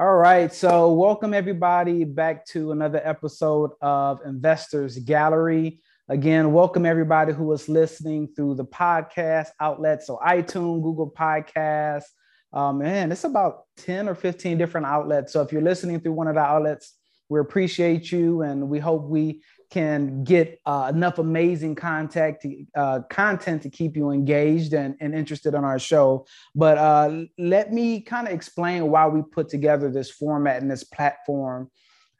All 0.00 0.14
right. 0.14 0.54
So, 0.54 0.92
welcome 0.92 1.34
everybody 1.34 2.04
back 2.04 2.46
to 2.50 2.70
another 2.70 3.00
episode 3.02 3.72
of 3.82 4.20
Investors 4.24 4.96
Gallery. 4.96 5.80
Again, 6.08 6.52
welcome 6.52 6.86
everybody 6.86 7.32
who 7.32 7.52
is 7.52 7.68
listening 7.68 8.28
through 8.28 8.54
the 8.54 8.64
podcast 8.64 9.48
outlets. 9.58 10.06
So, 10.06 10.20
iTunes, 10.24 10.84
Google 10.84 11.10
Podcasts. 11.10 12.04
Um, 12.52 12.78
man, 12.78 13.10
it's 13.10 13.24
about 13.24 13.64
10 13.78 14.08
or 14.08 14.14
15 14.14 14.56
different 14.56 14.86
outlets. 14.86 15.32
So, 15.32 15.42
if 15.42 15.50
you're 15.50 15.62
listening 15.62 15.98
through 15.98 16.12
one 16.12 16.28
of 16.28 16.36
the 16.36 16.42
outlets, 16.42 16.94
we 17.28 17.40
appreciate 17.40 18.12
you 18.12 18.42
and 18.42 18.68
we 18.68 18.78
hope 18.78 19.02
we 19.02 19.42
can 19.70 20.24
get 20.24 20.60
uh, 20.64 20.90
enough 20.94 21.18
amazing 21.18 21.74
contact 21.74 22.42
to, 22.42 22.64
uh, 22.74 23.00
content 23.10 23.62
to 23.62 23.70
keep 23.70 23.96
you 23.96 24.10
engaged 24.10 24.72
and, 24.72 24.96
and 25.00 25.14
interested 25.14 25.54
in 25.54 25.64
our 25.64 25.78
show. 25.78 26.26
But 26.54 26.78
uh, 26.78 27.24
let 27.38 27.72
me 27.72 28.00
kind 28.00 28.26
of 28.26 28.32
explain 28.32 28.90
why 28.90 29.06
we 29.06 29.22
put 29.22 29.48
together 29.48 29.90
this 29.90 30.10
format 30.10 30.62
and 30.62 30.70
this 30.70 30.84
platform. 30.84 31.70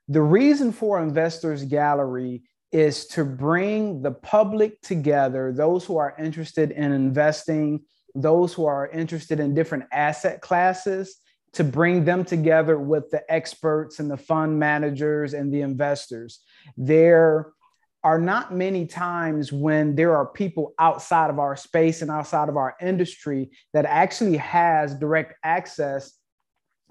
The 0.08 0.22
reason 0.22 0.72
for 0.72 1.02
Investors 1.02 1.64
Gallery 1.64 2.42
is 2.70 3.06
to 3.06 3.24
bring 3.24 4.02
the 4.02 4.12
public 4.12 4.80
together, 4.82 5.52
those 5.52 5.84
who 5.84 5.96
are 5.96 6.14
interested 6.18 6.70
in 6.70 6.92
investing, 6.92 7.80
those 8.14 8.52
who 8.52 8.66
are 8.66 8.88
interested 8.88 9.40
in 9.40 9.54
different 9.54 9.84
asset 9.92 10.42
classes, 10.42 11.16
to 11.54 11.64
bring 11.64 12.04
them 12.04 12.24
together 12.24 12.78
with 12.78 13.10
the 13.10 13.22
experts 13.32 14.00
and 14.00 14.10
the 14.10 14.16
fund 14.16 14.58
managers 14.58 15.32
and 15.34 15.52
the 15.52 15.62
investors. 15.62 16.40
There 16.76 17.52
are 18.04 18.18
not 18.18 18.54
many 18.54 18.86
times 18.86 19.52
when 19.52 19.96
there 19.96 20.16
are 20.16 20.26
people 20.26 20.72
outside 20.78 21.30
of 21.30 21.38
our 21.38 21.56
space 21.56 22.00
and 22.00 22.10
outside 22.10 22.48
of 22.48 22.56
our 22.56 22.76
industry 22.80 23.50
that 23.74 23.84
actually 23.84 24.36
has 24.36 24.94
direct 24.94 25.34
access 25.42 26.12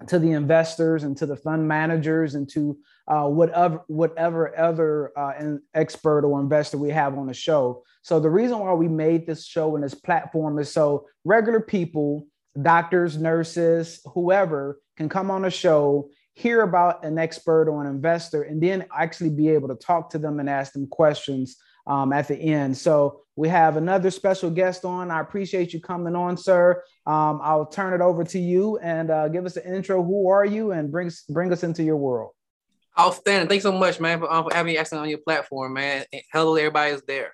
to 0.06 0.18
the 0.18 0.30
investors 0.30 1.02
and 1.02 1.16
to 1.16 1.26
the 1.26 1.34
fund 1.34 1.66
managers 1.66 2.34
and 2.34 2.48
to 2.48 2.78
uh, 3.08 3.26
whatever 3.26 3.82
whatever 3.88 4.56
other 4.56 5.18
uh, 5.18 5.32
expert 5.74 6.24
or 6.24 6.40
investor 6.40 6.78
we 6.78 6.90
have 6.90 7.18
on 7.18 7.26
the 7.26 7.34
show. 7.34 7.82
So 8.02 8.20
the 8.20 8.30
reason 8.30 8.58
why 8.60 8.74
we 8.74 8.86
made 8.86 9.26
this 9.26 9.44
show 9.44 9.74
and 9.74 9.82
this 9.82 9.94
platform 9.94 10.58
is 10.58 10.72
so 10.72 11.06
regular 11.24 11.60
people 11.60 12.26
doctors, 12.62 13.16
nurses, 13.18 14.00
whoever 14.14 14.80
can 14.96 15.08
come 15.08 15.30
on 15.30 15.44
a 15.44 15.50
show, 15.50 16.10
hear 16.38 16.62
about 16.62 17.04
an 17.04 17.18
expert 17.18 17.68
or 17.68 17.82
an 17.82 17.90
investor, 17.90 18.42
and 18.42 18.62
then 18.62 18.86
actually 18.96 19.30
be 19.30 19.48
able 19.48 19.66
to 19.66 19.74
talk 19.74 20.08
to 20.10 20.18
them 20.18 20.38
and 20.38 20.48
ask 20.48 20.72
them 20.72 20.86
questions 20.86 21.56
um, 21.88 22.12
at 22.12 22.28
the 22.28 22.36
end. 22.36 22.76
So 22.76 23.22
we 23.34 23.48
have 23.48 23.76
another 23.76 24.10
special 24.12 24.48
guest 24.48 24.84
on. 24.84 25.10
I 25.10 25.20
appreciate 25.20 25.72
you 25.72 25.80
coming 25.80 26.14
on, 26.14 26.36
sir. 26.36 26.84
Um, 27.06 27.40
I'll 27.42 27.66
turn 27.66 27.92
it 27.92 28.00
over 28.00 28.22
to 28.22 28.38
you 28.38 28.78
and 28.78 29.10
uh, 29.10 29.26
give 29.28 29.46
us 29.46 29.56
an 29.56 29.74
intro. 29.74 30.00
Who 30.02 30.28
are 30.28 30.44
you, 30.44 30.70
and 30.70 30.92
bring 30.92 31.10
bring 31.28 31.52
us 31.52 31.64
into 31.64 31.82
your 31.82 31.96
world. 31.96 32.30
Outstanding. 32.98 33.48
Thanks 33.48 33.64
so 33.64 33.72
much, 33.72 33.98
man, 33.98 34.20
for, 34.20 34.32
um, 34.32 34.44
for 34.44 34.54
having 34.54 34.72
me 34.72 34.78
actually 34.78 34.98
on 34.98 35.08
your 35.08 35.18
platform, 35.18 35.72
man. 35.72 36.04
Hello, 36.32 36.54
everybody 36.54 36.92
is 36.92 37.02
there. 37.02 37.32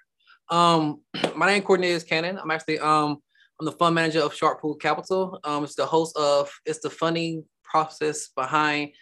Um, 0.49 1.03
my 1.37 1.47
name 1.47 1.61
is 1.61 1.69
Corneilous 1.69 2.09
Cannon. 2.09 2.39
I'm 2.39 2.51
actually 2.51 2.79
um 2.79 3.19
I'm 3.61 3.67
the 3.67 3.73
fund 3.73 3.95
manager 3.95 4.21
of 4.21 4.35
Shark 4.35 4.63
Pool 4.63 4.77
Capital. 4.77 5.39
Um, 5.45 5.63
it's 5.63 5.75
the 5.75 5.85
host 5.85 6.17
of 6.17 6.51
it's 6.65 6.81
the 6.81 6.91
funding 6.91 7.45
process 7.75 8.29
behind 8.29 8.93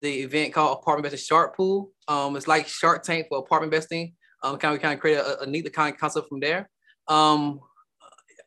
the 0.00 0.20
event 0.20 0.54
called 0.54 0.78
Apartment 0.78 1.04
Investing 1.04 1.26
Shark 1.26 1.54
Pool. 1.54 1.90
Um, 2.08 2.36
it's 2.36 2.48
like 2.48 2.66
Shark 2.66 3.02
Tank 3.02 3.26
for 3.28 3.38
apartment 3.38 3.74
investing. 3.74 4.14
Um, 4.42 4.56
kind 4.56 4.74
of 4.74 4.80
kind 4.80 4.94
of 4.94 5.00
create 5.00 5.18
a, 5.18 5.40
a 5.40 5.46
neat 5.46 5.70
kind 5.74 5.92
of 5.92 6.00
concept 6.00 6.28
from 6.28 6.40
there. 6.40 6.70
Um, 7.08 7.60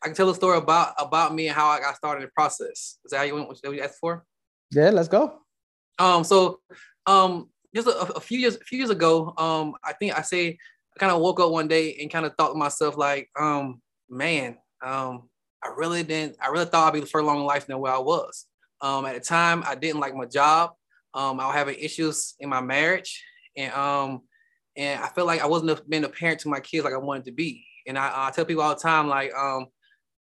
I 0.02 0.08
can 0.08 0.16
tell 0.16 0.30
a 0.30 0.36
story 0.36 0.58
about 0.58 0.96
about 0.98 1.36
me 1.36 1.48
and 1.48 1.56
how 1.56 1.68
I 1.68 1.80
got 1.80 1.96
started 1.96 2.22
in 2.22 2.28
the 2.28 2.32
process. 2.32 2.98
Is 3.06 3.12
that 3.12 3.18
how 3.18 3.24
you 3.24 3.36
went? 3.36 3.48
What 3.48 3.64
you 3.64 3.82
asked 3.82 4.00
for? 4.00 4.26
Yeah, 4.72 4.90
let's 4.90 5.10
go. 5.10 5.42
Um, 6.00 6.24
so 6.24 6.60
um, 7.06 7.50
just 7.76 7.88
a, 7.88 8.14
a 8.16 8.20
few 8.20 8.40
years 8.40 8.56
a 8.56 8.64
few 8.64 8.80
years 8.80 8.90
ago, 8.90 9.34
um, 9.38 9.76
I 9.84 9.94
think 9.94 10.18
I 10.18 10.24
say 10.24 10.58
I 10.96 11.00
kind 11.00 11.12
of 11.12 11.22
woke 11.22 11.40
up 11.40 11.52
one 11.52 11.68
day 11.68 11.98
and 12.02 12.10
kind 12.10 12.26
of 12.26 12.34
thought 12.36 12.54
to 12.54 12.58
myself 12.58 12.98
like, 12.98 13.30
um, 13.40 13.82
man, 14.10 14.58
um, 14.84 15.30
I 15.64 15.68
really 15.78 16.02
didn't. 16.02 16.38
I 16.42 16.48
really 16.48 16.66
thought 16.66 16.88
I'd 16.88 17.00
be 17.00 17.06
further 17.06 17.26
along 17.26 17.42
in 17.42 17.46
life 17.46 17.68
than 17.68 17.78
where 17.80 17.94
I 17.94 18.00
was. 18.00 18.48
Um, 18.82 19.06
at 19.06 19.14
the 19.14 19.20
time, 19.22 19.64
I 19.66 19.76
didn't 19.76 20.00
like 20.00 20.16
my 20.16 20.26
job. 20.26 20.72
Um, 21.14 21.40
I 21.40 21.48
was 21.48 21.56
having 21.56 21.76
issues 21.80 22.36
in 22.40 22.50
my 22.50 22.62
marriage, 22.62 23.24
and 23.58 23.74
um, 23.74 24.22
and 24.76 25.04
I 25.04 25.08
felt 25.08 25.28
like 25.28 25.42
I 25.42 25.48
wasn't 25.48 25.90
being 25.90 26.04
a 26.04 26.10
parent 26.10 26.40
to 26.42 26.50
my 26.50 26.60
kids 26.60 26.84
like 26.86 26.94
I 26.94 26.98
wanted 26.98 27.26
to 27.26 27.32
be. 27.32 27.66
And 27.88 27.98
I, 27.98 28.28
I 28.28 28.32
tell 28.32 28.46
people 28.46 28.64
all 28.64 28.76
the 28.76 28.82
time, 28.82 29.08
like, 29.08 29.34
um, 29.34 29.68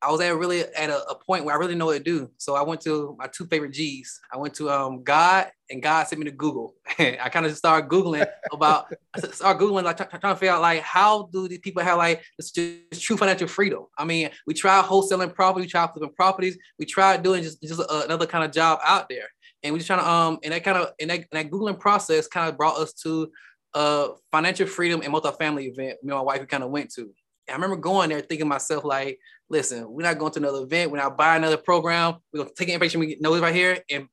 I 0.03 0.11
was 0.11 0.21
at 0.23 0.35
really 0.35 0.61
at 0.61 0.89
a, 0.89 1.11
a, 1.11 1.15
point 1.15 1.45
where 1.45 1.55
I 1.55 1.59
really 1.59 1.75
know 1.75 1.87
what 1.87 1.99
to 1.99 2.03
do. 2.03 2.31
So 2.39 2.55
I 2.55 2.63
went 2.63 2.81
to 2.83 3.15
my 3.19 3.27
two 3.27 3.45
favorite 3.47 3.73
G's. 3.73 4.19
I 4.33 4.39
went 4.39 4.55
to 4.55 4.71
um, 4.71 5.03
God, 5.03 5.51
and 5.71 5.83
God 5.83 6.07
sent 6.07 6.19
me 6.19 6.25
to 6.25 6.31
Google. 6.31 6.75
I 6.99 7.29
kind 7.31 7.45
of 7.45 7.55
started 7.55 7.91
googling 7.91 8.27
about, 8.53 8.87
I 9.15 9.21
started 9.21 9.61
googling 9.63 9.85
like 9.85 9.99
trying 9.99 10.35
to 10.35 10.37
figure 10.37 10.55
out 10.55 10.63
like 10.63 10.81
how 10.81 11.29
do 11.33 11.49
these 11.49 11.59
people 11.59 11.83
have 11.83 11.99
like 11.99 12.23
this, 12.39 12.51
this 12.51 13.01
true 13.01 13.19
financial 13.19 13.47
freedom. 13.47 13.85
I 13.99 14.05
mean, 14.05 14.31
we 14.47 14.55
tried 14.55 14.85
wholesaling 14.85 15.35
property, 15.35 15.67
we 15.67 15.71
tried 15.71 15.89
flipping 15.89 16.15
properties, 16.15 16.57
we 16.79 16.87
tried 16.87 17.23
doing 17.23 17.43
just 17.43 17.63
just 17.63 17.81
a, 17.81 18.05
another 18.05 18.27
kind 18.27 18.45
of 18.45 18.53
job 18.53 18.81
out 18.83 19.09
there, 19.11 19.29
and 19.63 19.75
we 19.75 19.81
just 19.81 19.87
trying 19.87 20.01
to 20.01 20.09
um 20.09 20.39
and 20.43 20.55
that 20.55 20.65
kind 20.65 20.79
of 20.79 20.93
and 20.99 21.11
that, 21.11 21.19
and 21.19 21.27
that 21.33 21.51
googling 21.51 21.79
process 21.79 22.27
kind 22.27 22.49
of 22.49 22.57
brought 22.57 22.79
us 22.79 22.95
to 22.95 23.31
a 23.75 24.09
financial 24.33 24.67
freedom 24.67 25.01
and 25.03 25.13
multifamily 25.13 25.71
event 25.71 25.99
me 26.03 26.11
and 26.11 26.11
my 26.11 26.21
wife 26.21 26.41
we 26.41 26.47
kind 26.47 26.65
of 26.65 26.71
went 26.71 26.91
to. 26.91 27.11
I 27.49 27.53
remember 27.55 27.77
going 27.77 28.11
there 28.11 28.21
thinking 28.21 28.49
myself 28.49 28.85
like 28.85 29.19
listen, 29.51 29.91
we're 29.91 30.03
not 30.03 30.19
going 30.19 30.33
to 30.33 30.39
another 30.39 30.63
event. 30.63 30.91
We're 30.91 30.99
not 30.99 31.19
buying 31.19 31.43
another 31.43 31.57
program. 31.57 32.15
We're 32.33 32.45
going 32.45 32.49
to 32.49 32.55
take 32.55 32.69
information 32.69 33.01
we 33.01 33.17
know 33.21 33.39
right 33.41 33.55
here 33.55 33.79
and 33.91 34.09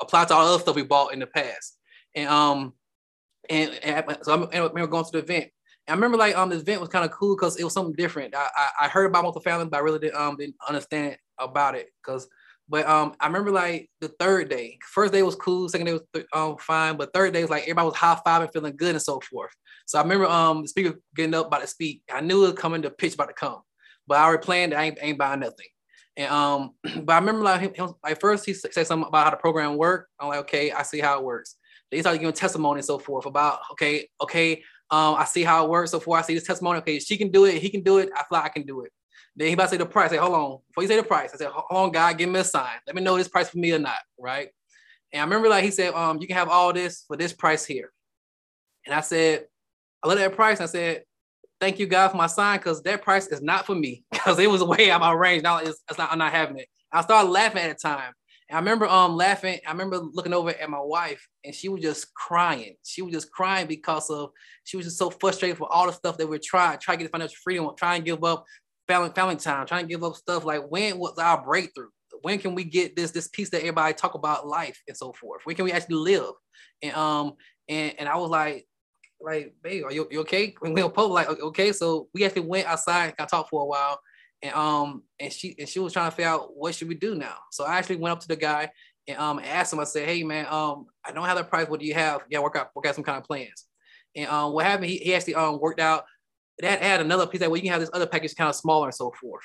apply 0.00 0.26
to 0.26 0.34
all 0.34 0.46
the 0.46 0.54
other 0.54 0.62
stuff 0.62 0.76
we 0.76 0.84
bought 0.84 1.12
in 1.12 1.18
the 1.18 1.26
past. 1.26 1.76
And 2.14 2.28
um, 2.28 2.72
and, 3.50 3.72
and 3.82 4.18
so 4.22 4.48
I 4.52 4.58
remember 4.58 4.86
going 4.86 5.04
to 5.04 5.10
the 5.12 5.18
event. 5.18 5.50
And 5.86 5.92
I 5.92 5.94
remember 5.94 6.16
like 6.16 6.36
um, 6.36 6.48
this 6.48 6.62
event 6.62 6.80
was 6.80 6.90
kind 6.90 7.04
of 7.04 7.10
cool 7.10 7.36
because 7.36 7.56
it 7.56 7.64
was 7.64 7.72
something 7.72 7.94
different. 7.94 8.34
I, 8.34 8.48
I, 8.56 8.70
I 8.82 8.88
heard 8.88 9.06
about 9.06 9.24
multifamily, 9.24 9.70
but 9.70 9.76
I 9.76 9.80
really 9.80 9.98
didn't 9.98 10.16
um 10.16 10.36
didn't 10.36 10.56
understand 10.66 11.16
about 11.38 11.74
it 11.74 11.88
because. 12.02 12.28
But 12.68 12.86
um, 12.86 13.14
I 13.20 13.26
remember 13.26 13.52
like 13.52 13.88
the 14.00 14.08
third 14.08 14.48
day. 14.48 14.78
First 14.82 15.12
day 15.12 15.22
was 15.22 15.36
cool. 15.36 15.68
Second 15.68 15.86
day 15.86 15.92
was 15.92 16.02
th- 16.12 16.26
um 16.32 16.56
fine. 16.58 16.96
But 16.96 17.12
third 17.12 17.32
day 17.32 17.42
was 17.42 17.50
like 17.50 17.62
everybody 17.62 17.86
was 17.86 17.96
high 17.96 18.18
five 18.24 18.42
and 18.42 18.52
feeling 18.52 18.76
good, 18.76 18.94
and 18.94 19.02
so 19.02 19.20
forth. 19.20 19.52
So 19.86 19.98
I 19.98 20.02
remember 20.02 20.26
um 20.26 20.62
the 20.62 20.68
speaker 20.68 20.98
getting 21.14 21.34
up 21.34 21.46
about 21.46 21.60
to 21.62 21.68
speak. 21.68 22.02
I 22.12 22.20
knew 22.20 22.44
it 22.44 22.52
was 22.52 22.60
coming. 22.60 22.82
The 22.82 22.90
pitch 22.90 23.14
about 23.14 23.28
to 23.28 23.34
come. 23.34 23.60
But 24.06 24.18
I 24.18 24.24
already 24.24 24.42
planned 24.42 24.74
I 24.74 24.84
ain't, 24.84 24.98
ain't 25.00 25.18
buying 25.18 25.40
nothing. 25.40 25.66
And 26.16 26.30
um, 26.30 26.70
but 27.04 27.12
I 27.12 27.18
remember 27.18 27.42
like, 27.42 27.76
him, 27.76 27.94
like 28.02 28.20
first 28.20 28.46
he 28.46 28.54
said 28.54 28.72
something 28.72 29.08
about 29.08 29.24
how 29.24 29.30
the 29.30 29.36
program 29.36 29.76
worked. 29.76 30.10
I'm 30.18 30.28
like, 30.28 30.40
okay, 30.40 30.72
I 30.72 30.82
see 30.82 31.00
how 31.00 31.18
it 31.18 31.24
works. 31.24 31.56
They 31.90 32.00
started 32.00 32.18
giving 32.18 32.34
testimony 32.34 32.78
and 32.78 32.84
so 32.84 32.98
forth 32.98 33.26
about, 33.26 33.60
okay, 33.72 34.08
okay, 34.20 34.62
um, 34.90 35.14
I 35.16 35.24
see 35.24 35.44
how 35.44 35.64
it 35.64 35.70
works. 35.70 35.92
So 35.92 36.00
far, 36.00 36.18
I 36.18 36.22
see 36.22 36.34
this 36.34 36.46
testimony. 36.46 36.78
Okay, 36.78 36.98
she 36.98 37.16
can 37.16 37.30
do 37.30 37.44
it, 37.44 37.60
he 37.62 37.68
can 37.70 37.82
do 37.82 37.98
it. 37.98 38.10
I 38.14 38.18
feel 38.20 38.26
like 38.32 38.44
I 38.44 38.48
can 38.48 38.66
do 38.66 38.82
it. 38.82 38.92
Then 39.36 39.48
he 39.48 39.54
about 39.54 39.64
to 39.64 39.70
say 39.70 39.76
the 39.76 39.86
price. 39.86 40.10
Say, 40.10 40.16
hold 40.16 40.34
on. 40.34 40.58
Before 40.68 40.82
you 40.82 40.88
say 40.88 40.96
the 40.96 41.02
price, 41.02 41.30
I 41.34 41.36
said, 41.36 41.50
hold 41.50 41.86
on, 41.86 41.92
God, 41.92 42.16
give 42.16 42.28
me 42.28 42.40
a 42.40 42.44
sign. 42.44 42.78
Let 42.86 42.96
me 42.96 43.02
know 43.02 43.16
this 43.16 43.28
price 43.28 43.50
for 43.50 43.58
me 43.58 43.72
or 43.72 43.78
not, 43.78 43.98
right? 44.18 44.48
And 45.12 45.20
I 45.20 45.24
remember 45.24 45.48
like 45.48 45.64
he 45.64 45.70
said, 45.70 45.94
um, 45.94 46.18
you 46.20 46.26
can 46.26 46.36
have 46.36 46.48
all 46.48 46.72
this 46.72 47.04
for 47.06 47.16
this 47.16 47.32
price 47.32 47.64
here. 47.64 47.92
And 48.86 48.94
I 48.94 49.00
said, 49.00 49.46
I 50.02 50.08
looked 50.08 50.20
at 50.20 50.30
that 50.30 50.36
price 50.36 50.58
and 50.58 50.64
I 50.64 50.70
said, 50.70 51.02
thank 51.60 51.78
you 51.78 51.86
God 51.86 52.08
for 52.08 52.16
my 52.16 52.26
sign 52.26 52.58
because 52.58 52.82
that 52.82 53.02
price 53.02 53.26
is 53.28 53.42
not 53.42 53.66
for 53.66 53.74
me 53.74 54.04
because 54.12 54.38
it 54.38 54.50
was 54.50 54.62
way 54.62 54.90
out 54.90 54.96
of 54.96 55.00
my 55.02 55.12
range. 55.12 55.42
Now 55.42 55.58
it's, 55.58 55.82
it's 55.88 55.98
not 55.98 56.12
I'm 56.12 56.18
not 56.18 56.32
having 56.32 56.58
it. 56.58 56.68
I 56.92 57.02
started 57.02 57.30
laughing 57.30 57.62
at 57.62 57.76
the 57.76 57.88
time. 57.88 58.12
And 58.48 58.56
I 58.56 58.60
remember 58.60 58.86
um 58.86 59.16
laughing. 59.16 59.58
I 59.66 59.72
remember 59.72 59.98
looking 59.98 60.32
over 60.32 60.50
at 60.50 60.70
my 60.70 60.80
wife 60.80 61.26
and 61.44 61.54
she 61.54 61.68
was 61.68 61.82
just 61.82 62.14
crying. 62.14 62.76
She 62.84 63.02
was 63.02 63.12
just 63.12 63.30
crying 63.30 63.66
because 63.66 64.08
of 64.10 64.30
she 64.64 64.76
was 64.76 64.86
just 64.86 64.98
so 64.98 65.10
frustrated 65.10 65.58
for 65.58 65.72
all 65.72 65.86
the 65.86 65.92
stuff 65.92 66.16
that 66.18 66.28
we're 66.28 66.38
trying, 66.38 66.78
trying 66.78 66.98
to 66.98 67.04
get 67.04 67.12
financial 67.12 67.36
freedom, 67.42 67.68
trying 67.76 68.02
to 68.02 68.04
give 68.04 68.22
up 68.22 68.44
family 68.88 69.10
family 69.14 69.36
time, 69.36 69.66
trying 69.66 69.84
to 69.84 69.88
give 69.88 70.04
up 70.04 70.16
stuff 70.16 70.44
like 70.44 70.62
when 70.68 70.98
was 70.98 71.18
our 71.18 71.42
breakthrough? 71.42 71.88
When 72.22 72.38
can 72.38 72.54
we 72.54 72.64
get 72.64 72.96
this 72.96 73.10
this 73.10 73.28
piece 73.28 73.50
that 73.50 73.60
everybody 73.60 73.94
talk 73.94 74.14
about 74.14 74.46
life 74.46 74.80
and 74.88 74.96
so 74.96 75.12
forth? 75.12 75.42
When 75.44 75.56
can 75.56 75.64
we 75.64 75.72
actually 75.72 75.96
live? 75.96 76.32
And 76.82 76.94
um 76.94 77.34
and 77.68 77.94
and 77.98 78.08
I 78.08 78.16
was 78.16 78.30
like, 78.30 78.66
like, 79.20 79.54
babe, 79.62 79.84
are 79.84 79.92
you, 79.92 80.06
you 80.10 80.20
okay? 80.20 80.54
We 80.62 80.70
went 80.70 80.96
on 80.96 81.10
like, 81.10 81.28
okay. 81.28 81.72
So 81.72 82.08
we 82.14 82.24
actually 82.24 82.42
went 82.42 82.66
outside 82.66 83.06
and 83.06 83.16
got 83.16 83.28
talked 83.28 83.50
for 83.50 83.62
a 83.62 83.66
while. 83.66 83.98
And 84.42 84.54
um, 84.54 85.02
and 85.18 85.32
she 85.32 85.54
and 85.58 85.68
she 85.68 85.78
was 85.78 85.92
trying 85.92 86.10
to 86.10 86.16
figure 86.16 86.30
out 86.30 86.56
what 86.56 86.74
should 86.74 86.88
we 86.88 86.94
do 86.94 87.14
now. 87.14 87.36
So 87.50 87.64
I 87.64 87.78
actually 87.78 87.96
went 87.96 88.12
up 88.12 88.20
to 88.20 88.28
the 88.28 88.36
guy 88.36 88.70
and 89.08 89.18
um 89.18 89.40
asked 89.42 89.72
him, 89.72 89.80
I 89.80 89.84
said, 89.84 90.08
Hey 90.08 90.22
man, 90.22 90.46
um, 90.50 90.86
I 91.04 91.12
don't 91.12 91.24
have 91.24 91.36
that 91.36 91.48
price. 91.48 91.68
What 91.68 91.80
do 91.80 91.86
you 91.86 91.94
have? 91.94 92.20
Yeah, 92.28 92.40
work 92.40 92.56
out, 92.56 92.70
work 92.74 92.86
out 92.86 92.94
some 92.94 93.04
kind 93.04 93.18
of 93.18 93.24
plans. 93.24 93.64
And 94.14 94.28
um, 94.28 94.52
what 94.52 94.64
happened, 94.64 94.90
he, 94.90 94.98
he 94.98 95.14
actually 95.14 95.36
um 95.36 95.58
worked 95.58 95.80
out 95.80 96.04
that 96.58 96.82
had 96.82 97.00
another 97.00 97.26
piece 97.26 97.40
that 97.40 97.50
well, 97.50 97.56
you 97.56 97.62
can 97.62 97.72
have 97.72 97.80
this 97.80 97.90
other 97.92 98.06
package 98.06 98.34
kind 98.34 98.48
of 98.48 98.56
smaller 98.56 98.86
and 98.86 98.94
so 98.94 99.12
forth. 99.20 99.44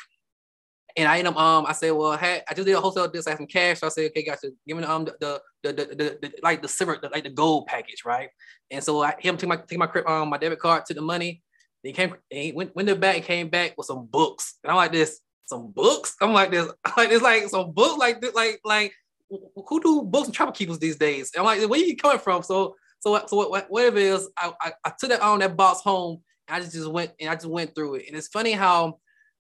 And 0.98 1.08
I 1.08 1.20
ended 1.20 1.34
up, 1.34 1.40
um, 1.40 1.66
I 1.66 1.72
said, 1.72 1.92
well, 1.92 2.12
I, 2.12 2.42
I 2.50 2.54
just 2.54 2.66
did 2.66 2.76
a 2.76 2.82
wholesale 2.82 3.08
deal, 3.08 3.22
so 3.22 3.30
I 3.30 3.34
had 3.34 3.38
some 3.38 3.48
cash. 3.48 3.80
So 3.80 3.88
I 3.88 3.90
said, 3.90 4.12
okay, 4.12 4.24
gotcha. 4.24 4.50
give 4.68 4.78
me 4.78 4.84
um 4.84 5.06
the 5.06 5.16
the 5.20 5.42
the, 5.64 5.74
the, 5.74 6.18
the, 6.22 6.34
like 6.44 6.62
the 6.62 6.68
silver, 6.68 7.00
the, 7.02 7.10
like 7.10 7.24
the 7.24 7.30
gold 7.30 7.68
package, 7.68 8.04
right? 8.06 8.30
And 8.70 8.84
so 8.84 9.02
I 9.02 9.16
him 9.20 9.38
take 9.38 9.48
my 9.50 9.58
take 9.58 9.80
my 9.80 9.90
um 10.08 10.30
my 10.30 10.38
debit 10.38 10.60
card, 10.60 10.86
took 10.86 10.96
the 10.96 11.02
money. 11.02 11.44
He 11.84 11.94
came, 11.94 12.16
he 12.30 12.52
went 12.52 12.76
went 12.76 12.88
to 12.88 12.94
the 12.94 13.00
back 13.00 13.16
and 13.16 13.24
came 13.24 13.50
back 13.50 13.74
with 13.78 13.88
some 13.88 14.06
books. 14.06 14.58
And 14.64 14.70
I'm 14.70 14.78
like 14.78 14.92
this, 14.92 15.20
some 15.46 15.72
books. 15.72 16.16
I'm 16.22 16.34
like 16.34 16.52
this, 16.52 16.72
I'm 16.86 16.94
like 16.98 17.10
this, 17.10 17.22
like 17.22 17.48
some 17.48 17.72
books, 17.72 17.98
like 17.98 18.22
this, 18.22 18.36
like 18.36 18.60
like 18.64 18.94
who 19.30 19.82
do 19.82 20.02
books 20.04 20.28
and 20.28 20.36
travel 20.36 20.54
keepers 20.54 20.80
these 20.80 20.98
days? 20.98 21.32
And 21.34 21.40
I'm 21.40 21.46
like, 21.46 21.70
where 21.70 21.80
you 21.80 21.96
coming 21.96 22.20
from? 22.20 22.44
So 22.44 22.76
so 23.00 23.20
so 23.28 23.36
what, 23.38 23.70
whatever 23.70 23.98
it 23.98 24.04
is, 24.04 24.30
I, 24.38 24.52
I, 24.62 24.72
I 24.86 24.92
took 25.00 25.10
that 25.10 25.22
on 25.22 25.40
that 25.40 25.58
box 25.58 25.82
home. 25.82 26.22
I 26.52 26.60
just, 26.60 26.74
just 26.74 26.92
went 26.92 27.12
and 27.20 27.30
I 27.30 27.36
just 27.36 27.48
went 27.48 27.76
through 27.76 27.96
it. 27.96 28.06
And 28.08 28.18
it's 28.18 28.28
funny 28.28 28.52
how 28.52 29.00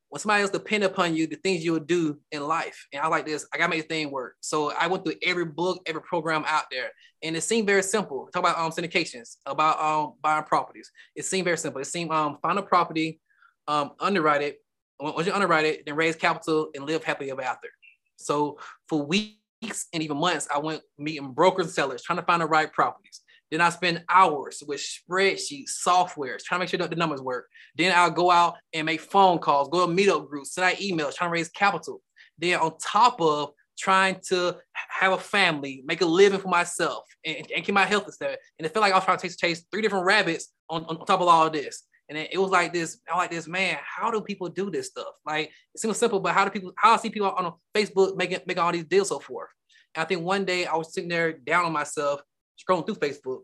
when 0.09 0.19
somebody 0.19 0.41
else 0.41 0.51
depend 0.51 0.83
upon 0.83 1.15
you, 1.15 1.25
the 1.25 1.37
things 1.37 1.63
you 1.63 1.71
would 1.71 1.87
do 1.87 2.19
in 2.31 2.45
life. 2.45 2.85
And 2.91 3.01
I 3.01 3.07
like 3.07 3.25
this, 3.25 3.47
I 3.53 3.57
gotta 3.57 3.69
make 3.69 3.87
the 3.87 3.87
thing 3.87 4.11
work. 4.11 4.35
So 4.41 4.71
I 4.71 4.87
went 4.87 5.05
through 5.05 5.15
every 5.23 5.45
book, 5.45 5.81
every 5.85 6.01
program 6.01 6.43
out 6.47 6.65
there. 6.69 6.89
And 7.23 7.35
it 7.37 7.41
seemed 7.41 7.65
very 7.65 7.81
simple. 7.81 8.27
Talk 8.33 8.41
about 8.41 8.57
um 8.57 8.71
syndications, 8.71 9.37
about 9.45 9.79
um 9.79 10.13
buying 10.21 10.43
properties. 10.43 10.91
It 11.15 11.23
seemed 11.25 11.45
very 11.45 11.57
simple. 11.57 11.79
It 11.79 11.85
seemed 11.85 12.11
um 12.11 12.39
find 12.41 12.59
a 12.59 12.61
property, 12.61 13.21
um 13.67 13.91
underwrite 14.01 14.41
it. 14.41 14.57
Once 14.99 15.25
you 15.25 15.33
underwrite 15.33 15.65
it, 15.65 15.85
then 15.85 15.95
raise 15.95 16.15
capital 16.15 16.69
and 16.75 16.85
live 16.85 17.03
happily 17.03 17.31
ever 17.31 17.41
after. 17.41 17.69
So 18.17 18.59
for 18.87 19.05
weeks 19.05 19.87
and 19.93 20.03
even 20.03 20.17
months, 20.17 20.47
I 20.53 20.59
went 20.59 20.81
meeting 20.97 21.31
brokers 21.31 21.67
and 21.67 21.73
sellers, 21.73 22.03
trying 22.03 22.19
to 22.19 22.25
find 22.25 22.41
the 22.41 22.47
right 22.47 22.71
properties. 22.71 23.20
Then 23.51 23.61
I 23.61 23.69
spend 23.69 24.03
hours 24.09 24.63
with 24.65 24.81
spreadsheets, 24.81 25.71
softwares, 25.85 26.43
trying 26.43 26.59
to 26.59 26.63
make 26.63 26.69
sure 26.69 26.79
that 26.79 26.89
the 26.89 26.95
numbers 26.95 27.21
work. 27.21 27.47
Then 27.75 27.93
I'll 27.95 28.09
go 28.09 28.31
out 28.31 28.55
and 28.73 28.85
make 28.85 29.01
phone 29.01 29.39
calls, 29.39 29.69
go 29.69 29.85
to 29.85 29.93
meetup 29.93 30.29
groups, 30.29 30.53
send 30.53 30.71
out 30.71 30.79
emails, 30.79 31.15
trying 31.15 31.29
to 31.29 31.33
raise 31.33 31.49
capital. 31.49 32.01
Then 32.39 32.59
on 32.59 32.77
top 32.79 33.21
of 33.21 33.51
trying 33.77 34.19
to 34.29 34.57
have 34.73 35.13
a 35.13 35.17
family, 35.17 35.83
make 35.85 36.01
a 36.01 36.05
living 36.05 36.39
for 36.39 36.47
myself, 36.47 37.03
and, 37.25 37.47
and 37.53 37.65
keep 37.65 37.75
my 37.75 37.85
health 37.85 38.11
stuff. 38.13 38.35
And 38.57 38.65
it 38.65 38.73
felt 38.73 38.81
like 38.81 38.93
I 38.93 38.95
was 38.95 39.05
trying 39.05 39.17
to 39.17 39.23
chase, 39.23 39.35
chase 39.35 39.65
three 39.71 39.81
different 39.81 40.05
rabbits 40.05 40.53
on, 40.69 40.85
on 40.85 41.05
top 41.05 41.21
of 41.21 41.27
all 41.27 41.47
of 41.47 41.53
this. 41.53 41.83
And 42.09 42.17
it 42.17 42.37
was 42.37 42.51
like 42.51 42.73
this, 42.73 42.99
I 43.11 43.15
like 43.17 43.31
this, 43.31 43.47
man, 43.47 43.77
how 43.81 44.11
do 44.11 44.19
people 44.19 44.49
do 44.49 44.69
this 44.69 44.87
stuff? 44.87 45.13
Like 45.25 45.49
it 45.73 45.79
seems 45.79 45.97
simple, 45.97 46.19
but 46.19 46.33
how 46.33 46.43
do 46.43 46.51
people, 46.51 46.73
how 46.75 46.93
I 46.93 46.97
see 46.97 47.09
people 47.09 47.29
on 47.29 47.53
Facebook 47.73 48.17
making 48.17 48.39
making 48.45 48.61
all 48.61 48.71
these 48.71 48.83
deals 48.83 49.09
so 49.09 49.19
forth. 49.19 49.47
And 49.95 50.03
I 50.03 50.05
think 50.05 50.21
one 50.21 50.43
day 50.43 50.65
I 50.65 50.75
was 50.75 50.93
sitting 50.93 51.09
there 51.09 51.31
down 51.31 51.63
on 51.63 51.71
myself, 51.71 52.21
scrolling 52.61 52.85
through 52.85 52.95
Facebook, 52.95 53.41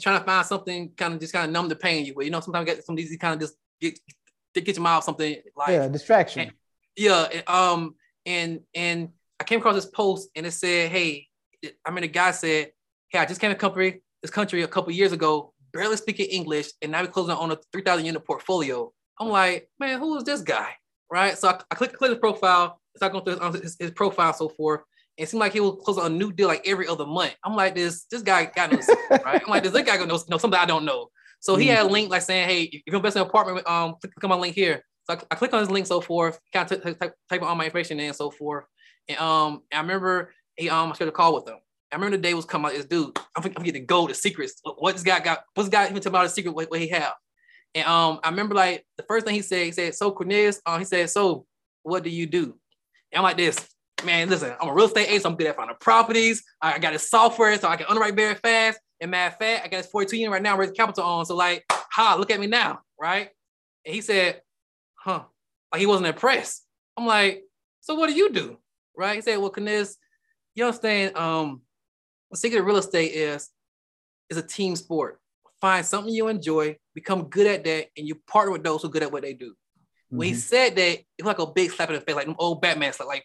trying 0.00 0.18
to 0.18 0.24
find 0.24 0.46
something 0.46 0.92
kind 0.96 1.14
of 1.14 1.20
just 1.20 1.32
kind 1.32 1.46
of 1.46 1.52
numb 1.52 1.68
the 1.68 1.76
pain 1.76 2.04
you 2.04 2.14
with. 2.14 2.24
You 2.24 2.30
know, 2.30 2.40
sometimes 2.40 2.66
get 2.66 2.84
some 2.84 2.94
of 2.94 2.96
these 2.96 3.16
kind 3.18 3.34
of 3.34 3.40
just 3.40 3.54
get 3.80 3.98
get 4.54 4.76
your 4.76 4.82
mouth 4.82 5.04
something 5.04 5.36
like 5.56 5.68
yeah, 5.68 5.88
distraction. 5.88 6.42
And, 6.42 6.52
yeah, 6.96 7.28
and, 7.32 7.48
um, 7.48 7.94
and 8.26 8.60
and 8.74 9.10
I 9.38 9.44
came 9.44 9.60
across 9.60 9.74
this 9.74 9.86
post 9.86 10.30
and 10.34 10.46
it 10.46 10.52
said, 10.52 10.90
"Hey, 10.90 11.28
I 11.84 11.90
mean, 11.90 12.02
the 12.02 12.08
guy 12.08 12.30
said, 12.30 12.72
hey, 13.08 13.18
I 13.18 13.26
just 13.26 13.40
came 13.40 13.50
to 13.50 13.56
country 13.56 14.02
this 14.22 14.30
country 14.30 14.62
a 14.62 14.68
couple 14.68 14.92
years 14.92 15.12
ago, 15.12 15.52
barely 15.72 15.96
speaking 15.96 16.26
English, 16.26 16.70
and 16.82 16.92
now 16.92 17.02
we're 17.02 17.08
closing 17.08 17.34
on 17.34 17.50
a 17.50 17.58
three 17.72 17.82
thousand 17.82 18.06
unit 18.06 18.24
portfolio." 18.24 18.92
I'm 19.18 19.28
like, 19.28 19.68
man, 19.78 19.98
who 19.98 20.16
is 20.16 20.24
this 20.24 20.40
guy? 20.40 20.70
Right? 21.12 21.36
So 21.36 21.48
I, 21.48 21.60
I 21.70 21.74
click 21.74 21.92
click 21.92 22.10
his 22.10 22.18
profile, 22.18 22.80
start 22.96 23.12
going 23.12 23.24
through 23.24 23.60
his, 23.60 23.76
his 23.78 23.90
profile, 23.90 24.32
so 24.32 24.48
forth. 24.48 24.80
It 25.20 25.28
seemed 25.28 25.40
like 25.40 25.52
he 25.52 25.60
was 25.60 25.78
closing 25.84 26.04
a 26.04 26.08
new 26.08 26.32
deal 26.32 26.48
like 26.48 26.66
every 26.66 26.88
other 26.88 27.04
month. 27.04 27.36
I'm 27.44 27.54
like, 27.54 27.74
this 27.74 28.06
this 28.10 28.22
guy 28.22 28.46
got 28.46 28.72
no 28.72 28.78
right? 29.22 29.42
I'm 29.44 29.50
like, 29.50 29.62
this, 29.62 29.72
this 29.72 29.82
guy 29.82 29.96
know, 29.98 30.18
know 30.28 30.38
something 30.38 30.54
I 30.54 30.64
don't 30.64 30.86
know. 30.86 31.10
So 31.40 31.56
he 31.56 31.66
mm-hmm. 31.66 31.76
had 31.76 31.86
a 31.86 31.88
link 31.90 32.10
like 32.10 32.22
saying, 32.22 32.48
hey, 32.48 32.62
if 32.62 32.82
you're 32.86 32.96
invest 32.96 33.16
in 33.16 33.22
an 33.22 33.28
apartment, 33.28 33.68
um, 33.68 33.96
click, 34.00 34.24
on 34.24 34.30
my 34.30 34.36
link 34.36 34.54
here. 34.54 34.82
So 35.04 35.14
I, 35.14 35.20
I 35.30 35.34
click 35.34 35.52
on 35.52 35.60
his 35.60 35.70
link, 35.70 35.86
so 35.86 36.00
forth, 36.00 36.40
kind 36.54 36.72
of 36.72 36.82
t- 36.82 36.94
type, 36.94 37.14
type 37.28 37.42
all 37.42 37.54
my 37.54 37.66
information 37.66 38.00
in 38.00 38.06
and 38.06 38.16
so 38.16 38.30
forth. 38.30 38.64
And 39.10 39.18
um, 39.18 39.62
and 39.70 39.78
I 39.78 39.80
remember 39.82 40.32
he 40.56 40.70
um 40.70 40.90
I 40.90 40.94
scheduled 40.94 41.12
a 41.12 41.16
call 41.16 41.34
with 41.34 41.46
him. 41.46 41.58
I 41.92 41.96
remember 41.96 42.16
the 42.16 42.22
day 42.22 42.32
was 42.32 42.46
coming 42.46 42.70
out. 42.70 42.76
This 42.76 42.86
dude, 42.86 43.14
I'm, 43.36 43.44
I'm 43.44 43.62
getting 43.62 43.82
the 43.82 43.86
gold, 43.86 44.08
the 44.08 44.14
secrets. 44.14 44.54
What 44.62 44.94
this 44.94 45.02
guy 45.02 45.20
got? 45.20 45.40
What's 45.52 45.68
this 45.68 45.72
guy 45.72 45.84
even 45.84 45.96
talking 45.96 46.08
about 46.12 46.22
the 46.22 46.30
secret? 46.30 46.52
What, 46.52 46.70
what 46.70 46.80
he 46.80 46.88
have? 46.88 47.12
And 47.74 47.86
um, 47.86 48.20
I 48.24 48.30
remember 48.30 48.54
like 48.54 48.86
the 48.96 49.04
first 49.04 49.26
thing 49.26 49.34
he 49.34 49.42
said, 49.42 49.66
he 49.66 49.72
said, 49.72 49.94
"So 49.94 50.12
Corneilous, 50.12 50.60
um, 50.64 50.78
he 50.78 50.86
said, 50.86 51.10
so 51.10 51.44
what 51.82 52.04
do 52.04 52.08
you 52.08 52.26
do?" 52.26 52.54
And 53.12 53.18
I'm 53.18 53.22
like 53.22 53.36
this 53.36 53.68
man, 54.04 54.28
listen, 54.28 54.54
I'm 54.60 54.68
a 54.68 54.74
real 54.74 54.86
estate 54.86 55.08
agent. 55.08 55.22
So 55.22 55.30
I'm 55.30 55.36
good 55.36 55.46
at 55.48 55.56
finding 55.56 55.76
properties. 55.80 56.42
I 56.60 56.78
got 56.78 56.92
this 56.92 57.08
software 57.08 57.58
so 57.58 57.68
I 57.68 57.76
can 57.76 57.86
underwrite 57.88 58.14
very 58.14 58.34
fast. 58.34 58.78
And 59.00 59.10
mad 59.10 59.38
fat, 59.38 59.62
I 59.64 59.68
got 59.68 59.78
this 59.78 59.90
42 59.90 60.16
unit 60.16 60.32
right 60.32 60.42
now, 60.42 60.56
raising 60.56 60.74
capital 60.74 61.04
on. 61.04 61.24
So 61.24 61.34
like, 61.34 61.64
ha, 61.70 62.16
look 62.18 62.30
at 62.30 62.38
me 62.38 62.46
now, 62.46 62.80
right? 63.00 63.30
And 63.86 63.94
he 63.94 64.02
said, 64.02 64.42
huh, 64.94 65.22
like 65.72 65.80
he 65.80 65.86
wasn't 65.86 66.08
impressed. 66.08 66.66
I'm 66.96 67.06
like, 67.06 67.44
so 67.80 67.94
what 67.94 68.08
do 68.08 68.14
you 68.14 68.30
do? 68.30 68.58
Right? 68.96 69.16
He 69.16 69.22
said, 69.22 69.38
well, 69.38 69.50
Kniz, 69.50 69.96
you 70.54 70.64
understand, 70.64 71.16
um, 71.16 71.62
the 72.30 72.36
secret 72.36 72.60
of 72.60 72.66
real 72.66 72.76
estate 72.76 73.12
is, 73.12 73.48
is 74.28 74.36
a 74.36 74.42
team 74.42 74.76
sport. 74.76 75.18
Find 75.60 75.84
something 75.84 76.12
you 76.12 76.28
enjoy, 76.28 76.76
become 76.94 77.24
good 77.24 77.46
at 77.46 77.64
that, 77.64 77.86
and 77.96 78.06
you 78.06 78.14
partner 78.26 78.52
with 78.52 78.62
those 78.62 78.82
who 78.82 78.88
are 78.88 78.90
good 78.90 79.02
at 79.02 79.12
what 79.12 79.22
they 79.22 79.34
do. 79.34 79.50
Mm-hmm. 79.50 80.16
When 80.16 80.28
he 80.28 80.32
mm-hmm. 80.32 80.40
said 80.40 80.76
that, 80.76 80.98
it 80.98 81.06
was 81.18 81.26
like 81.26 81.38
a 81.38 81.46
big 81.46 81.70
slap 81.70 81.88
in 81.90 81.96
the 81.96 82.00
face, 82.00 82.14
like 82.14 82.28
old 82.38 82.60
Batman, 82.60 82.92
like, 82.98 83.08
like 83.08 83.24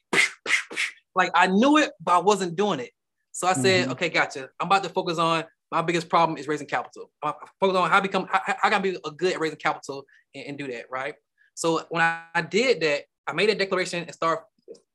like 1.15 1.31
I 1.33 1.47
knew 1.47 1.77
it, 1.77 1.91
but 2.01 2.13
I 2.13 2.19
wasn't 2.19 2.55
doing 2.55 2.79
it. 2.79 2.91
So 3.31 3.47
I 3.47 3.53
said, 3.53 3.83
mm-hmm. 3.83 3.91
okay, 3.93 4.09
gotcha. 4.09 4.49
I'm 4.59 4.67
about 4.67 4.83
to 4.83 4.89
focus 4.89 5.17
on 5.17 5.43
my 5.71 5.81
biggest 5.81 6.09
problem 6.09 6.37
is 6.37 6.47
raising 6.47 6.67
capital. 6.67 7.11
I'm 7.21 7.33
focus 7.59 7.75
on 7.77 7.89
how 7.89 7.97
I 7.97 8.01
become, 8.01 8.27
how, 8.31 8.41
I 8.63 8.69
can 8.69 8.81
be 8.81 8.97
a 9.03 9.11
good 9.11 9.33
at 9.33 9.39
raising 9.39 9.57
capital 9.57 10.05
and, 10.33 10.45
and 10.47 10.57
do 10.57 10.67
that, 10.67 10.85
right? 10.89 11.15
So 11.53 11.85
when 11.89 12.01
I, 12.01 12.21
I, 12.33 12.41
did 12.41 12.81
that, 12.81 13.03
I 13.27 13.33
made 13.33 13.49
a 13.49 13.55
declaration 13.55 14.03
and 14.03 14.13
start 14.13 14.43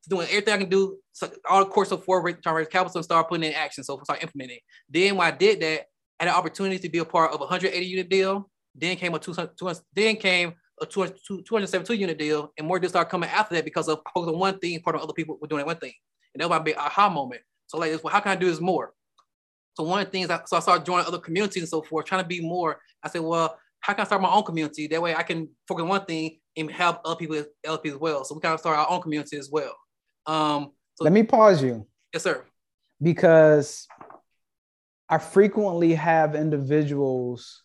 doing 0.08 0.26
everything 0.29 0.55
I 0.55 0.58
can 0.58 0.69
do, 0.70 0.97
so 1.12 1.31
all 1.49 1.64
the 1.64 1.70
course 1.70 1.91
of 1.91 2.05
forward 2.05 2.43
trying 2.43 2.55
to 2.55 2.58
raise 2.58 2.69
capital 2.69 2.99
and 2.99 3.05
start 3.05 3.29
putting 3.29 3.44
in 3.44 3.55
action. 3.55 3.85
So 3.85 4.00
start 4.05 4.23
implementing. 4.23 4.61
Then 4.88 5.17
when 5.17 5.26
I 5.26 5.37
did 5.37 5.61
that, 5.61 5.87
I 6.19 6.25
had 6.25 6.29
an 6.29 6.35
opportunity 6.35 6.79
to 6.79 6.88
be 6.88 6.99
a 6.99 7.05
part 7.05 7.32
of 7.32 7.41
a 7.41 7.44
180 7.44 7.85
unit 7.85 8.08
deal. 8.08 8.49
Then 8.75 8.97
came 8.97 9.14
a 9.14 9.19
200, 9.19 9.56
200 9.58 9.82
then 9.94 10.17
came 10.17 10.55
a 10.81 10.87
272 10.87 11.94
unit 11.94 12.19
deal, 12.19 12.53
and 12.56 12.67
more 12.67 12.79
deals 12.79 12.93
started 12.93 13.11
coming 13.11 13.29
after 13.29 13.55
that 13.55 13.65
because 13.65 13.88
of 13.88 14.00
focusing 14.15 14.35
on 14.35 14.41
one 14.41 14.59
thing, 14.59 14.81
part 14.81 14.97
of 14.97 15.03
other 15.03 15.12
people 15.12 15.38
were 15.41 15.49
doing 15.49 15.61
that 15.61 15.67
one 15.67 15.77
thing. 15.77 15.93
And 16.35 16.43
that 16.43 16.49
might 16.49 16.65
be 16.65 16.75
aha 16.75 17.09
moment. 17.09 17.43
So 17.67 17.79
like, 17.79 18.03
well, 18.03 18.12
how 18.12 18.21
can 18.21 18.32
I 18.32 18.37
do 18.37 18.47
this 18.47 18.61
more? 18.61 18.93
So 19.75 19.85
one 19.85 20.00
of 20.00 20.06
the 20.06 20.11
things, 20.11 20.31
I, 20.31 20.41
so 20.47 20.56
I 20.56 20.61
started 20.61 20.85
joining 20.85 21.06
other 21.06 21.19
communities 21.19 21.62
and 21.62 21.69
so 21.69 21.82
forth, 21.82 22.06
trying 22.06 22.23
to 22.23 22.29
be 22.29 22.41
more. 22.41 22.81
I 23.03 23.09
said, 23.09 23.23
well, 23.23 23.59
how 23.81 23.94
can 23.94 24.03
I 24.03 24.05
start 24.05 24.23
my 24.23 24.31
own 24.31 24.43
community? 24.43 24.87
That 24.87 25.00
way 25.00 25.15
I 25.15 25.23
can 25.23 25.49
focus 25.67 25.82
on 25.82 25.88
one 25.88 26.05
thing 26.05 26.38
and 26.56 26.71
help 26.71 27.00
other 27.05 27.17
people, 27.17 27.43
other 27.67 27.79
people 27.79 27.97
as 27.97 28.00
well. 28.00 28.25
So 28.25 28.35
we 28.35 28.41
kind 28.41 28.55
of 28.55 28.61
start 28.61 28.79
our 28.79 28.91
own 28.91 29.00
community 29.00 29.37
as 29.38 29.50
well. 29.50 29.75
Um, 30.26 30.73
so, 30.97 31.05
Let 31.05 31.12
me 31.12 31.23
pause 31.23 31.62
you. 31.62 31.87
Yes, 32.12 32.25
sir. 32.25 32.44
Because 33.00 33.87
I 35.09 35.19
frequently 35.19 35.94
have 35.94 36.35
individuals, 36.35 37.62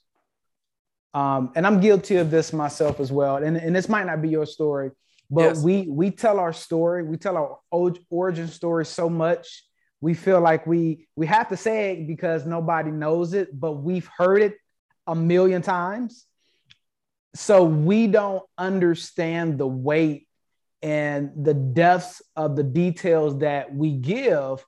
um, 1.15 1.51
and 1.55 1.65
I'm 1.65 1.79
guilty 1.79 2.17
of 2.17 2.29
this 2.29 2.53
myself 2.53 2.99
as 2.99 3.11
well. 3.11 3.37
And, 3.37 3.57
and 3.57 3.75
this 3.75 3.89
might 3.89 4.05
not 4.05 4.21
be 4.21 4.29
your 4.29 4.45
story, 4.45 4.91
but 5.29 5.41
yes. 5.55 5.63
we 5.63 5.87
we 5.89 6.11
tell 6.11 6.39
our 6.39 6.53
story 6.53 7.03
we 7.03 7.17
tell 7.17 7.37
our 7.37 7.93
origin 8.09 8.47
story 8.47 8.85
so 8.85 9.09
much 9.09 9.63
we 10.01 10.13
feel 10.13 10.39
like 10.39 10.67
we 10.67 11.07
we 11.15 11.25
have 11.25 11.49
to 11.49 11.57
say 11.57 11.93
it 11.93 12.07
because 12.07 12.45
nobody 12.45 12.91
knows 12.91 13.33
it 13.33 13.59
but 13.59 13.73
we've 13.73 14.09
heard 14.17 14.41
it 14.41 14.55
a 15.07 15.15
million 15.15 15.61
times 15.61 16.25
so 17.33 17.63
we 17.63 18.07
don't 18.07 18.43
understand 18.57 19.57
the 19.57 19.67
weight 19.67 20.27
and 20.81 21.31
the 21.35 21.53
depths 21.53 22.21
of 22.35 22.55
the 22.55 22.63
details 22.63 23.39
that 23.39 23.73
we 23.73 23.91
give 23.91 24.63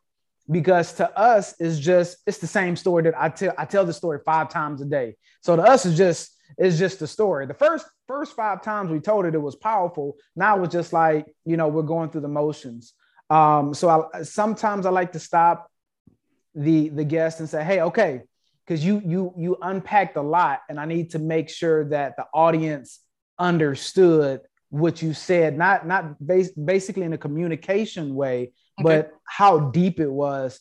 because 0.49 0.93
to 0.93 1.17
us 1.17 1.55
it's 1.59 1.79
just 1.79 2.17
it's 2.25 2.37
the 2.37 2.47
same 2.47 2.75
story 2.75 3.03
that 3.03 3.19
I 3.19 3.29
tell 3.29 3.53
I 3.57 3.65
tell 3.65 3.85
the 3.85 3.93
story 3.93 4.19
five 4.25 4.49
times 4.49 4.81
a 4.81 4.85
day. 4.85 5.15
So 5.41 5.55
to 5.55 5.61
us 5.61 5.85
it's 5.85 5.97
just 5.97 6.35
it's 6.57 6.77
just 6.77 6.99
the 6.99 7.07
story. 7.07 7.45
The 7.45 7.53
first 7.53 7.85
first 8.07 8.35
five 8.35 8.61
times 8.61 8.89
we 8.89 8.99
told 8.99 9.25
it, 9.25 9.35
it 9.35 9.41
was 9.41 9.55
powerful. 9.55 10.15
Now 10.35 10.63
it's 10.63 10.73
just 10.73 10.93
like 10.93 11.27
you 11.45 11.57
know 11.57 11.67
we're 11.67 11.83
going 11.83 12.09
through 12.09 12.21
the 12.21 12.27
motions. 12.29 12.93
Um, 13.29 13.73
so 13.73 13.89
I, 13.89 14.21
sometimes 14.21 14.85
I 14.85 14.89
like 14.89 15.11
to 15.13 15.19
stop 15.19 15.69
the 16.55 16.89
the 16.89 17.03
guest 17.03 17.39
and 17.39 17.49
say, 17.49 17.63
hey, 17.63 17.81
okay, 17.81 18.21
because 18.65 18.83
you 18.83 19.01
you 19.05 19.33
you 19.37 19.57
unpacked 19.61 20.15
a 20.15 20.21
lot, 20.21 20.61
and 20.69 20.79
I 20.79 20.85
need 20.85 21.11
to 21.11 21.19
make 21.19 21.49
sure 21.49 21.89
that 21.89 22.15
the 22.15 22.25
audience 22.33 22.99
understood 23.37 24.41
what 24.69 25.01
you 25.01 25.13
said, 25.13 25.57
not 25.57 25.85
not 25.85 26.25
bas- 26.25 26.51
basically 26.51 27.03
in 27.03 27.13
a 27.13 27.17
communication 27.17 28.15
way, 28.15 28.53
but 28.77 29.11
how 29.25 29.59
deep 29.59 29.99
it 29.99 30.11
was. 30.11 30.59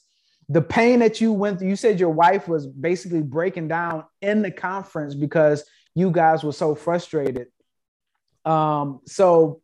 The 0.49 0.62
pain 0.62 1.00
that 1.00 1.20
you 1.20 1.32
went 1.32 1.58
through, 1.58 1.68
you 1.68 1.76
said 1.76 1.99
your 1.99 2.11
wife 2.11 2.46
was 2.46 2.66
basically 2.66 3.23
breaking 3.23 3.68
down 3.68 4.04
in 4.23 4.42
the 4.42 4.50
conference 4.50 5.14
because 5.14 5.64
you 5.94 6.11
guys 6.11 6.44
were 6.44 6.52
so 6.52 6.75
frustrated. 6.75 7.49
Um, 8.44 9.00
so 9.06 9.61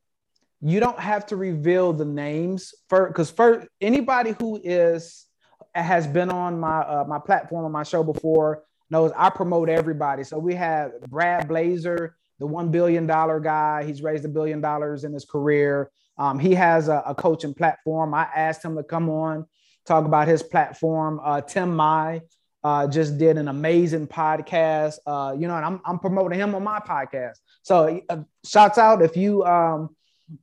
you 0.60 0.80
don't 0.80 0.98
have 0.98 1.26
to 1.26 1.36
reveal 1.36 1.92
the 1.92 2.04
names 2.04 2.74
for 2.88 3.08
because 3.08 3.30
for 3.30 3.66
anybody 3.80 4.34
who 4.38 4.60
is 4.62 5.26
has 5.74 6.06
been 6.06 6.30
on 6.30 6.58
my 6.58 6.80
uh, 6.80 7.04
my 7.08 7.18
platform 7.18 7.64
on 7.64 7.72
my 7.72 7.82
show 7.82 8.02
before 8.02 8.64
knows 8.90 9.12
I 9.16 9.30
promote 9.30 9.68
everybody. 9.68 10.24
So 10.24 10.38
we 10.38 10.54
have 10.54 10.92
Brad 11.08 11.48
Blazer, 11.48 12.16
the 12.38 12.46
one 12.46 12.70
billion 12.70 13.06
dollar 13.06 13.40
guy. 13.40 13.84
He's 13.84 14.02
raised 14.02 14.24
a 14.24 14.28
billion 14.28 14.60
dollars 14.60 15.04
in 15.04 15.12
his 15.12 15.24
career. 15.24 15.90
Um, 16.18 16.38
he 16.38 16.54
has 16.54 16.88
a, 16.88 17.02
a, 17.06 17.14
coaching 17.14 17.54
platform. 17.54 18.12
I 18.12 18.28
asked 18.34 18.64
him 18.64 18.76
to 18.76 18.82
come 18.82 19.08
on 19.08 19.46
talk 19.86 20.04
about 20.04 20.28
his 20.28 20.42
platform. 20.42 21.20
Uh, 21.22 21.40
Tim 21.40 21.74
Mai, 21.74 22.22
uh, 22.64 22.86
just 22.86 23.18
did 23.18 23.38
an 23.38 23.48
amazing 23.48 24.06
podcast. 24.06 24.94
Uh, 25.06 25.34
you 25.36 25.48
know, 25.48 25.56
and 25.56 25.64
I'm, 25.64 25.80
I'm 25.84 25.98
promoting 25.98 26.38
him 26.38 26.54
on 26.54 26.62
my 26.62 26.78
podcast. 26.78 27.38
So 27.62 28.00
uh, 28.08 28.18
shouts 28.44 28.78
out 28.78 29.02
if 29.02 29.16
you 29.16 29.44
um, 29.44 29.94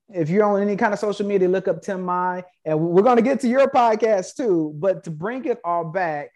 if 0.10 0.30
you're 0.30 0.44
on 0.44 0.62
any 0.62 0.76
kind 0.76 0.94
of 0.94 1.00
social 1.00 1.26
media, 1.26 1.48
look 1.48 1.68
up 1.68 1.82
Tim 1.82 2.02
Mai, 2.02 2.44
and 2.66 2.80
we're 2.80 3.02
going 3.02 3.16
to 3.16 3.24
get 3.24 3.40
to 3.42 3.48
your 3.48 3.68
podcast 3.70 4.36
too. 4.36 4.74
But 4.76 5.06
to 5.06 5.12
bring 5.12 5.46
it 5.46 5.60
all 5.64 5.86
back, 5.86 6.30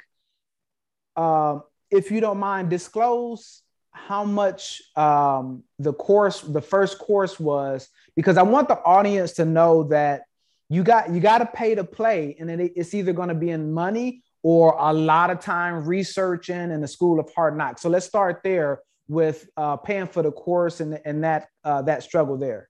um, 1.15 1.63
if 1.91 2.09
you 2.09 2.21
don't 2.21 2.39
mind, 2.39 2.69
disclose 2.69 3.61
how 3.91 4.23
much 4.23 4.81
um, 4.95 5.63
the 5.77 5.93
course, 5.93 6.41
the 6.41 6.61
first 6.61 6.97
course 6.97 7.39
was, 7.39 7.87
because 8.15 8.37
I 8.37 8.43
want 8.43 8.67
the 8.67 8.79
audience 8.79 9.33
to 9.33 9.45
know 9.45 9.83
that 9.85 10.23
you 10.69 10.83
got 10.83 11.11
you 11.11 11.19
got 11.19 11.39
to 11.39 11.45
pay 11.45 11.75
to 11.75 11.83
play, 11.83 12.35
and 12.39 12.49
it, 12.49 12.73
it's 12.75 12.93
either 12.93 13.13
going 13.13 13.29
to 13.29 13.35
be 13.35 13.49
in 13.49 13.73
money 13.73 14.23
or 14.41 14.75
a 14.77 14.91
lot 14.91 15.29
of 15.29 15.39
time 15.39 15.85
researching 15.85 16.71
in 16.71 16.81
the 16.81 16.87
school 16.87 17.19
of 17.19 17.29
hard 17.33 17.57
knocks. 17.57 17.81
So 17.81 17.89
let's 17.89 18.05
start 18.05 18.41
there 18.43 18.81
with 19.07 19.47
uh, 19.57 19.77
paying 19.77 20.07
for 20.07 20.21
the 20.21 20.31
course 20.31 20.79
and, 20.79 20.99
and 21.05 21.23
that 21.23 21.47
uh, 21.63 21.81
that 21.83 22.03
struggle 22.03 22.37
there. 22.37 22.69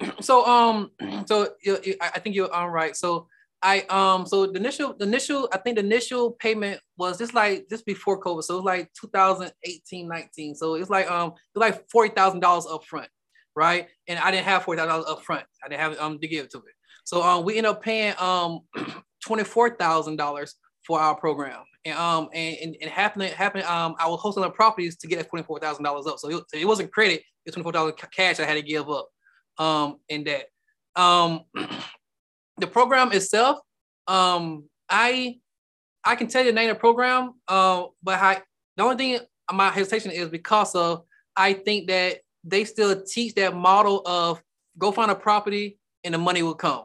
So 0.20 0.46
um, 0.46 0.90
so 1.26 1.48
I 2.00 2.18
think 2.20 2.34
you're 2.34 2.52
all 2.52 2.70
right. 2.70 2.96
So 2.96 3.28
I 3.62 3.80
um 3.90 4.26
so 4.26 4.46
the 4.46 4.58
initial 4.58 4.94
the 4.98 5.04
initial 5.04 5.48
I 5.52 5.58
think 5.58 5.76
the 5.76 5.84
initial 5.84 6.32
payment 6.32 6.80
was 6.96 7.18
just 7.18 7.34
like 7.34 7.68
just 7.68 7.84
before 7.84 8.20
COVID. 8.20 8.42
So 8.42 8.54
it 8.54 8.58
was 8.58 8.64
like 8.64 8.90
2018, 9.00 10.08
19. 10.08 10.54
So 10.54 10.74
it's 10.74 10.90
like 10.90 11.10
um 11.10 11.32
it's 11.32 11.56
like 11.56 11.90
forty 11.90 12.14
thousand 12.14 12.40
dollars 12.40 12.66
up 12.66 12.84
front, 12.84 13.08
right? 13.60 13.88
And 14.08 14.18
I 14.18 14.30
didn't 14.30 14.46
have 14.46 14.64
forty 14.64 14.78
thousand 14.78 14.92
dollars 14.92 15.06
up 15.08 15.22
front. 15.22 15.44
I 15.64 15.68
didn't 15.68 15.80
have 15.80 16.00
um 16.00 16.18
to 16.18 16.26
give 16.26 16.48
to 16.50 16.58
it. 16.58 16.74
So 17.04 17.22
um 17.22 17.44
we 17.44 17.58
ended 17.58 17.70
up 17.70 17.82
paying 17.82 18.14
um 18.18 18.60
twenty 19.24 19.44
four 19.44 19.76
thousand 19.76 20.16
dollars 20.16 20.56
for 20.86 20.98
our 20.98 21.14
program. 21.14 21.60
And 21.84 21.96
um 21.96 22.28
and, 22.34 22.56
and 22.58 22.76
it 22.80 22.88
happened 22.88 23.24
happened 23.24 23.64
um 23.64 23.94
I 23.98 24.08
was 24.08 24.20
hosting 24.20 24.42
on 24.44 24.52
properties 24.52 24.96
to 24.96 25.06
get 25.06 25.18
that 25.18 25.28
twenty 25.28 25.44
four 25.44 25.60
thousand 25.60 25.84
dollars 25.84 26.06
up. 26.06 26.18
So 26.18 26.30
it, 26.30 26.42
it 26.54 26.64
wasn't 26.64 26.90
credit, 26.90 27.22
it's 27.44 27.54
twenty 27.54 27.64
four 27.64 27.72
thousand 27.72 27.96
cash 28.10 28.40
I 28.40 28.44
had 28.44 28.54
to 28.54 28.62
give 28.62 28.88
up 28.90 29.08
um 29.58 29.98
in 30.08 30.24
that. 30.24 30.46
Um 30.96 31.42
the 32.60 32.66
program 32.66 33.12
itself, 33.12 33.58
um, 34.06 34.68
I 34.88 35.38
I 36.04 36.16
can 36.16 36.28
tell 36.28 36.42
you 36.42 36.50
the 36.50 36.54
name 36.54 36.70
of 36.70 36.76
the 36.76 36.80
program, 36.80 37.34
uh, 37.48 37.84
but 38.02 38.18
I, 38.18 38.42
the 38.76 38.82
only 38.82 38.96
thing 38.96 39.20
my 39.52 39.70
hesitation 39.70 40.10
is 40.12 40.28
because 40.28 40.74
of 40.74 41.02
I 41.36 41.52
think 41.52 41.88
that 41.88 42.18
they 42.44 42.64
still 42.64 43.02
teach 43.02 43.34
that 43.34 43.54
model 43.54 44.02
of 44.06 44.42
go 44.78 44.92
find 44.92 45.10
a 45.10 45.14
property 45.14 45.78
and 46.04 46.14
the 46.14 46.18
money 46.18 46.42
will 46.42 46.54
come. 46.54 46.84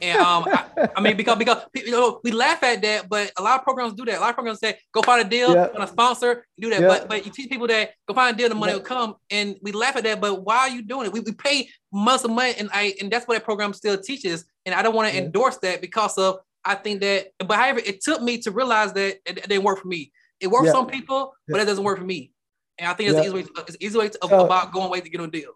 And 0.00 0.18
um, 0.18 0.44
I, 0.46 0.88
I, 0.96 1.00
mean, 1.00 1.16
because 1.16 1.36
because 1.36 1.62
you 1.74 1.90
know, 1.90 2.20
we 2.24 2.32
laugh 2.32 2.62
at 2.62 2.82
that, 2.82 3.08
but 3.08 3.30
a 3.36 3.42
lot 3.42 3.60
of 3.60 3.64
programs 3.64 3.94
do 3.94 4.04
that. 4.06 4.18
A 4.18 4.20
lot 4.20 4.30
of 4.30 4.34
programs 4.34 4.58
say, 4.58 4.78
"Go 4.92 5.02
find 5.02 5.24
a 5.24 5.28
deal, 5.28 5.54
yep. 5.54 5.72
find 5.72 5.84
a 5.84 5.86
sponsor, 5.86 6.46
do 6.58 6.70
that." 6.70 6.80
But 6.80 7.08
but 7.08 7.24
you 7.24 7.30
teach 7.30 7.48
people 7.48 7.66
that 7.68 7.92
go 8.08 8.14
find 8.14 8.34
a 8.34 8.36
deal, 8.36 8.48
the 8.48 8.54
money 8.54 8.72
will 8.72 8.80
come, 8.80 9.14
and 9.30 9.56
we 9.62 9.72
laugh 9.72 9.96
at 9.96 10.04
that. 10.04 10.20
But 10.20 10.42
why 10.42 10.58
are 10.58 10.70
you 10.70 10.82
doing 10.82 11.06
it? 11.06 11.12
We, 11.12 11.20
we 11.20 11.32
pay 11.32 11.68
months 11.92 12.24
of 12.24 12.30
money, 12.30 12.54
and 12.58 12.70
I 12.72 12.94
and 13.00 13.10
that's 13.10 13.28
what 13.28 13.34
that 13.34 13.44
program 13.44 13.72
still 13.72 14.00
teaches. 14.00 14.44
And 14.66 14.74
I 14.74 14.82
don't 14.82 14.94
want 14.94 15.12
to 15.12 15.16
endorse 15.16 15.58
that 15.58 15.80
because 15.80 16.16
of 16.18 16.38
I 16.64 16.74
think 16.74 17.00
that. 17.02 17.28
But 17.38 17.58
however, 17.58 17.80
it 17.84 18.02
took 18.02 18.22
me 18.22 18.38
to 18.42 18.50
realize 18.50 18.92
that 18.94 19.18
it, 19.26 19.38
it 19.38 19.48
didn't 19.48 19.64
work 19.64 19.80
for 19.80 19.88
me. 19.88 20.12
It 20.40 20.48
works 20.48 20.70
some 20.70 20.86
people, 20.86 21.32
but 21.48 21.60
it 21.60 21.64
doesn't 21.64 21.84
work 21.84 21.98
for 21.98 22.04
me. 22.04 22.32
And 22.78 22.88
I 22.88 22.94
think 22.94 23.10
it's 23.10 23.18
easy 23.20 23.30
way. 23.30 23.42
To, 23.42 23.50
it's 23.68 23.76
easy 23.80 23.98
way 23.98 24.08
to, 24.08 24.18
so, 24.22 24.44
about 24.44 24.72
going 24.72 24.90
way 24.90 25.00
to 25.00 25.08
get 25.08 25.20
a 25.20 25.26
deal. 25.26 25.52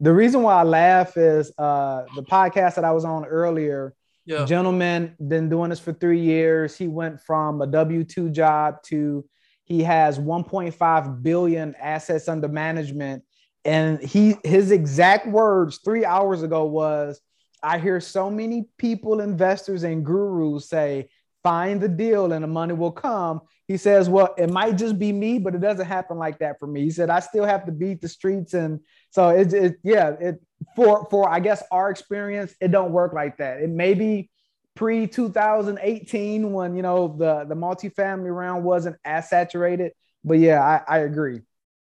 The 0.00 0.12
reason 0.12 0.42
why 0.42 0.56
I 0.56 0.62
laugh 0.62 1.16
is 1.16 1.52
uh, 1.56 2.04
the 2.14 2.22
podcast 2.22 2.74
that 2.74 2.84
I 2.84 2.92
was 2.92 3.04
on 3.04 3.24
earlier 3.24 3.94
yeah. 4.26 4.44
Gentleman 4.44 5.14
been 5.24 5.48
doing 5.48 5.70
this 5.70 5.78
for 5.78 5.92
three 5.92 6.20
years. 6.20 6.76
He 6.76 6.88
went 6.88 7.20
from 7.20 7.62
a 7.62 7.66
W 7.66 8.02
two 8.02 8.28
job 8.28 8.82
to 8.86 9.24
he 9.64 9.82
has 9.82 10.18
1.5 10.18 11.22
billion 11.22 11.74
assets 11.76 12.28
under 12.28 12.48
management, 12.48 13.22
and 13.64 14.02
he 14.02 14.36
his 14.42 14.72
exact 14.72 15.28
words 15.28 15.80
three 15.84 16.04
hours 16.04 16.42
ago 16.42 16.64
was, 16.64 17.20
"I 17.62 17.78
hear 17.78 18.00
so 18.00 18.28
many 18.28 18.68
people, 18.78 19.20
investors, 19.20 19.84
and 19.84 20.04
gurus 20.04 20.68
say." 20.68 21.08
Find 21.46 21.80
the 21.80 21.88
deal 21.88 22.32
and 22.32 22.42
the 22.42 22.48
money 22.48 22.74
will 22.74 22.90
come. 22.90 23.40
He 23.68 23.76
says, 23.76 24.08
Well, 24.08 24.34
it 24.36 24.50
might 24.50 24.76
just 24.76 24.98
be 24.98 25.12
me, 25.12 25.38
but 25.38 25.54
it 25.54 25.60
doesn't 25.60 25.86
happen 25.86 26.18
like 26.18 26.40
that 26.40 26.58
for 26.58 26.66
me. 26.66 26.82
He 26.82 26.90
said, 26.90 27.08
I 27.08 27.20
still 27.20 27.44
have 27.44 27.66
to 27.66 27.72
beat 27.72 28.00
the 28.00 28.08
streets. 28.08 28.52
And 28.52 28.80
so 29.10 29.28
it, 29.28 29.54
it 29.54 29.76
yeah, 29.84 30.16
it 30.20 30.42
for 30.74 31.06
for 31.08 31.28
I 31.28 31.38
guess 31.38 31.62
our 31.70 31.88
experience, 31.88 32.52
it 32.60 32.72
don't 32.72 32.90
work 32.90 33.12
like 33.12 33.36
that. 33.36 33.60
It 33.60 33.70
may 33.70 33.94
be 33.94 34.28
pre 34.74 35.06
2018 35.06 36.52
when 36.52 36.74
you 36.74 36.82
know 36.82 37.14
the 37.16 37.44
the 37.44 37.54
multifamily 37.54 38.34
round 38.34 38.64
wasn't 38.64 38.96
as 39.04 39.30
saturated. 39.30 39.92
But 40.24 40.40
yeah, 40.40 40.60
I, 40.60 40.96
I 40.96 40.98
agree. 41.02 41.42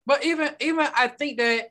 But 0.06 0.24
even 0.24 0.50
even 0.60 0.86
I 0.96 1.08
think 1.08 1.38
that 1.38 1.70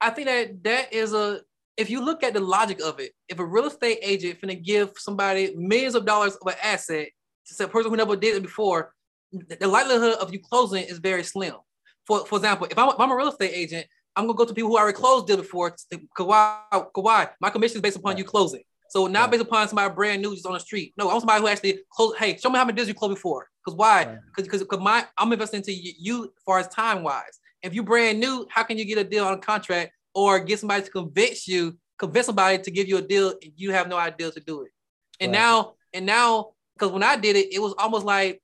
I 0.00 0.10
think 0.10 0.26
that 0.26 0.64
that 0.64 0.92
is 0.92 1.12
a 1.12 1.42
if 1.76 1.90
you 1.90 2.04
look 2.04 2.22
at 2.22 2.34
the 2.34 2.40
logic 2.40 2.80
of 2.80 3.00
it, 3.00 3.12
if 3.28 3.38
a 3.38 3.44
real 3.44 3.66
estate 3.66 3.98
agent 4.02 4.40
finna 4.40 4.62
give 4.62 4.92
somebody 4.96 5.54
millions 5.56 5.94
of 5.94 6.06
dollars 6.06 6.36
of 6.36 6.46
an 6.46 6.58
asset 6.62 7.08
to 7.46 7.64
a 7.64 7.68
person 7.68 7.90
who 7.90 7.96
never 7.96 8.16
did 8.16 8.36
it 8.36 8.42
before, 8.42 8.92
the 9.32 9.66
likelihood 9.66 10.14
of 10.14 10.32
you 10.32 10.38
closing 10.38 10.84
is 10.84 10.98
very 10.98 11.24
slim. 11.24 11.54
For 12.06 12.24
for 12.26 12.36
example, 12.36 12.68
if 12.70 12.78
I'm, 12.78 12.88
if 12.90 13.00
I'm 13.00 13.10
a 13.10 13.16
real 13.16 13.28
estate 13.28 13.52
agent, 13.52 13.86
I'm 14.14 14.26
gonna 14.26 14.36
go 14.36 14.44
to 14.44 14.54
people 14.54 14.70
who 14.70 14.78
already 14.78 14.96
closed 14.96 15.26
deal 15.26 15.36
before. 15.38 15.74
Why? 16.16 16.60
why? 16.94 17.28
My 17.40 17.50
commission 17.50 17.76
is 17.76 17.82
based 17.82 17.96
upon 17.96 18.16
you 18.16 18.24
closing. 18.24 18.62
So 18.90 19.08
not 19.08 19.30
based 19.30 19.42
upon 19.42 19.66
somebody 19.66 19.92
brand 19.92 20.22
new 20.22 20.34
just 20.34 20.46
on 20.46 20.52
the 20.52 20.60
street. 20.60 20.94
No, 20.96 21.10
I'm 21.10 21.18
somebody 21.18 21.40
who 21.40 21.48
actually 21.48 21.80
close. 21.90 22.16
Hey, 22.16 22.36
show 22.36 22.48
me 22.48 22.58
how 22.58 22.64
many 22.64 22.76
deals 22.76 22.86
you 22.86 22.94
closed 22.94 23.16
before. 23.16 23.48
Because 23.64 23.76
why? 23.76 24.18
Because 24.36 24.60
because 24.60 24.78
my 24.78 25.04
I'm 25.18 25.32
investing 25.32 25.58
into 25.58 25.72
you 25.72 26.24
as 26.24 26.42
far 26.46 26.60
as 26.60 26.68
time 26.68 27.02
wise. 27.02 27.40
If 27.62 27.74
you 27.74 27.82
brand 27.82 28.20
new, 28.20 28.46
how 28.50 28.62
can 28.62 28.78
you 28.78 28.84
get 28.84 28.98
a 28.98 29.04
deal 29.04 29.24
on 29.24 29.34
a 29.34 29.38
contract 29.38 29.90
or 30.14 30.40
get 30.40 30.60
somebody 30.60 30.84
to 30.84 30.90
convince 30.90 31.48
you, 31.48 31.76
convince 31.98 32.26
somebody 32.26 32.58
to 32.62 32.70
give 32.70 32.88
you 32.88 32.98
a 32.98 33.02
deal 33.02 33.30
and 33.30 33.52
you 33.56 33.72
have 33.72 33.88
no 33.88 33.96
idea 33.96 34.30
to 34.30 34.40
do 34.40 34.62
it? 34.62 34.72
And 35.20 35.32
right. 35.32 35.38
now 35.38 35.74
and 35.92 36.06
now 36.06 36.50
because 36.74 36.92
when 36.92 37.02
I 37.02 37.16
did 37.16 37.36
it, 37.36 37.52
it 37.52 37.60
was 37.60 37.74
almost 37.78 38.04
like 38.04 38.40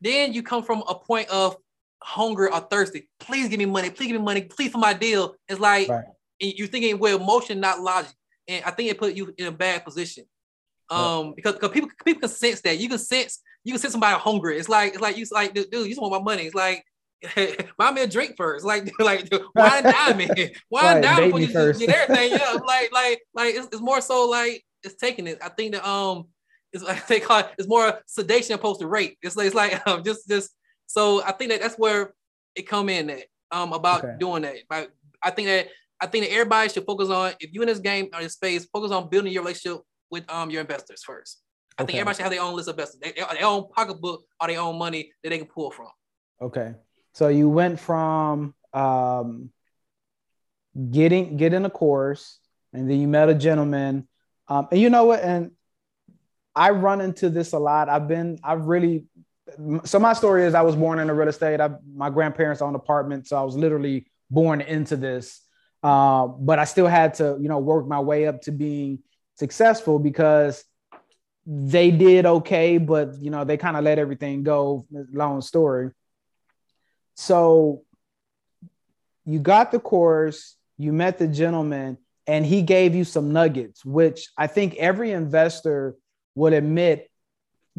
then 0.00 0.32
you 0.32 0.42
come 0.42 0.62
from 0.62 0.82
a 0.88 0.94
point 0.94 1.28
of 1.28 1.56
hunger 2.02 2.52
or 2.52 2.60
thirsty. 2.60 3.08
Please 3.20 3.48
give 3.48 3.58
me 3.58 3.66
money. 3.66 3.90
Please 3.90 4.06
give 4.06 4.16
me 4.16 4.24
money. 4.24 4.42
Please 4.42 4.72
for 4.72 4.78
my 4.78 4.94
deal. 4.94 5.34
It's 5.48 5.60
like 5.60 5.88
right. 5.88 6.04
you're 6.40 6.68
thinking 6.68 6.98
with 6.98 7.20
emotion, 7.20 7.60
not 7.60 7.80
logic. 7.80 8.12
And 8.46 8.64
I 8.64 8.70
think 8.70 8.90
it 8.90 8.98
put 8.98 9.14
you 9.14 9.34
in 9.36 9.46
a 9.46 9.52
bad 9.52 9.84
position. 9.84 10.24
Um, 10.90 11.34
because, 11.36 11.54
because 11.54 11.70
people 11.70 11.90
people 12.04 12.20
can 12.20 12.30
sense 12.30 12.60
that. 12.62 12.78
You 12.78 12.88
can 12.88 12.98
sense 12.98 13.40
you 13.64 13.72
can 13.72 13.80
sense 13.80 13.92
somebody 13.92 14.18
hungry. 14.18 14.58
It's 14.58 14.68
like 14.68 14.92
it's 14.92 15.02
like 15.02 15.16
you 15.16 15.26
like 15.30 15.54
dude, 15.54 15.68
you 15.72 15.88
just 15.88 16.00
want 16.00 16.12
my 16.12 16.32
money. 16.32 16.44
It's 16.46 16.54
like 16.54 16.84
buy 17.78 17.90
me 17.90 18.02
a 18.02 18.06
drink 18.06 18.34
first. 18.36 18.64
Like 18.64 18.90
like 18.98 19.28
wine 19.54 19.82
dime 19.82 20.16
me. 20.16 20.28
Wine 20.70 20.84
right, 20.84 21.02
dime 21.02 21.24
before 21.24 21.40
you 21.40 21.48
first. 21.48 21.80
get 21.80 21.90
everything. 21.90 22.32
Yeah, 22.32 22.58
like 22.64 22.92
like 22.92 23.20
like 23.34 23.54
it's, 23.54 23.66
it's 23.66 23.80
more 23.80 24.00
so 24.00 24.28
like 24.28 24.64
it's 24.82 24.94
taking 24.96 25.26
it. 25.26 25.38
I 25.42 25.48
think 25.48 25.74
that 25.74 25.88
um 25.88 26.28
it's 26.72 26.84
like 26.84 27.06
they 27.06 27.20
call 27.20 27.40
it, 27.40 27.50
it's 27.58 27.68
more 27.68 28.00
sedation 28.06 28.54
opposed 28.54 28.80
to 28.80 28.86
rape. 28.86 29.18
It's 29.22 29.36
like 29.36 29.46
it's 29.46 29.54
like 29.54 29.86
um, 29.86 30.04
just 30.04 30.28
just 30.28 30.50
so 30.86 31.22
I 31.24 31.32
think 31.32 31.50
that 31.50 31.60
that's 31.60 31.76
where 31.76 32.14
it 32.54 32.68
come 32.68 32.88
in 32.88 33.08
that 33.08 33.24
um 33.50 33.72
about 33.72 34.04
okay. 34.04 34.14
doing 34.18 34.42
that. 34.42 34.56
But 34.68 34.90
I 35.22 35.30
think 35.30 35.48
that 35.48 35.68
I 36.00 36.06
think 36.06 36.24
that 36.24 36.32
everybody 36.32 36.68
should 36.68 36.86
focus 36.86 37.08
on 37.08 37.32
if 37.40 37.52
you 37.52 37.62
in 37.62 37.68
this 37.68 37.80
game 37.80 38.08
or 38.14 38.22
this 38.22 38.34
space, 38.34 38.66
focus 38.66 38.92
on 38.92 39.08
building 39.08 39.32
your 39.32 39.42
relationship 39.42 39.82
with 40.10 40.30
um 40.30 40.50
your 40.50 40.60
investors 40.60 41.02
first. 41.04 41.42
I 41.76 41.82
okay. 41.82 41.92
think 41.92 42.00
everybody 42.00 42.16
should 42.16 42.22
have 42.24 42.32
their 42.32 42.42
own 42.42 42.56
list 42.56 42.68
of 42.68 42.74
investors, 42.74 43.00
they, 43.00 43.12
their 43.12 43.46
own 43.46 43.68
pocketbook 43.70 44.24
or 44.40 44.48
their 44.48 44.60
own 44.60 44.78
money 44.78 45.12
that 45.22 45.30
they 45.30 45.38
can 45.38 45.46
pull 45.46 45.70
from. 45.70 45.88
Okay, 46.40 46.74
so 47.18 47.26
you 47.26 47.48
went 47.48 47.80
from 47.80 48.54
um, 48.72 49.50
getting 50.88 51.36
getting 51.36 51.64
a 51.64 51.70
course, 51.70 52.38
and 52.72 52.88
then 52.88 53.00
you 53.00 53.08
met 53.08 53.28
a 53.28 53.34
gentleman, 53.34 54.06
um, 54.46 54.68
and 54.70 54.80
you 54.80 54.88
know 54.88 55.06
what? 55.06 55.20
And 55.20 55.50
I 56.54 56.70
run 56.70 57.00
into 57.00 57.28
this 57.28 57.54
a 57.54 57.58
lot. 57.58 57.88
I've 57.88 58.06
been, 58.06 58.38
I've 58.44 58.66
really. 58.66 59.06
So 59.82 59.98
my 59.98 60.12
story 60.12 60.44
is, 60.44 60.54
I 60.54 60.62
was 60.62 60.76
born 60.76 61.00
in 61.00 61.10
a 61.10 61.14
real 61.14 61.26
estate. 61.26 61.60
I, 61.60 61.70
my 61.92 62.08
grandparents 62.08 62.62
owned 62.62 62.76
apartments, 62.76 63.30
so 63.30 63.36
I 63.36 63.42
was 63.42 63.56
literally 63.56 64.06
born 64.30 64.60
into 64.60 64.94
this. 64.94 65.40
Uh, 65.82 66.28
but 66.28 66.60
I 66.60 66.66
still 66.66 66.86
had 66.86 67.14
to, 67.14 67.36
you 67.40 67.48
know, 67.48 67.58
work 67.58 67.88
my 67.88 67.98
way 67.98 68.28
up 68.28 68.42
to 68.42 68.52
being 68.52 69.00
successful 69.34 69.98
because 69.98 70.64
they 71.44 71.90
did 71.90 72.26
okay, 72.26 72.78
but 72.78 73.20
you 73.20 73.30
know, 73.30 73.42
they 73.42 73.56
kind 73.56 73.76
of 73.76 73.82
let 73.82 73.98
everything 73.98 74.44
go. 74.44 74.86
Long 75.12 75.40
story. 75.40 75.90
So 77.20 77.82
you 79.24 79.40
got 79.40 79.72
the 79.72 79.80
course, 79.80 80.54
you 80.76 80.92
met 80.92 81.18
the 81.18 81.26
gentleman, 81.26 81.98
and 82.28 82.46
he 82.46 82.62
gave 82.62 82.94
you 82.94 83.02
some 83.02 83.32
nuggets, 83.32 83.84
which 83.84 84.28
I 84.36 84.46
think 84.46 84.76
every 84.76 85.10
investor 85.10 85.96
would 86.36 86.52
admit 86.52 87.10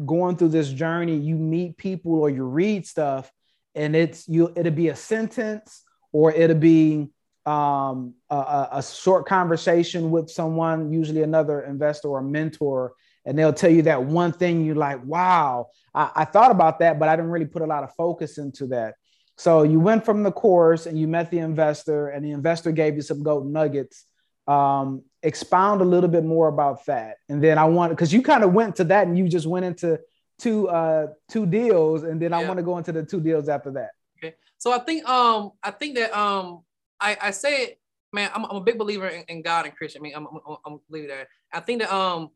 going 0.04 0.36
through 0.36 0.50
this 0.50 0.68
journey, 0.68 1.16
you 1.16 1.36
meet 1.36 1.78
people 1.78 2.16
or 2.16 2.28
you 2.28 2.44
read 2.44 2.86
stuff, 2.86 3.32
and 3.74 3.96
it's 3.96 4.28
you, 4.28 4.52
it'll 4.56 4.72
be 4.72 4.88
a 4.88 4.96
sentence 4.96 5.84
or 6.12 6.32
it'll 6.32 6.58
be 6.58 7.08
um, 7.46 8.12
a, 8.28 8.68
a, 8.72 8.82
short 8.82 9.26
conversation 9.26 10.10
with 10.10 10.28
someone, 10.28 10.92
usually 10.92 11.22
another 11.22 11.62
investor 11.62 12.08
or 12.08 12.20
mentor, 12.20 12.92
and 13.24 13.38
they'll 13.38 13.54
tell 13.54 13.70
you 13.70 13.82
that 13.82 14.04
one 14.04 14.32
thing 14.32 14.66
you're 14.66 14.74
like, 14.74 15.02
wow, 15.02 15.68
I, 15.94 16.10
I, 16.14 16.24
thought 16.26 16.50
about 16.50 16.80
that, 16.80 16.98
but 16.98 17.08
I 17.08 17.16
didn't 17.16 17.30
really 17.30 17.46
put 17.46 17.62
a 17.62 17.66
lot 17.66 17.84
of 17.84 17.94
focus 17.94 18.36
into 18.36 18.66
that. 18.68 18.96
So 19.40 19.62
you 19.62 19.80
went 19.80 20.04
from 20.04 20.22
the 20.22 20.30
course 20.30 20.84
and 20.84 20.98
you 20.98 21.08
met 21.08 21.30
the 21.30 21.38
investor, 21.38 22.08
and 22.08 22.22
the 22.22 22.32
investor 22.32 22.72
gave 22.72 22.94
you 22.96 23.00
some 23.00 23.22
gold 23.22 23.50
nuggets. 23.50 24.04
Um, 24.46 25.02
expound 25.22 25.80
a 25.80 25.84
little 25.84 26.10
bit 26.10 26.24
more 26.24 26.48
about 26.48 26.84
that. 26.86 27.16
And 27.30 27.42
then 27.42 27.56
I 27.56 27.64
want 27.64 27.90
because 27.90 28.12
you 28.12 28.20
kind 28.20 28.44
of 28.44 28.52
went 28.52 28.76
to 28.76 28.84
that 28.84 29.06
and 29.06 29.16
you 29.16 29.30
just 29.30 29.46
went 29.46 29.64
into 29.64 29.98
two 30.38 30.68
uh 30.68 31.06
two 31.30 31.46
deals, 31.46 32.02
and 32.02 32.20
then 32.20 32.34
I 32.34 32.44
want 32.44 32.58
to 32.58 32.62
go 32.62 32.76
into 32.76 32.92
the 32.92 33.02
two 33.02 33.18
deals 33.18 33.48
after 33.48 33.70
that. 33.70 33.92
Okay. 34.18 34.34
So 34.58 34.72
I 34.72 34.78
think 34.80 35.08
um 35.08 35.52
I 35.62 35.70
think 35.70 35.96
that 35.96 36.14
um 36.14 36.62
I 37.00 37.16
I 37.22 37.30
say 37.30 37.78
man 38.12 38.30
I'm, 38.34 38.44
I'm 38.44 38.56
a 38.56 38.60
big 38.60 38.76
believer 38.76 39.08
in, 39.08 39.22
in, 39.28 39.40
God 39.40 39.64
and 39.64 39.74
Christian. 39.74 40.02
I 40.02 40.04
mean 40.04 40.12
I'm 40.16 40.26
I'm, 40.26 40.56
I'm 40.66 40.80
believe 40.90 41.08
that. 41.08 41.28
I 41.50 41.60
think 41.60 41.80
that 41.80 41.90
um 41.90 42.28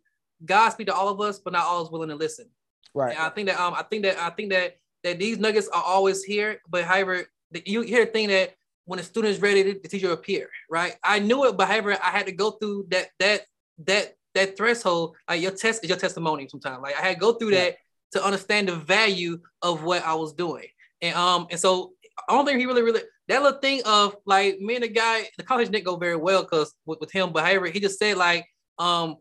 God 0.43 0.71
speak 0.71 0.87
to 0.87 0.95
all 0.95 1.11
of 1.11 1.21
us, 1.21 1.39
but 1.39 1.53
not 1.53 1.67
all 1.67 1.85
is 1.85 1.91
willing 1.91 2.09
to 2.09 2.17
listen. 2.17 2.47
Right. 2.95 3.15
And 3.15 3.23
I 3.23 3.29
think 3.29 3.49
that 3.49 3.61
um 3.61 3.75
I 3.75 3.83
think 3.83 4.05
that 4.05 4.19
I 4.19 4.31
think 4.31 4.53
that 4.53 4.79
that 5.05 5.19
these 5.19 5.39
nuggets 5.39 5.69
are 5.69 5.83
always 5.83 6.25
here, 6.25 6.61
but 6.69 6.85
however 6.85 7.27
you 7.65 7.83
hear 7.83 8.05
the 8.05 8.11
thing 8.11 8.29
that 8.29 8.55
when 8.87 8.99
the 8.99 9.05
student 9.05 9.35
is 9.35 9.41
ready, 9.41 9.63
the 9.63 9.89
teacher 9.89 10.13
appear, 10.13 10.49
right? 10.71 10.97
I 11.03 11.19
knew 11.19 11.45
it, 11.45 11.57
but 11.57 11.69
however, 11.69 11.93
I 12.03 12.11
had 12.11 12.27
to 12.27 12.33
go 12.33 12.53
through 12.53 12.87
that 12.91 13.09
that 13.19 13.43
that 13.87 14.15
that 14.35 14.57
threshold. 14.57 15.17
Like 15.29 15.41
your 15.41 15.53
test 15.53 15.85
is 15.85 15.89
your 15.89 15.99
testimony 15.99 16.49
sometimes. 16.49 16.83
Like 16.83 16.97
I 16.99 17.03
had 17.03 17.15
to 17.15 17.21
go 17.21 17.35
through 17.35 17.53
yeah. 17.53 17.65
that 17.65 17.77
to 18.13 18.25
understand 18.25 18.69
the 18.69 18.77
value 18.77 19.41
of 19.63 19.85
what 19.85 20.05
I 20.05 20.15
was 20.15 20.33
doing. 20.33 20.67
And 21.01 21.15
um, 21.17 21.47
and 21.51 21.59
so 21.59 21.93
I 22.29 22.33
don't 22.33 22.45
think 22.45 22.59
he 22.59 22.67
really, 22.67 22.83
really 22.83 23.03
that 23.29 23.43
little 23.43 23.59
thing 23.59 23.83
of 23.87 24.17
like 24.27 24.59
me 24.59 24.75
and 24.75 24.85
the 24.85 24.89
guy, 24.89 25.29
the 25.39 25.45
college 25.45 25.71
didn't 25.71 25.85
go 25.85 25.97
very 25.97 26.17
well 26.17 26.43
because 26.43 26.75
with, 26.85 27.01
with 27.01 27.13
him, 27.13 27.33
but 27.33 27.45
however, 27.45 27.67
he 27.67 27.81
just 27.81 27.99
said 27.99 28.17
like, 28.17 28.47
um, 28.79 29.17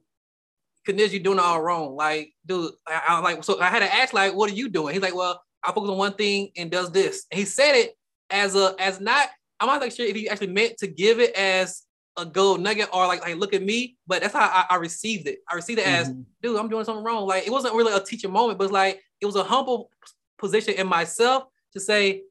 Kaniz, 0.88 1.12
you 1.12 1.20
doing 1.20 1.40
all 1.40 1.62
wrong. 1.62 1.96
Like, 1.96 2.34
dude, 2.46 2.74
I, 2.86 3.02
I 3.08 3.20
like 3.20 3.44
so 3.44 3.60
I 3.62 3.68
had 3.70 3.80
to 3.80 3.94
ask, 3.94 4.13
like, 4.13 4.34
what 4.34 4.52
are 4.52 4.56
you 4.56 4.70
doing? 4.70 4.94
He's 4.94 5.02
like, 5.02 5.16
Well, 5.16 5.42
I 5.63 5.72
focus 5.72 5.89
on 5.89 5.98
one 5.98 6.13
thing 6.13 6.51
and 6.58 6.70
does 6.70 6.91
this. 6.91 7.25
And 7.32 7.39
he 7.39 7.46
said 7.46 7.75
it 7.75 7.98
as 8.29 8.55
a 8.55 8.75
as 8.79 9.00
not 9.00 9.29
I'm 9.60 9.67
not 9.67 9.82
like 9.82 9.91
sure 9.91 10.05
if 10.05 10.15
he 10.15 10.29
actually 10.29 10.48
meant 10.48 10.77
to 10.79 10.88
give 10.88 11.20
it 11.20 11.34
as 11.36 11.84
a 12.17 12.25
gold 12.25 12.62
nugget 12.62 12.89
or 12.93 13.08
like, 13.08 13.22
like 13.22 13.38
look 13.38 13.53
at 13.53 13.63
me, 13.63 13.98
but 14.05 14.22
that's 14.22 14.34
how 14.34 14.41
I, 14.41 14.75
I 14.75 14.75
received 14.75 15.27
it. 15.27 15.39
I 15.50 15.55
received 15.55 15.79
it 15.79 15.88
as, 15.88 16.10
mm-hmm. 16.10 16.22
dude, 16.41 16.60
I'm 16.60 16.70
doing 16.70 16.86
something 16.86 17.03
wrong. 17.03 17.27
Like 17.27 17.48
it 17.48 17.51
wasn't 17.51 17.75
really 17.75 17.93
a 17.93 18.00
teaching 18.00 18.32
moment, 18.32 18.58
but 18.58 18.65
it's 18.65 18.74
like 18.74 19.01
it 19.22 19.25
was 19.25 19.36
a 19.36 19.43
humble 19.43 19.89
position 20.38 20.75
in 20.75 20.88
myself 20.88 21.46
to 21.74 21.79
say, 21.79 22.24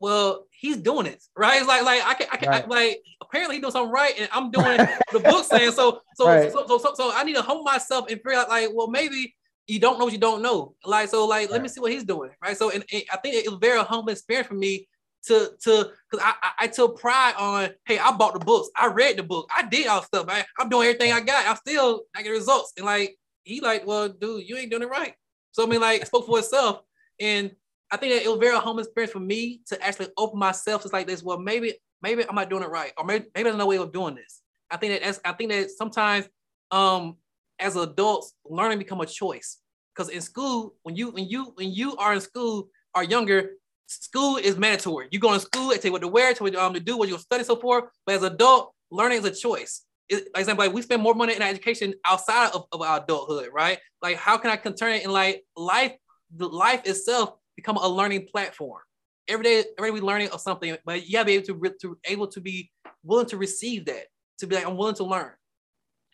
well, 0.00 0.46
he's 0.50 0.78
doing 0.78 1.06
it, 1.06 1.22
right? 1.36 1.58
It's 1.58 1.68
like 1.68 1.84
like 1.84 2.02
I 2.04 2.14
can, 2.14 2.26
I 2.32 2.36
can 2.36 2.48
right. 2.48 2.64
I, 2.64 2.66
like 2.66 3.02
apparently 3.22 3.56
he's 3.56 3.62
doing 3.62 3.72
something 3.72 3.92
right, 3.92 4.14
and 4.18 4.28
I'm 4.32 4.50
doing 4.50 4.78
the 5.12 5.20
book 5.20 5.44
saying 5.44 5.72
so 5.72 6.00
so, 6.14 6.26
right. 6.26 6.52
so, 6.52 6.66
so, 6.66 6.78
so 6.78 6.94
so 6.94 7.12
I 7.14 7.24
need 7.24 7.36
to 7.36 7.42
humble 7.42 7.62
myself 7.62 8.06
and 8.10 8.20
figure 8.20 8.34
out 8.34 8.48
like, 8.48 8.70
well, 8.72 8.88
maybe 8.88 9.34
you 9.66 9.78
don't 9.78 9.98
know 9.98 10.04
what 10.04 10.12
you 10.12 10.18
don't 10.18 10.42
know. 10.42 10.74
Like 10.84 11.08
so, 11.08 11.26
like 11.26 11.42
right. 11.42 11.50
let 11.50 11.62
me 11.62 11.68
see 11.68 11.80
what 11.80 11.92
he's 11.92 12.04
doing, 12.04 12.30
right? 12.42 12.56
So, 12.56 12.70
and, 12.70 12.84
and 12.92 13.02
I 13.12 13.16
think 13.16 13.34
it 13.34 13.50
was 13.50 13.58
very 13.60 13.80
humble 13.80 14.10
experience 14.10 14.48
for 14.48 14.54
me 14.54 14.88
to 15.26 15.50
to 15.62 15.90
because 16.10 16.24
I, 16.24 16.34
I, 16.42 16.50
I 16.60 16.66
took 16.66 16.98
pride 16.98 17.34
on 17.38 17.70
hey 17.86 17.98
I 17.98 18.12
bought 18.12 18.34
the 18.34 18.44
books. 18.44 18.68
I 18.76 18.86
read 18.86 19.16
the 19.16 19.22
book. 19.22 19.48
I 19.54 19.66
did 19.66 19.86
all 19.86 20.02
stuff 20.02 20.26
man 20.26 20.44
I'm 20.58 20.68
doing 20.68 20.88
everything 20.88 21.12
I 21.12 21.20
got. 21.20 21.46
I 21.46 21.54
still 21.54 22.02
I 22.14 22.22
get 22.22 22.30
results. 22.30 22.72
And 22.76 22.86
like 22.86 23.16
he 23.44 23.60
like 23.60 23.86
well 23.86 24.08
dude 24.08 24.48
you 24.48 24.56
ain't 24.56 24.70
doing 24.70 24.82
it 24.82 24.88
right. 24.88 25.14
So 25.52 25.64
I 25.64 25.66
mean 25.66 25.80
like 25.80 26.02
it 26.02 26.06
spoke 26.06 26.26
for 26.26 26.38
itself. 26.38 26.80
And 27.20 27.52
I 27.90 27.96
think 27.96 28.12
that 28.12 28.22
it 28.22 28.28
was 28.28 28.38
very 28.38 28.58
humble 28.58 28.80
experience 28.80 29.12
for 29.12 29.20
me 29.20 29.62
to 29.68 29.82
actually 29.82 30.08
open 30.16 30.38
myself 30.38 30.82
to 30.82 30.88
like 30.88 31.06
this 31.06 31.22
well 31.22 31.38
maybe 31.38 31.74
maybe 32.02 32.28
I'm 32.28 32.34
not 32.34 32.50
doing 32.50 32.62
it 32.62 32.70
right 32.70 32.92
or 32.98 33.04
maybe 33.04 33.26
maybe 33.34 33.44
there's 33.44 33.56
no 33.56 33.66
way 33.66 33.78
of 33.78 33.92
doing 33.92 34.14
this. 34.14 34.42
I 34.70 34.76
think 34.76 34.92
that 34.92 35.06
as 35.06 35.20
I 35.24 35.32
think 35.32 35.50
that 35.50 35.70
sometimes 35.70 36.28
um 36.70 37.16
as 37.58 37.76
adults 37.76 38.34
learning 38.44 38.78
become 38.78 39.00
a 39.00 39.06
choice 39.06 39.58
because 39.94 40.10
in 40.10 40.20
school 40.20 40.74
when 40.82 40.96
you 40.96 41.10
when 41.10 41.28
you 41.28 41.52
when 41.54 41.70
you 41.70 41.96
are 41.96 42.14
in 42.14 42.20
school 42.20 42.68
or 42.94 43.02
younger 43.02 43.50
school 43.86 44.36
is 44.36 44.56
mandatory. 44.56 45.08
You 45.10 45.18
go 45.18 45.32
to 45.32 45.40
school, 45.40 45.68
they 45.68 45.76
tell 45.76 45.88
you 45.88 45.92
what 45.92 46.02
to 46.02 46.08
wear, 46.08 46.32
tell 46.34 46.48
you 46.48 46.58
um, 46.58 46.74
to 46.74 46.80
do, 46.80 46.96
what 46.96 47.08
you'll 47.08 47.18
study, 47.18 47.44
so 47.44 47.56
forth. 47.56 47.84
But 48.06 48.16
as 48.16 48.22
adult, 48.22 48.72
learning 48.90 49.18
is 49.18 49.24
a 49.24 49.30
choice. 49.30 49.84
It, 50.08 50.28
like 50.34 50.40
example, 50.40 50.66
like 50.66 50.74
we 50.74 50.82
spend 50.82 51.02
more 51.02 51.14
money 51.14 51.34
in 51.34 51.42
education 51.42 51.94
outside 52.04 52.50
of, 52.52 52.66
of 52.72 52.82
our 52.82 53.02
adulthood, 53.02 53.48
right? 53.52 53.78
Like 54.02 54.16
how 54.16 54.36
can 54.36 54.50
I 54.50 54.56
turn 54.56 54.92
it 54.92 55.04
in 55.04 55.10
like 55.10 55.44
life, 55.56 55.92
the 56.34 56.48
life 56.48 56.82
itself 56.86 57.34
become 57.56 57.76
a 57.76 57.88
learning 57.88 58.26
platform. 58.30 58.80
Every 59.26 59.44
day, 59.44 59.64
every 59.78 59.90
day 59.90 59.94
we 59.94 60.00
learning 60.00 60.28
of 60.30 60.40
something, 60.40 60.76
but 60.84 61.08
you 61.08 61.16
have 61.16 61.26
to 61.26 61.32
be 61.32 61.34
able 61.36 61.46
to, 61.46 61.78
to 61.80 61.98
able 62.04 62.26
to 62.28 62.40
be 62.40 62.70
willing 63.02 63.26
to 63.26 63.38
receive 63.38 63.86
that, 63.86 64.06
to 64.38 64.46
be 64.46 64.56
like, 64.56 64.66
I'm 64.66 64.76
willing 64.76 64.96
to 64.96 65.04
learn. 65.04 65.32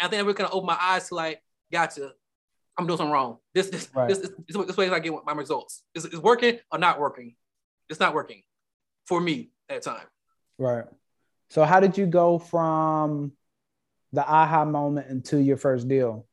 I 0.00 0.08
think 0.08 0.26
we're 0.26 0.32
gonna 0.32 0.50
open 0.50 0.66
my 0.66 0.78
eyes 0.80 1.08
to 1.08 1.14
like, 1.14 1.42
gotcha, 1.72 2.12
I'm 2.78 2.86
doing 2.86 2.96
something 2.96 3.12
wrong. 3.12 3.38
This 3.54 3.68
this 3.68 3.88
right. 3.94 4.08
this, 4.08 4.18
is 4.18 4.30
this, 4.30 4.56
this, 4.56 4.66
this 4.66 4.76
way 4.76 4.88
I 4.90 4.98
get 4.98 5.12
my 5.24 5.32
results. 5.32 5.82
Is, 5.94 6.06
is 6.06 6.18
working 6.18 6.58
or 6.72 6.78
not 6.78 6.98
working? 6.98 7.34
It's 7.88 8.00
not 8.00 8.14
working 8.14 8.42
for 9.06 9.20
me 9.20 9.50
at 9.68 9.82
the 9.82 9.90
time. 9.90 10.06
Right. 10.58 10.84
So 11.50 11.64
how 11.64 11.80
did 11.80 11.98
you 11.98 12.06
go 12.06 12.38
from 12.38 13.32
the 14.12 14.26
aha 14.26 14.64
moment 14.64 15.10
into 15.10 15.38
your 15.38 15.56
first 15.56 15.88
deal? 15.88 16.26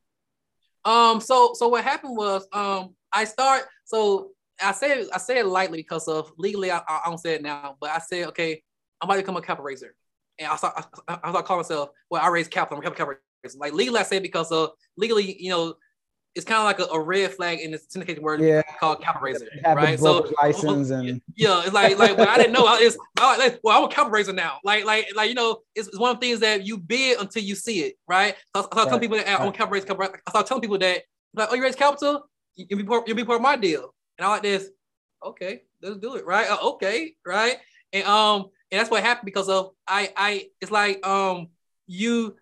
Um, 0.85 1.19
so 1.19 1.53
so 1.53 1.67
what 1.67 1.83
happened 1.83 2.15
was 2.15 2.47
um 2.53 2.95
I 3.11 3.25
start 3.25 3.63
so 3.83 4.31
I 4.61 4.71
say 4.71 5.05
I 5.13 5.17
say 5.17 5.39
it 5.39 5.45
lightly 5.45 5.79
because 5.79 6.07
of 6.07 6.31
legally 6.37 6.71
I, 6.71 6.81
I 6.87 7.01
don't 7.05 7.17
say 7.17 7.35
it 7.35 7.41
now, 7.41 7.75
but 7.81 7.89
I 7.89 7.99
said 7.99 8.27
okay, 8.29 8.61
I'm 9.01 9.09
about 9.09 9.15
to 9.15 9.21
become 9.21 9.37
a 9.37 9.41
capital 9.41 9.65
raiser. 9.65 9.95
And 10.39 10.47
I 10.47 10.55
start 10.55 10.85
I, 11.07 11.19
I 11.23 11.29
start 11.31 11.45
calling 11.45 11.59
myself 11.59 11.89
well, 12.09 12.21
I 12.21 12.29
raise 12.29 12.47
capital, 12.47 12.77
I'm 12.77 12.85
a 12.85 12.95
capital 12.95 13.19
Like 13.55 13.73
legally 13.73 13.99
I 13.99 14.03
say 14.03 14.19
because 14.19 14.51
of 14.51 14.71
legally, 14.97 15.41
you 15.41 15.49
know, 15.49 15.75
it's 16.37 16.45
kind 16.45 16.59
of 16.59 16.65
like 16.65 16.79
a, 16.79 16.93
a, 16.93 16.99
red 16.99 17.33
flag 17.33 17.59
in 17.61 17.71
the 17.71 17.79
syndicated 17.89 18.21
word 18.21 18.39
yeah. 18.41 18.61
called 18.79 19.01
capital 19.01 19.25
raiser, 19.25 19.47
right? 19.65 19.99
So 19.99 20.31
license 20.39 20.91
and 20.91 21.19
yeah, 21.35 21.63
it's 21.63 21.73
like 21.73 21.97
like 21.97 22.19
I 22.19 22.37
didn't 22.37 22.53
know. 22.53 22.65
It's 22.79 22.95
like, 23.19 23.59
well, 23.63 23.79
I'm 23.79 23.85
a 23.85 23.87
capital 23.87 24.11
raiser 24.11 24.33
now. 24.33 24.59
Like 24.63 24.85
like 24.85 25.07
like 25.15 25.29
you 25.29 25.35
know, 25.35 25.61
it's, 25.73 25.87
it's, 25.87 25.97
one 25.97 26.11
of 26.11 26.19
the 26.19 26.27
things 26.27 26.39
that 26.41 26.63
you 26.63 26.77
bid 26.77 27.19
until 27.19 27.41
you 27.41 27.55
see 27.55 27.79
it, 27.79 27.95
right? 28.07 28.35
So 28.55 28.61
I, 28.61 28.65
start 28.65 28.87
telling 28.89 29.01
people 29.01 29.17
that 29.17 29.27
I'm 29.27 29.71
raiser. 29.71 29.87
I 29.91 30.29
start 30.29 30.45
telling 30.45 30.61
people 30.61 30.77
that 30.77 31.01
like, 31.33 31.49
oh, 31.51 31.55
you 31.55 31.63
raise 31.63 31.75
capital, 31.75 32.29
you'll 32.55 32.77
be 32.77 32.83
part, 32.83 33.07
you'll 33.07 33.17
be 33.17 33.25
part 33.25 33.37
of 33.37 33.41
my 33.41 33.55
deal, 33.55 33.93
and 34.19 34.25
I 34.27 34.29
like 34.29 34.43
this. 34.43 34.69
Okay, 35.25 35.63
let's 35.81 35.97
do 35.97 36.17
it, 36.17 36.25
right? 36.25 36.47
Uh, 36.47 36.69
okay, 36.73 37.15
right? 37.25 37.57
And 37.93 38.03
um, 38.05 38.45
and 38.71 38.79
that's 38.79 38.91
what 38.91 39.03
happened 39.03 39.25
because 39.25 39.49
of 39.49 39.71
I 39.87 40.13
I 40.15 40.47
it's 40.61 40.71
like 40.71 41.05
um 41.05 41.47
you 41.87 42.35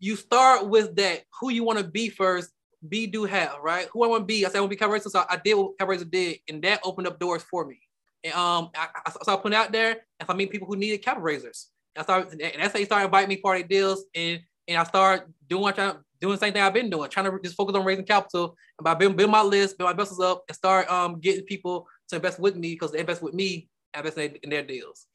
you 0.00 0.16
start 0.16 0.68
with 0.68 0.96
that 0.96 1.22
who 1.40 1.50
you 1.50 1.62
want 1.62 1.78
to 1.78 1.84
be 1.84 2.08
first 2.08 2.50
be, 2.88 3.06
do, 3.06 3.24
have, 3.24 3.56
right? 3.62 3.88
Who 3.92 4.04
I 4.04 4.08
want 4.08 4.22
to 4.22 4.26
be. 4.26 4.44
I 4.44 4.48
said 4.48 4.56
I 4.56 4.60
want 4.60 4.70
to 4.70 4.76
be 4.76 4.78
Capital 4.78 4.94
Raiser, 4.94 5.10
so 5.10 5.24
I 5.28 5.38
did 5.44 5.54
what 5.54 5.78
Capital 5.78 5.90
Raiser 5.90 6.04
did, 6.06 6.38
and 6.48 6.62
that 6.62 6.80
opened 6.82 7.06
up 7.06 7.18
doors 7.18 7.42
for 7.42 7.66
me. 7.66 7.78
And 8.24 8.34
um, 8.34 8.70
I, 8.74 8.88
I 9.06 9.10
started 9.10 9.42
putting 9.42 9.56
out 9.56 9.72
there, 9.72 9.96
and 10.18 10.28
I 10.28 10.34
meet 10.34 10.50
people 10.50 10.66
who 10.66 10.76
needed 10.76 11.02
capital 11.02 11.22
raisers. 11.22 11.68
And 11.94 12.00
I 12.00 12.04
started, 12.04 12.40
and 12.40 12.62
that's 12.62 12.72
how 12.72 12.78
he 12.78 12.84
started 12.84 13.06
inviting 13.06 13.28
me 13.28 13.36
party 13.36 13.62
deals, 13.62 14.04
and 14.14 14.40
and 14.68 14.78
I 14.78 14.84
started 14.84 15.26
doing 15.48 15.72
trying 15.74 15.96
doing 16.20 16.34
the 16.34 16.38
same 16.38 16.52
thing 16.52 16.62
I've 16.62 16.74
been 16.74 16.90
doing, 16.90 17.10
trying 17.10 17.30
to 17.30 17.38
just 17.42 17.56
focus 17.56 17.74
on 17.74 17.84
raising 17.84 18.04
capital. 18.04 18.56
And 18.78 18.84
by 18.84 18.94
building 18.94 19.16
build 19.16 19.30
my 19.30 19.42
list, 19.42 19.76
build 19.78 19.88
my 19.88 19.92
investors 19.92 20.20
up, 20.20 20.44
and 20.48 20.56
start 20.56 20.90
um 20.90 21.20
getting 21.20 21.44
people 21.44 21.86
to 22.08 22.16
invest 22.16 22.38
with 22.38 22.56
me 22.56 22.72
because 22.72 22.92
they 22.92 23.00
invest 23.00 23.22
with 23.22 23.34
me, 23.34 23.68
I 23.94 23.98
invest 23.98 24.18
in, 24.18 24.36
in 24.42 24.50
their 24.50 24.62
deals. 24.62 25.06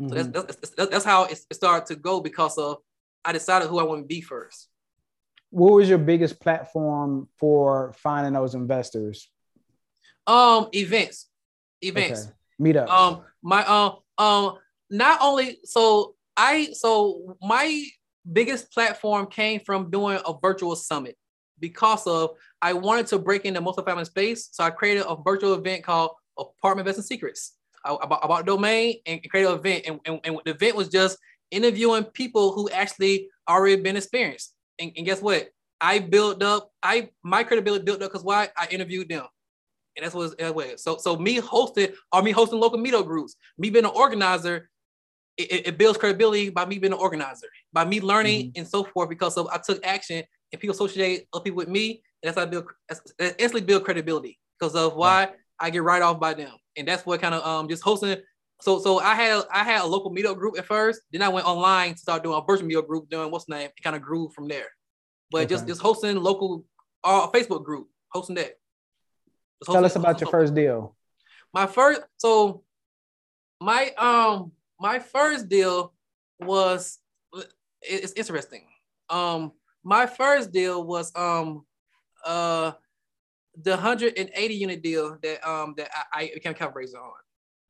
Mm-hmm. 0.00 0.08
So 0.08 0.14
that's, 0.14 0.46
that's, 0.46 0.70
that's 0.76 0.90
that's 0.90 1.04
how 1.04 1.24
it 1.24 1.38
started 1.52 1.86
to 1.86 1.96
go 1.96 2.20
because 2.20 2.58
of 2.58 2.78
I 3.28 3.32
decided 3.32 3.68
who 3.68 3.78
I 3.78 3.82
want 3.82 4.02
to 4.02 4.06
be 4.06 4.20
first 4.20 4.68
what 5.50 5.72
was 5.72 5.88
your 5.88 5.98
biggest 5.98 6.40
platform 6.40 7.28
for 7.38 7.92
finding 7.96 8.34
those 8.34 8.54
investors? 8.54 9.30
Um, 10.26 10.68
events, 10.72 11.28
events, 11.80 12.26
okay. 12.26 12.72
meetups. 12.72 12.88
Um, 12.88 13.22
my 13.42 13.64
um 13.64 13.96
um 14.18 14.58
not 14.90 15.20
only 15.22 15.58
so 15.64 16.14
I 16.36 16.70
so 16.72 17.36
my 17.40 17.84
biggest 18.30 18.72
platform 18.72 19.26
came 19.26 19.60
from 19.60 19.90
doing 19.90 20.18
a 20.26 20.34
virtual 20.40 20.76
summit 20.76 21.16
because 21.58 22.06
of 22.06 22.30
I 22.60 22.74
wanted 22.74 23.06
to 23.08 23.18
break 23.18 23.44
into 23.44 23.62
multifamily 23.62 24.06
space, 24.06 24.50
so 24.52 24.64
I 24.64 24.70
created 24.70 25.04
a 25.08 25.16
virtual 25.16 25.54
event 25.54 25.82
called 25.82 26.10
Apartment 26.38 26.86
Investing 26.86 27.04
Secrets 27.04 27.54
about 27.84 28.20
about 28.22 28.44
domain 28.44 28.96
and 29.06 29.20
created 29.30 29.50
an 29.50 29.58
event, 29.58 29.84
and, 29.86 30.00
and, 30.04 30.20
and 30.24 30.40
the 30.44 30.50
event 30.50 30.76
was 30.76 30.88
just 30.88 31.16
interviewing 31.50 32.04
people 32.04 32.52
who 32.52 32.68
actually 32.70 33.28
already 33.48 33.80
been 33.80 33.96
experienced 33.96 34.54
and, 34.78 34.92
and 34.96 35.06
guess 35.06 35.20
what? 35.20 35.48
I 35.80 36.00
built 36.00 36.42
up, 36.42 36.70
I 36.82 37.10
my 37.22 37.44
credibility 37.44 37.84
built 37.84 38.02
up 38.02 38.10
because 38.10 38.24
why? 38.24 38.48
I 38.56 38.66
interviewed 38.70 39.08
them. 39.08 39.26
And 39.96 40.04
that's 40.04 40.14
what 40.14 40.34
it's, 40.38 40.84
so 40.84 40.96
so 40.96 41.16
me 41.16 41.36
hosting 41.36 41.88
or 42.12 42.22
me 42.22 42.30
hosting 42.30 42.60
local 42.60 42.78
meetup 42.78 43.06
groups, 43.06 43.36
me 43.58 43.70
being 43.70 43.84
an 43.84 43.90
organizer, 43.94 44.70
it, 45.36 45.68
it 45.68 45.78
builds 45.78 45.98
credibility 45.98 46.50
by 46.50 46.64
me 46.64 46.78
being 46.78 46.92
an 46.92 46.98
organizer, 46.98 47.48
by 47.72 47.84
me 47.84 48.00
learning 48.00 48.46
mm-hmm. 48.46 48.58
and 48.58 48.68
so 48.68 48.84
forth 48.84 49.08
because 49.08 49.36
of 49.36 49.48
I 49.48 49.58
took 49.58 49.84
action 49.84 50.22
and 50.52 50.60
people 50.60 50.74
associate 50.74 51.26
other 51.32 51.42
people 51.42 51.58
with 51.58 51.68
me. 51.68 52.02
And 52.22 52.28
that's 52.28 52.36
how 52.36 52.42
I 52.42 52.46
build 52.46 52.66
instantly 53.38 53.60
build 53.60 53.84
credibility 53.84 54.38
because 54.58 54.74
of 54.74 54.96
why. 54.96 55.30
I 55.60 55.70
get 55.70 55.82
right 55.82 56.02
off 56.02 56.20
by 56.20 56.34
them. 56.34 56.52
And 56.76 56.86
that's 56.86 57.04
what 57.04 57.20
kind 57.20 57.34
of 57.34 57.44
um 57.44 57.68
just 57.68 57.82
hosting 57.82 58.16
so 58.60 58.80
so 58.80 58.98
I 58.98 59.14
had 59.14 59.42
I 59.52 59.62
had 59.62 59.82
a 59.82 59.86
local 59.86 60.10
meetup 60.10 60.36
group 60.36 60.58
at 60.58 60.66
first. 60.66 61.02
Then 61.12 61.22
I 61.22 61.28
went 61.28 61.46
online 61.46 61.94
to 61.94 61.98
start 61.98 62.22
doing 62.22 62.38
a 62.38 62.44
virtual 62.44 62.68
meetup 62.68 62.88
group, 62.88 63.08
doing 63.08 63.30
what's 63.30 63.48
name. 63.48 63.68
It 63.76 63.82
kind 63.82 63.96
of 63.96 64.02
grew 64.02 64.28
from 64.30 64.48
there. 64.48 64.66
But 65.30 65.42
okay. 65.42 65.46
just 65.46 65.66
just 65.66 65.80
hosting 65.80 66.16
local 66.16 66.64
uh 67.04 67.28
Facebook 67.28 67.64
group, 67.64 67.88
hosting 68.10 68.36
that. 68.36 68.58
Hosting, 69.60 69.74
Tell 69.74 69.84
us 69.84 69.96
about 69.96 70.20
your 70.20 70.30
first 70.30 70.54
deal. 70.54 70.96
My 71.54 71.66
first 71.66 72.00
so 72.16 72.64
my 73.60 73.90
um 73.96 74.52
my 74.80 74.98
first 74.98 75.48
deal 75.48 75.92
was 76.40 76.98
it's 77.82 78.12
interesting. 78.12 78.66
Um, 79.08 79.52
my 79.84 80.06
first 80.06 80.52
deal 80.52 80.84
was 80.84 81.12
um 81.14 81.64
uh 82.24 82.72
the 83.60 83.70
180 83.70 84.54
unit 84.54 84.82
deal 84.82 85.16
that 85.22 85.48
um 85.48 85.74
that 85.76 85.90
I, 86.12 86.22
I 86.22 86.30
became 86.34 86.54
cap 86.54 86.74
raiser 86.74 86.98
on, 86.98 87.12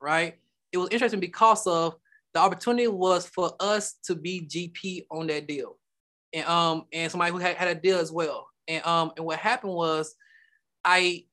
right? 0.01 0.39
It 0.73 0.79
was 0.79 0.89
interesting 0.91 1.21
because 1.21 1.67
of 1.67 1.97
the 2.35 2.41
opportunity 2.41 2.89
was 2.89 3.27
for 3.27 3.53
us 3.61 3.95
to 4.05 4.15
be 4.15 4.47
GP 4.47 5.07
on 5.11 5.27
that 5.29 5.47
deal, 5.47 5.79
and 6.33 6.47
um 6.47 6.85
and 6.93 7.11
somebody 7.11 7.33
who 7.33 7.39
had, 7.39 7.57
had 7.57 7.69
a 7.69 7.75
deal 7.75 7.99
as 7.99 8.13
well. 8.13 8.49
And 8.67 8.85
um 8.87 9.13
and 9.17 9.25
what 9.25 9.39
happened 9.39 9.73
was, 9.73 10.15
I 10.85 11.25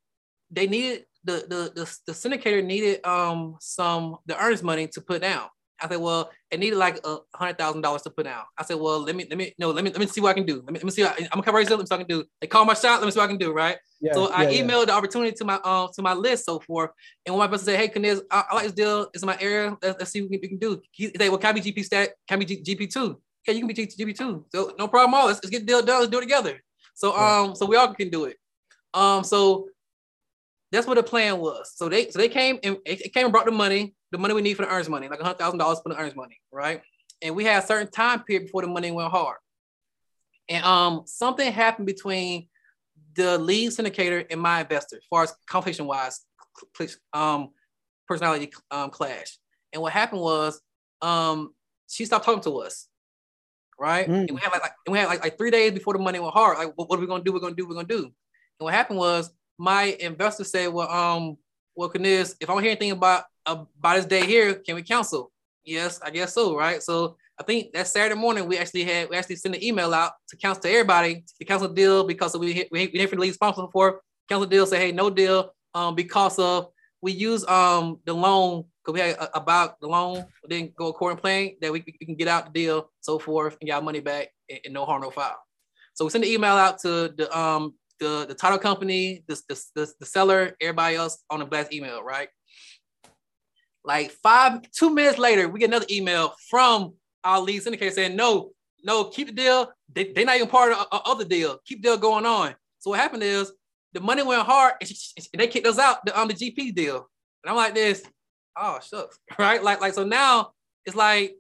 they 0.52 0.68
needed 0.68 1.06
the 1.24 1.46
the 1.50 1.72
the, 1.76 1.98
the 2.08 2.14
syndicator 2.14 2.64
needed 2.64 3.06
um 3.06 3.58
some 3.60 4.18
the 4.26 4.42
earnest 4.42 4.64
money 4.64 4.88
to 4.88 5.02
put 5.02 5.22
down. 5.22 5.48
I 5.82 5.90
said, 5.90 6.00
well, 6.00 6.32
it 6.56 6.60
needed 6.60 6.78
like 6.78 7.00
a 7.04 7.18
hundred 7.36 7.58
thousand 7.58 7.82
dollars 7.82 8.02
to 8.04 8.10
put 8.10 8.24
down. 8.24 8.44
I 8.58 8.64
said, 8.64 8.78
well, 8.78 9.02
let 9.02 9.14
me 9.14 9.28
let 9.30 9.38
me 9.38 9.54
no, 9.60 9.72
let 9.72 9.84
me 9.84 9.92
let 9.92 10.00
me 10.00 10.08
see 10.08 10.22
what 10.22 10.30
I 10.30 10.34
can 10.34 10.46
do. 10.46 10.56
Let 10.56 10.72
me, 10.72 10.80
let 10.80 10.86
me 10.86 10.90
see. 10.90 11.04
What 11.04 11.20
I, 11.20 11.24
am 11.24 11.30
gonna 11.32 11.44
cover 11.44 11.60
it. 11.60 11.70
Let 11.70 11.80
me 11.80 11.86
see 11.86 11.94
what 11.94 12.00
I 12.00 12.04
can 12.04 12.08
do. 12.08 12.24
They 12.40 12.48
call 12.48 12.64
my 12.64 12.74
shot. 12.74 13.02
Let 13.02 13.06
me 13.06 13.12
see 13.12 13.20
what 13.20 13.26
I 13.26 13.28
can 13.28 13.38
do. 13.38 13.52
Right. 13.52 13.78
Yeah, 14.00 14.14
so 14.14 14.32
I 14.32 14.48
yeah, 14.48 14.62
emailed 14.62 14.80
yeah. 14.80 14.86
the 14.86 14.94
opportunity 14.94 15.34
to 15.34 15.44
my 15.44 15.56
um 15.56 15.62
uh, 15.66 15.88
to 15.96 16.02
my 16.02 16.14
list 16.14 16.46
so 16.46 16.60
forth. 16.62 16.92
And 17.26 17.36
when 17.36 17.40
my 17.40 17.48
person 17.48 17.66
said, 17.66 17.78
hey, 17.78 17.90
Kniz, 17.90 18.22
I, 18.32 18.46
I, 18.50 18.56
like 18.56 18.64
this 18.64 18.74
deal. 18.74 19.10
It's 19.14 19.22
in 19.22 19.28
my 19.28 19.38
area. 19.42 19.76
Let's, 19.82 20.00
let's 20.00 20.12
see 20.12 20.22
what 20.22 20.32
we 20.32 20.38
can, 20.38 20.42
we 20.44 20.48
can 20.48 20.60
do. 20.60 20.82
He 20.92 21.12
said, 21.14 21.28
well, 21.30 21.38
can 21.38 21.50
I 21.50 21.60
be 21.60 21.74
GP 21.74 21.84
stat? 21.84 22.12
Can 22.26 22.42
I 22.42 22.46
be 22.46 22.58
GP 22.64 22.90
two? 22.90 23.22
Yeah, 23.46 23.54
you 23.54 23.60
can 23.60 23.68
be 23.68 23.74
GP 23.74 24.18
two. 24.18 24.46
So 24.50 24.74
no 24.80 24.88
problem. 24.88 25.14
All 25.14 25.28
let's, 25.28 25.44
let's 25.44 25.50
get 25.50 25.60
the 25.60 25.66
deal 25.66 25.82
done. 25.82 26.00
Let's 26.00 26.12
do 26.12 26.20
it 26.20 26.22
together. 26.22 26.64
So 26.94 27.18
um 27.18 27.54
so 27.54 27.66
we 27.66 27.76
all 27.76 27.94
can 27.94 28.10
do 28.10 28.26
it. 28.26 28.38
Um 28.94 29.26
so 29.26 29.68
that's 30.76 30.88
what 30.88 30.96
the 30.96 31.04
plan 31.04 31.40
was. 31.40 31.72
So 31.76 31.90
they 31.90 32.10
so 32.10 32.20
they 32.20 32.30
came 32.30 32.60
and 32.64 32.78
it 32.86 33.14
came 33.14 33.26
and 33.26 33.32
brought 33.32 33.46
the 33.46 33.52
money 33.52 33.96
the 34.12 34.18
money 34.18 34.34
we 34.34 34.42
need 34.42 34.56
for 34.56 34.64
the 34.64 34.72
earns 34.72 34.90
money, 34.90 35.08
like 35.08 35.22
hundred 35.22 35.38
thousand 35.38 35.60
dollars 35.60 35.80
for 35.82 35.90
the 35.90 35.98
earns 35.98 36.16
money, 36.16 36.40
right? 36.52 36.82
And 37.22 37.36
we 37.36 37.44
had 37.44 37.64
a 37.64 37.66
certain 37.66 37.92
time 37.92 38.24
period 38.24 38.46
before 38.46 38.62
the 38.62 38.68
money 38.68 38.92
went 38.92 39.12
hard. 39.12 39.38
And 40.48 40.64
um, 40.64 41.04
something 41.06 41.52
happened 41.52 41.88
between 41.88 42.48
the 43.16 43.38
lead 43.38 43.72
syndicator 43.72 44.26
and 44.30 44.40
my 44.40 44.62
investor, 44.62 44.98
as 44.98 45.04
far 45.10 45.24
as 45.24 45.34
competition 45.48 45.88
wise, 45.88 46.22
um, 47.14 47.50
personality 48.08 48.52
um, 48.70 48.90
clash. 48.90 49.38
And 49.74 49.82
what 49.82 49.94
happened 49.94 50.22
was, 50.22 50.62
um, 51.02 51.54
she 51.88 52.06
stopped 52.06 52.26
talking 52.26 52.44
to 52.44 52.60
us, 52.60 52.88
right? 53.80 54.08
Mm. 54.08 54.28
And 54.28 54.32
we 54.32 54.42
had 54.42 54.52
like, 54.52 54.62
like 54.62 54.74
we 54.88 54.98
had 54.98 55.08
like, 55.08 55.24
like 55.24 55.38
three 55.38 55.52
days 55.52 55.72
before 55.72 55.94
the 55.94 56.00
money 56.00 56.20
went 56.20 56.34
hard. 56.34 56.58
Like, 56.58 56.74
what, 56.76 56.90
what 56.90 56.98
are 56.98 57.02
we 57.02 57.08
gonna 57.08 57.24
do? 57.24 57.34
We're 57.34 57.40
gonna 57.40 57.56
do. 57.56 57.68
We're 57.68 57.76
gonna 57.76 57.88
do. 57.88 58.04
And 58.04 58.14
what 58.60 58.74
happened 58.74 59.00
was, 59.00 59.32
my 59.58 59.96
investor 60.00 60.44
said, 60.44 60.68
"Well, 60.74 60.90
um, 60.90 61.38
well, 61.76 61.90
Kniz, 61.90 62.36
if 62.40 62.50
I 62.50 62.54
don't 62.54 62.62
hear 62.62 62.72
anything 62.72 62.92
about 62.92 63.24
about 63.46 63.96
this 63.96 64.06
day 64.06 64.26
here, 64.26 64.56
can 64.56 64.76
we 64.76 64.82
cancel? 64.82 65.32
Yes, 65.64 66.00
I 66.02 66.10
guess 66.10 66.34
so, 66.34 66.58
right? 66.58 66.82
So 66.82 67.18
I 67.40 67.44
think 67.44 67.74
that 67.74 67.88
Saturday 67.88 68.20
morning 68.20 68.48
we 68.48 68.58
actually 68.58 68.84
had 68.84 69.10
we 69.10 69.18
actually 69.18 69.36
sent 69.36 69.56
an 69.56 69.64
email 69.64 69.94
out 69.94 70.14
to 70.30 70.38
counsel 70.38 70.64
to 70.64 70.70
everybody 70.70 71.26
to 71.40 71.46
cancel 71.46 71.68
the 71.68 71.74
deal 71.74 72.06
because 72.06 72.36
we 72.38 72.68
we 72.72 72.88
we 72.88 72.88
didn't 72.88 73.20
lead 73.20 73.34
sponsor 73.34 73.66
for 73.72 74.02
cancel 74.30 74.48
deal. 74.48 74.66
Say 74.66 74.80
hey, 74.80 74.92
no 74.92 75.10
deal. 75.10 75.54
Um, 75.74 75.96
because 75.96 76.40
of 76.40 76.70
we 77.02 77.12
use 77.12 77.46
um 77.48 78.00
the 78.06 78.14
loan 78.14 78.66
because 78.84 78.94
we 78.94 79.00
had 79.00 79.30
about 79.34 79.80
the 79.82 79.88
loan 79.88 80.26
didn't 80.48 80.76
go 80.76 80.88
according 80.88 81.18
to 81.18 81.22
plan 81.22 81.52
that 81.62 81.72
we, 81.72 81.84
we 81.86 82.06
can 82.06 82.16
get 82.16 82.28
out 82.28 82.46
the 82.46 82.52
deal 82.52 82.90
so 83.02 83.20
forth 83.20 83.58
and 83.60 83.68
get 83.68 83.76
our 83.76 83.82
money 83.82 84.00
back 84.00 84.30
and, 84.50 84.60
and 84.66 84.74
no 84.74 84.86
harm 84.86 85.02
no 85.02 85.12
foul. 85.12 85.36
So 85.94 86.06
we 86.06 86.12
sent 86.12 86.24
the 86.24 86.32
email 86.32 86.56
out 86.56 86.80
to 86.80 87.14
the 87.18 87.28
um 87.38 87.74
the, 88.00 88.26
the 88.28 88.34
title 88.34 88.58
company, 88.58 89.24
the, 89.28 89.42
the, 89.48 89.94
the, 90.00 90.06
seller, 90.06 90.56
everybody 90.62 90.96
else 90.96 91.24
on 91.30 91.40
the 91.40 91.46
blast 91.46 91.74
email, 91.74 92.04
right? 92.04 92.30
Like 93.84 94.12
five, 94.12 94.62
two 94.72 94.94
minutes 94.94 95.18
later, 95.18 95.48
we 95.48 95.60
get 95.60 95.70
another 95.70 95.86
email 95.90 96.34
from 96.50 96.94
our 97.24 97.40
lead 97.40 97.62
syndicator 97.62 97.92
saying, 97.92 98.16
no, 98.16 98.52
no, 98.84 99.06
keep 99.06 99.28
the 99.28 99.34
deal. 99.34 99.72
They, 99.94 100.12
they're 100.12 100.26
not 100.26 100.36
even 100.36 100.48
part 100.48 100.74
of, 100.74 101.02
of 101.06 101.20
the 101.20 101.26
deal. 101.26 101.60
Keep 101.66 101.82
the 101.82 101.90
deal 101.90 101.98
going 101.98 102.26
on. 102.26 102.56
So 102.80 102.92
what 102.92 103.00
happened 103.00 103.24
is 103.24 103.52
the 103.94 104.02
money 104.02 104.24
went 104.24 104.44
hard 104.44 104.74
and, 104.82 104.92
they 105.38 105.48
kicked 105.48 105.68
us 105.68 105.80
out 105.80 105.98
on 106.16 106.28
the 106.28 106.34
um, 106.34 106.40
GP 106.40 106.76
deal. 106.76 107.10
And 107.44 107.50
I'm 107.50 107.56
like 107.56 107.74
this, 107.74 108.04
oh 108.58 108.80
shucks, 108.88 109.20
right? 109.40 109.64
Like, 109.64 109.82
like 109.82 109.94
so 109.94 110.04
now 110.04 110.52
it's 110.86 110.96
like 110.96 111.36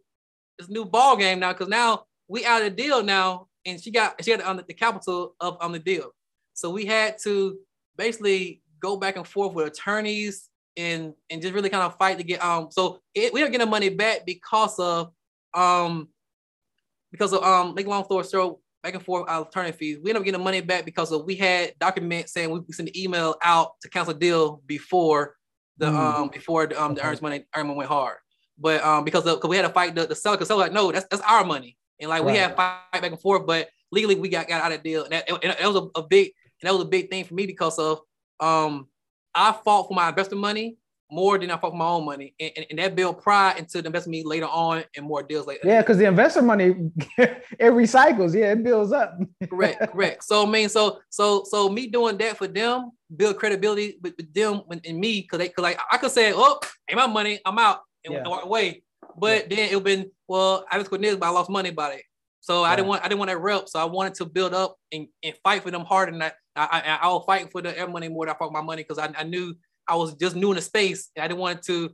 it's 0.58 0.70
new 0.70 0.86
ball 0.86 1.18
game 1.18 1.39
now 1.39 1.54
because 1.54 1.68
now 1.68 2.06
we 2.28 2.46
out 2.46 2.63
of 2.63 2.76
the 2.76 2.82
deal 2.82 3.04
now, 3.04 3.48
and 3.65 3.80
she 3.82 3.91
got 3.91 4.24
she 4.24 4.32
had 4.32 4.41
on 4.41 4.58
the, 4.58 4.62
um, 4.62 4.65
the 4.68 4.74
capital 4.74 5.36
of 5.39 5.58
on 5.62 5.72
the 5.72 5.80
deal. 5.80 6.12
So 6.56 6.72
we 6.72 6.86
had 6.86 7.18
to 7.24 7.58
basically 7.98 8.62
go 8.80 8.98
back 8.98 9.18
and 9.18 9.28
forth 9.28 9.54
with 9.54 9.68
attorneys 9.68 10.50
and 10.78 11.13
and 11.30 11.41
just 11.41 11.54
really 11.54 11.70
kind 11.70 11.84
of 11.84 11.98
fight 11.98 12.18
to 12.18 12.24
get 12.24 12.44
um 12.44 12.68
so 12.70 13.00
it, 13.13 13.34
we 13.34 13.39
don't 13.39 13.52
get 13.52 13.60
the 13.60 13.65
money 13.65 13.89
back 13.89 14.26
because 14.26 14.78
of 14.78 15.12
um 15.54 16.10
because 17.12 17.32
of 17.34 17.44
um 17.44 17.74
make 17.74 17.88
long 17.88 18.04
story 18.04 18.26
short 18.26 18.58
back 18.84 18.94
and 18.94 19.04
forth 19.04 19.28
our 19.28 19.48
attorney 19.48 19.72
fees. 19.72 19.98
We 20.02 20.12
end 20.12 20.18
up 20.18 20.24
getting 20.24 20.39
the 20.39 20.44
money 20.44 20.62
back 20.62 20.86
because 20.86 21.12
of 21.12 21.26
we 21.26 21.36
had 21.36 21.74
documents 21.80 22.34
saying 22.34 22.52
we 22.52 22.74
sent 22.74 22.91
the 22.91 23.04
email 23.04 23.36
out 23.41 23.80
to 23.82 23.89
cancel 23.89 24.13
deal 24.13 24.62
before 24.68 25.36
the 25.78 25.88
mm. 25.88 25.96
um 25.96 26.30
before 26.30 26.68
the 26.68 26.82
um 26.82 26.94
the 26.94 27.04
earnings 27.04 27.22
money 27.22 27.46
earning 27.56 27.76
went 27.76 27.89
hard. 27.89 28.18
But 28.58 28.84
um 28.84 29.04
because 29.04 29.26
of 29.26 29.38
because 29.38 29.50
we 29.50 29.56
had 29.56 29.63
to 29.63 29.74
fight 29.74 29.96
the, 29.96 30.06
the 30.06 30.15
seller 30.15 30.38
because 30.38 30.50
seller 30.50 30.63
like 30.63 30.74
no 30.74 30.91
that's 30.91 31.08
that's 31.10 31.24
our 31.24 31.44
money. 31.44 31.78
And 32.00 32.10
like 32.10 32.24
right. 32.24 32.34
we 32.34 32.38
had 32.38 32.56
fight 32.56 32.80
back 32.91 33.04
and 33.06 33.20
forth 33.20 33.48
but 33.48 33.70
legally 33.91 34.15
we 34.15 34.30
got 34.30 34.48
got 34.48 34.62
out 34.62 34.72
of 34.72 34.84
deal. 34.84 35.04
And 35.04 35.13
that, 35.13 35.30
and 35.30 35.56
that 35.58 35.65
was 35.65 35.78
a, 35.78 36.00
a 36.00 36.04
big 36.04 36.32
and 36.65 36.73
that 36.73 36.78
was 36.78 36.88
a 36.88 36.89
big 36.89 37.10
thing 37.12 37.23
for 37.23 37.36
me 37.36 37.45
because 37.45 37.78
of 37.78 38.01
um 38.39 38.88
I 39.36 39.51
fought 39.51 39.88
for 39.88 39.93
my 39.93 40.10
investor 40.10 40.36
money 40.36 40.78
more 41.12 41.38
than 41.38 41.51
I 41.51 41.58
fought 41.58 41.71
for 41.71 41.78
my 41.78 41.86
own 41.86 42.04
money, 42.04 42.34
and, 42.39 42.51
and, 42.58 42.65
and 42.71 42.80
that 42.80 42.95
built 42.95 43.21
pride 43.21 43.60
into 43.60 43.80
the 43.80 43.88
investment 43.88 44.12
me 44.12 44.23
later 44.23 44.47
on 44.47 44.84
and 44.97 45.06
more 45.06 45.21
deals 45.21 45.45
later. 45.45 45.62
Yeah, 45.63 45.82
because 45.82 45.99
the 45.99 46.06
investor 46.06 46.41
money 46.41 46.91
it 47.17 47.43
recycles. 47.60 48.34
Yeah, 48.34 48.54
it 48.54 48.63
builds 48.63 48.91
up. 48.91 49.15
correct, 49.47 49.80
correct. 49.91 50.23
So 50.23 50.47
I 50.47 50.49
mean, 50.49 50.67
so 50.69 50.99
so 51.10 51.43
so 51.45 51.69
me 51.69 51.88
doing 51.88 52.17
that 52.17 52.38
for 52.38 52.47
them 52.47 52.91
build 53.15 53.38
credibility 53.38 53.99
with, 54.01 54.15
with 54.17 54.34
them 54.34 54.63
and 54.69 54.97
me 54.97 55.21
because 55.21 55.38
they 55.38 55.47
because 55.47 55.62
like 55.62 55.80
I 55.91 55.97
could 55.97 56.12
say, 56.12 56.34
oh, 56.36 56.60
ain't 56.89 56.97
my 56.97 57.08
money, 57.08 57.39
I'm 57.45 57.60
out 57.60 57.82
and 58.04 58.15
yeah. 58.15 58.28
walk 58.28 58.43
away. 58.43 58.82
But 59.17 59.51
yeah. 59.51 59.56
then 59.56 59.69
it 59.69 59.75
would 59.75 59.84
been 59.84 60.10
well, 60.28 60.65
I 60.71 60.80
was 60.80 60.88
quit 60.88 61.01
this, 61.01 61.15
but 61.15 61.28
I 61.28 61.30
lost 61.30 61.51
money 61.51 61.69
about 61.69 61.93
it. 61.93 62.01
So 62.45 62.63
I 62.63 62.75
didn't 62.75 62.89
want 62.89 63.03
I 63.03 63.08
didn't 63.08 63.17
want 63.17 63.31
that 63.31 63.39
rep. 63.39 63.67
So 63.67 63.79
I 63.79 63.86
wanted 63.86 64.13
to 64.15 64.25
build 64.25 64.53
up 64.53 64.77
and, 64.91 65.08
and 65.23 65.36
fight 65.43 65.63
for 65.63 65.71
them 65.71 65.84
harder 65.84 66.12
And. 66.12 66.21
I, 66.21 66.29
I, 66.55 66.99
I 67.01 67.08
was 67.08 67.23
fighting 67.25 67.47
for 67.47 67.60
the 67.60 67.75
air 67.75 67.88
money 67.88 68.08
more 68.08 68.27
than 68.27 68.36
I 68.36 68.38
fought 68.38 68.53
my 68.53 68.62
money 68.62 68.84
because 68.84 68.99
I, 68.99 69.12
I 69.17 69.23
knew 69.23 69.55
I 69.88 69.95
was 69.95 70.13
just 70.13 70.36
new 70.36 70.51
in 70.51 70.55
the 70.55 70.62
space. 70.62 71.10
And 71.15 71.23
I 71.23 71.27
didn't 71.27 71.39
want 71.39 71.63
to 71.63 71.89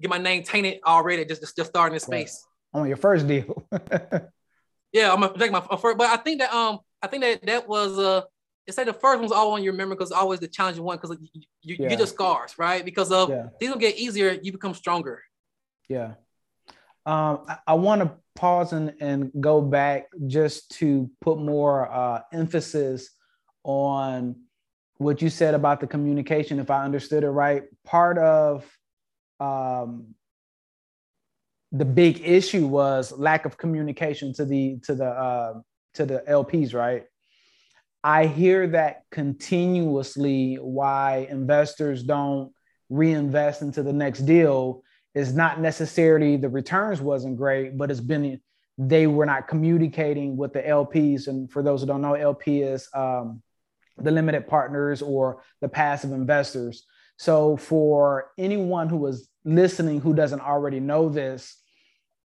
get 0.00 0.10
my 0.10 0.18
name 0.18 0.42
tainted 0.42 0.80
already, 0.84 1.24
just 1.24 1.40
just, 1.40 1.56
just 1.56 1.70
starting 1.70 1.94
in 1.94 2.00
space. 2.00 2.44
On 2.74 2.88
your 2.88 2.96
first 2.96 3.28
deal. 3.28 3.64
yeah, 4.92 5.12
I'm 5.12 5.20
gonna 5.20 5.38
take 5.38 5.52
my 5.52 5.60
first, 5.60 5.96
but 5.96 6.10
I 6.10 6.16
think 6.16 6.40
that 6.40 6.52
um 6.52 6.80
I 7.00 7.06
think 7.06 7.22
that 7.22 7.46
that 7.46 7.68
was 7.68 7.96
uh 7.96 8.22
it's 8.66 8.76
like 8.76 8.88
the 8.88 8.92
first 8.92 9.20
one's 9.20 9.30
all 9.30 9.52
on 9.52 9.62
your 9.62 9.72
memory 9.72 9.94
because 9.94 10.10
always 10.10 10.40
the 10.40 10.48
challenging 10.48 10.82
one 10.82 10.96
because 10.96 11.16
you, 11.20 11.42
you, 11.62 11.76
yeah. 11.78 11.88
get 11.90 11.98
your 11.98 12.08
scars, 12.08 12.58
right? 12.58 12.84
Because 12.84 13.12
of 13.12 13.30
yeah. 13.30 13.50
these 13.60 13.70
will 13.70 13.78
get 13.78 13.96
easier, 13.96 14.36
you 14.42 14.50
become 14.50 14.74
stronger. 14.74 15.22
Yeah. 15.88 16.14
Um, 17.04 17.44
I, 17.48 17.58
I 17.68 17.74
want 17.74 18.02
to 18.02 18.12
pause 18.34 18.72
and, 18.72 18.94
and 19.00 19.30
go 19.40 19.60
back 19.60 20.06
just 20.26 20.70
to 20.78 21.10
put 21.20 21.38
more 21.38 21.90
uh, 21.90 22.20
emphasis 22.32 23.10
on 23.64 24.36
what 24.98 25.20
you 25.20 25.28
said 25.28 25.54
about 25.54 25.80
the 25.80 25.86
communication, 25.86 26.58
if 26.58 26.70
I 26.70 26.84
understood 26.84 27.24
it 27.24 27.30
right. 27.30 27.64
Part 27.84 28.18
of 28.18 28.64
um, 29.40 30.14
the 31.72 31.84
big 31.84 32.20
issue 32.24 32.66
was 32.66 33.12
lack 33.12 33.44
of 33.44 33.56
communication 33.56 34.32
to 34.34 34.44
the 34.44 34.78
to 34.84 34.94
the 34.94 35.06
uh, 35.06 35.54
to 35.94 36.06
the 36.06 36.22
LPs, 36.28 36.74
right? 36.74 37.04
I 38.04 38.26
hear 38.26 38.68
that 38.68 39.02
continuously. 39.10 40.56
Why 40.56 41.26
investors 41.30 42.02
don't 42.02 42.52
reinvest 42.88 43.62
into 43.62 43.82
the 43.82 43.92
next 43.92 44.20
deal 44.20 44.82
is 45.14 45.34
not 45.34 45.60
necessarily 45.60 46.36
the 46.36 46.48
returns 46.48 47.00
wasn't 47.00 47.36
great, 47.36 47.76
but 47.76 47.90
it's 47.90 48.00
been 48.00 48.40
they 48.78 49.06
were 49.06 49.26
not 49.26 49.48
communicating 49.48 50.36
with 50.36 50.52
the 50.52 50.62
LPs. 50.62 51.28
And 51.28 51.50
for 51.50 51.62
those 51.62 51.82
who 51.82 51.86
don't 51.86 52.00
know, 52.00 52.14
LP 52.14 52.62
is 52.62 52.88
um, 52.94 53.42
the 53.98 54.10
limited 54.10 54.46
partners 54.46 55.02
or 55.02 55.42
the 55.60 55.68
passive 55.68 56.12
investors. 56.12 56.86
So 57.18 57.56
for 57.56 58.30
anyone 58.38 58.88
who 58.88 59.06
is 59.06 59.28
listening 59.44 60.00
who 60.00 60.14
doesn't 60.14 60.40
already 60.40 60.80
know 60.80 61.08
this, 61.08 61.56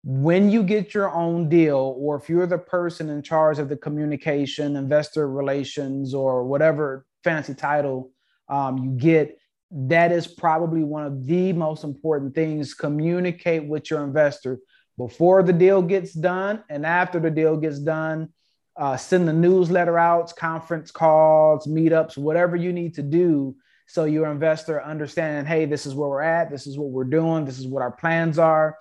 when 0.04 0.50
you 0.50 0.62
get 0.62 0.94
your 0.94 1.12
own 1.12 1.48
deal, 1.48 1.96
or 1.98 2.16
if 2.16 2.28
you're 2.28 2.46
the 2.46 2.58
person 2.58 3.10
in 3.10 3.22
charge 3.22 3.58
of 3.58 3.68
the 3.68 3.76
communication, 3.76 4.76
investor 4.76 5.28
relations, 5.28 6.14
or 6.14 6.44
whatever 6.44 7.04
fancy 7.24 7.54
title 7.54 8.12
um, 8.48 8.78
you 8.78 8.90
get, 8.90 9.36
that 9.70 10.12
is 10.12 10.26
probably 10.26 10.84
one 10.84 11.04
of 11.04 11.26
the 11.26 11.52
most 11.52 11.84
important 11.84 12.34
things. 12.34 12.74
Communicate 12.74 13.66
with 13.66 13.90
your 13.90 14.04
investor 14.04 14.58
before 14.96 15.42
the 15.42 15.52
deal 15.52 15.82
gets 15.82 16.12
done 16.12 16.62
and 16.70 16.86
after 16.86 17.20
the 17.20 17.30
deal 17.30 17.56
gets 17.56 17.78
done. 17.78 18.28
Uh, 18.76 18.96
send 18.96 19.26
the 19.26 19.32
newsletter 19.32 19.98
out, 19.98 20.34
conference 20.36 20.90
calls, 20.90 21.66
meetups, 21.66 22.18
whatever 22.18 22.56
you 22.56 22.72
need 22.72 22.94
to 22.94 23.02
do 23.02 23.56
So 23.86 24.04
your 24.04 24.30
investor 24.30 24.82
understanding, 24.82 25.46
hey, 25.46 25.64
this 25.64 25.86
is 25.86 25.94
where 25.94 26.08
we're 26.08 26.20
at, 26.20 26.50
this 26.50 26.66
is 26.66 26.76
what 26.76 26.90
we're 26.90 27.04
doing, 27.04 27.44
this 27.44 27.58
is 27.58 27.66
what 27.66 27.82
our 27.82 27.92
plans 27.92 28.38
are. 28.38 28.76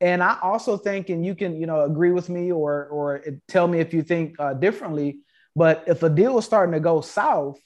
And 0.00 0.22
I 0.22 0.38
also 0.42 0.76
think, 0.76 1.08
and 1.08 1.24
you 1.24 1.34
can, 1.34 1.58
you 1.58 1.66
know, 1.66 1.82
agree 1.82 2.12
with 2.12 2.28
me 2.28 2.52
or 2.52 2.86
or 2.86 3.24
tell 3.48 3.66
me 3.66 3.80
if 3.80 3.94
you 3.94 4.02
think 4.02 4.36
uh, 4.38 4.54
differently. 4.54 5.20
But 5.56 5.84
if 5.86 6.02
a 6.02 6.10
deal 6.10 6.38
is 6.38 6.44
starting 6.44 6.74
to 6.74 6.80
go 6.80 7.00
south, 7.00 7.58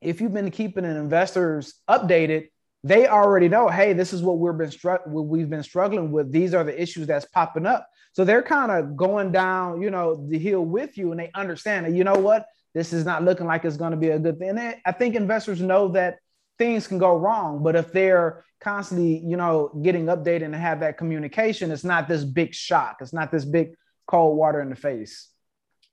if 0.00 0.20
you've 0.20 0.34
been 0.34 0.50
keeping 0.50 0.84
an 0.84 0.96
investors 0.96 1.74
updated, 1.88 2.48
they 2.84 3.08
already 3.08 3.48
know, 3.48 3.68
hey, 3.68 3.92
this 3.92 4.12
is 4.12 4.22
what 4.22 4.38
we've 4.38 4.56
been 4.56 4.98
we've 5.08 5.50
been 5.50 5.62
struggling 5.62 6.12
with. 6.12 6.30
These 6.30 6.54
are 6.54 6.64
the 6.64 6.80
issues 6.80 7.06
that's 7.06 7.24
popping 7.26 7.66
up. 7.66 7.88
So 8.12 8.24
they're 8.24 8.42
kind 8.42 8.70
of 8.70 8.96
going 8.96 9.32
down, 9.32 9.82
you 9.82 9.90
know, 9.90 10.26
the 10.28 10.38
hill 10.38 10.64
with 10.64 10.96
you, 10.96 11.10
and 11.10 11.20
they 11.20 11.30
understand 11.34 11.86
that, 11.86 11.92
you 11.92 12.04
know 12.04 12.18
what, 12.18 12.46
this 12.74 12.92
is 12.92 13.04
not 13.04 13.24
looking 13.24 13.46
like 13.46 13.64
it's 13.64 13.76
going 13.76 13.90
to 13.90 13.96
be 13.96 14.10
a 14.10 14.18
good 14.18 14.38
thing. 14.38 14.50
And 14.50 14.76
I 14.86 14.92
think 14.92 15.14
investors 15.14 15.60
know 15.60 15.88
that 15.88 16.18
things 16.58 16.86
can 16.86 16.98
go 16.98 17.16
wrong, 17.16 17.62
but 17.62 17.76
if 17.76 17.92
they're 17.92 18.44
constantly, 18.60 19.18
you 19.18 19.36
know, 19.36 19.70
getting 19.82 20.06
updated 20.06 20.44
and 20.44 20.54
have 20.54 20.80
that 20.80 20.96
communication, 20.96 21.70
it's 21.70 21.84
not 21.84 22.08
this 22.08 22.24
big 22.24 22.54
shock. 22.54 22.98
It's 23.00 23.12
not 23.12 23.30
this 23.30 23.44
big 23.44 23.74
cold 24.06 24.38
water 24.38 24.60
in 24.60 24.70
the 24.70 24.76
face. 24.76 25.28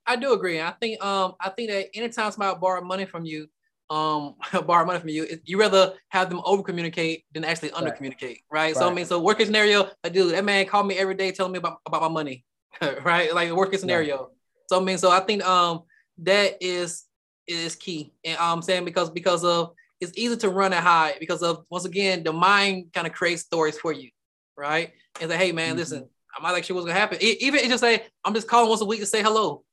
I 0.06 0.16
do 0.16 0.34
agree. 0.34 0.62
I 0.62 0.72
think 0.72 1.04
um 1.04 1.36
I 1.40 1.50
think 1.50 1.70
that 1.72 1.88
anytime 1.94 2.32
somebody 2.32 2.58
borrow 2.60 2.82
money 2.82 3.06
from 3.06 3.26
you, 3.26 3.48
um 3.94 4.36
borrow 4.66 4.86
money 4.86 5.00
from 5.00 5.10
you, 5.10 5.28
you 5.46 5.60
rather 5.60 5.94
have 6.10 6.30
them 6.30 6.42
over 6.46 6.64
communicate 6.64 7.26
than 7.34 7.46
actually 7.46 7.72
under 7.72 7.92
communicate, 7.92 8.42
right? 8.52 8.68
right? 8.68 8.76
So 8.76 8.90
I 8.90 8.94
mean, 8.94 9.06
so 9.06 9.20
worst 9.20 9.38
case 9.38 9.48
scenario, 9.48 9.90
I 10.04 10.10
do 10.10 10.32
that 10.32 10.44
man 10.44 10.66
called 10.66 10.88
me 10.88 10.98
every 10.98 11.16
day 11.16 11.32
telling 11.32 11.52
me 11.52 11.60
about, 11.60 11.78
about 11.86 12.02
my 12.02 12.08
money, 12.08 12.44
right? 13.04 13.34
Like 13.34 13.52
worst 13.52 13.72
case 13.72 13.82
scenario. 13.82 14.18
Right. 14.18 14.28
So 14.70 14.82
I 14.82 14.84
mean, 14.84 14.98
so 14.98 15.12
I 15.12 15.20
think 15.20 15.44
um 15.48 15.84
that 16.20 16.58
is 16.60 17.06
is 17.48 17.76
key, 17.76 18.14
and 18.26 18.38
I'm 18.38 18.54
um, 18.54 18.62
saying 18.62 18.86
because 18.86 19.10
because 19.12 19.44
of 19.44 19.74
it's 20.02 20.18
easy 20.18 20.38
to 20.38 20.50
run 20.50 20.74
and 20.74 20.84
hide 20.84 21.16
because 21.20 21.44
of 21.44 21.66
once 21.70 21.86
again 21.86 22.24
the 22.24 22.34
mind 22.34 22.92
kind 22.94 23.06
of 23.06 23.14
creates 23.14 23.44
stories 23.44 23.78
for 23.78 23.92
you, 23.92 24.10
right? 24.58 24.92
And 25.22 25.30
say, 25.30 25.38
hey 25.38 25.52
man, 25.52 25.70
mm-hmm. 25.70 25.78
listen, 25.78 26.10
I'm 26.36 26.42
not 26.42 26.54
like 26.54 26.64
sure 26.64 26.76
what's 26.76 26.88
gonna 26.88 27.00
happen. 27.00 27.20
It, 27.22 27.42
even 27.42 27.60
it 27.60 27.70
just 27.70 27.82
say 27.82 28.06
I'm 28.26 28.34
just 28.34 28.48
calling 28.48 28.70
once 28.70 28.82
a 28.82 28.86
week 28.86 29.02
to 29.02 29.06
say 29.06 29.22
hello. 29.22 29.64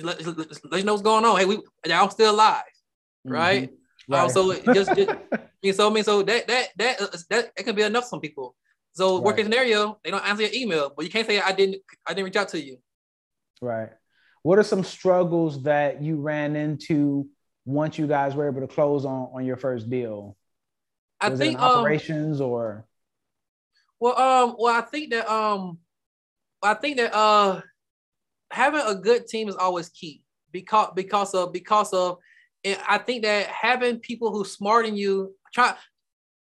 Let, 0.00 0.24
let, 0.26 0.36
let 0.70 0.78
you 0.78 0.84
know 0.84 0.92
what's 0.92 1.02
going 1.02 1.24
on. 1.24 1.38
Hey, 1.38 1.44
we 1.46 1.58
I'm 1.90 2.10
still 2.10 2.34
alive 2.34 2.64
right? 3.24 3.70
Mm-hmm. 3.70 4.12
Right. 4.12 4.24
Um, 4.24 4.28
so 4.30 4.52
just, 4.72 4.94
just 4.94 5.10
you 5.62 5.72
know, 5.72 5.76
so 5.76 5.90
I 5.90 5.92
mean, 5.92 6.04
so 6.04 6.22
that 6.22 6.46
that 6.46 6.68
that 6.76 7.00
uh, 7.00 7.06
that 7.30 7.52
it 7.56 7.62
can 7.64 7.74
be 7.74 7.82
enough 7.82 8.04
for 8.04 8.10
some 8.10 8.20
people. 8.20 8.54
So 8.92 9.16
right. 9.16 9.24
working 9.24 9.44
scenario, 9.44 9.98
they 10.04 10.10
don't 10.10 10.24
answer 10.24 10.42
your 10.42 10.52
email, 10.54 10.92
but 10.94 11.04
you 11.04 11.10
can't 11.10 11.26
say 11.26 11.40
I 11.40 11.52
didn't 11.52 11.82
I 12.06 12.14
didn't 12.14 12.26
reach 12.26 12.36
out 12.36 12.48
to 12.50 12.62
you. 12.62 12.78
Right. 13.60 13.90
What 14.42 14.58
are 14.58 14.62
some 14.62 14.84
struggles 14.84 15.62
that 15.62 16.02
you 16.02 16.20
ran 16.20 16.54
into 16.54 17.28
once 17.64 17.98
you 17.98 18.06
guys 18.06 18.34
were 18.34 18.46
able 18.46 18.60
to 18.60 18.66
close 18.66 19.04
on 19.04 19.30
on 19.32 19.44
your 19.44 19.56
first 19.56 19.88
deal? 19.88 20.36
I 21.20 21.30
Was 21.30 21.40
think 21.40 21.58
um, 21.58 21.78
operations 21.80 22.40
um, 22.40 22.48
or 22.48 22.86
well 24.00 24.18
um 24.18 24.56
well 24.58 24.74
I 24.74 24.82
think 24.82 25.10
that 25.10 25.30
um 25.30 25.78
I 26.62 26.74
think 26.74 26.98
that 26.98 27.14
uh 27.14 27.62
having 28.50 28.82
a 28.84 28.94
good 28.94 29.26
team 29.26 29.48
is 29.48 29.56
always 29.56 29.88
key 29.88 30.22
because 30.52 30.92
because 30.94 31.34
of 31.34 31.52
because 31.52 31.92
of 31.92 32.18
and 32.64 32.78
I 32.88 32.98
think 32.98 33.22
that 33.22 33.46
having 33.46 33.98
people 33.98 34.32
who 34.32 34.44
smart 34.44 34.86
in 34.86 34.96
you, 34.96 35.34
try 35.52 35.74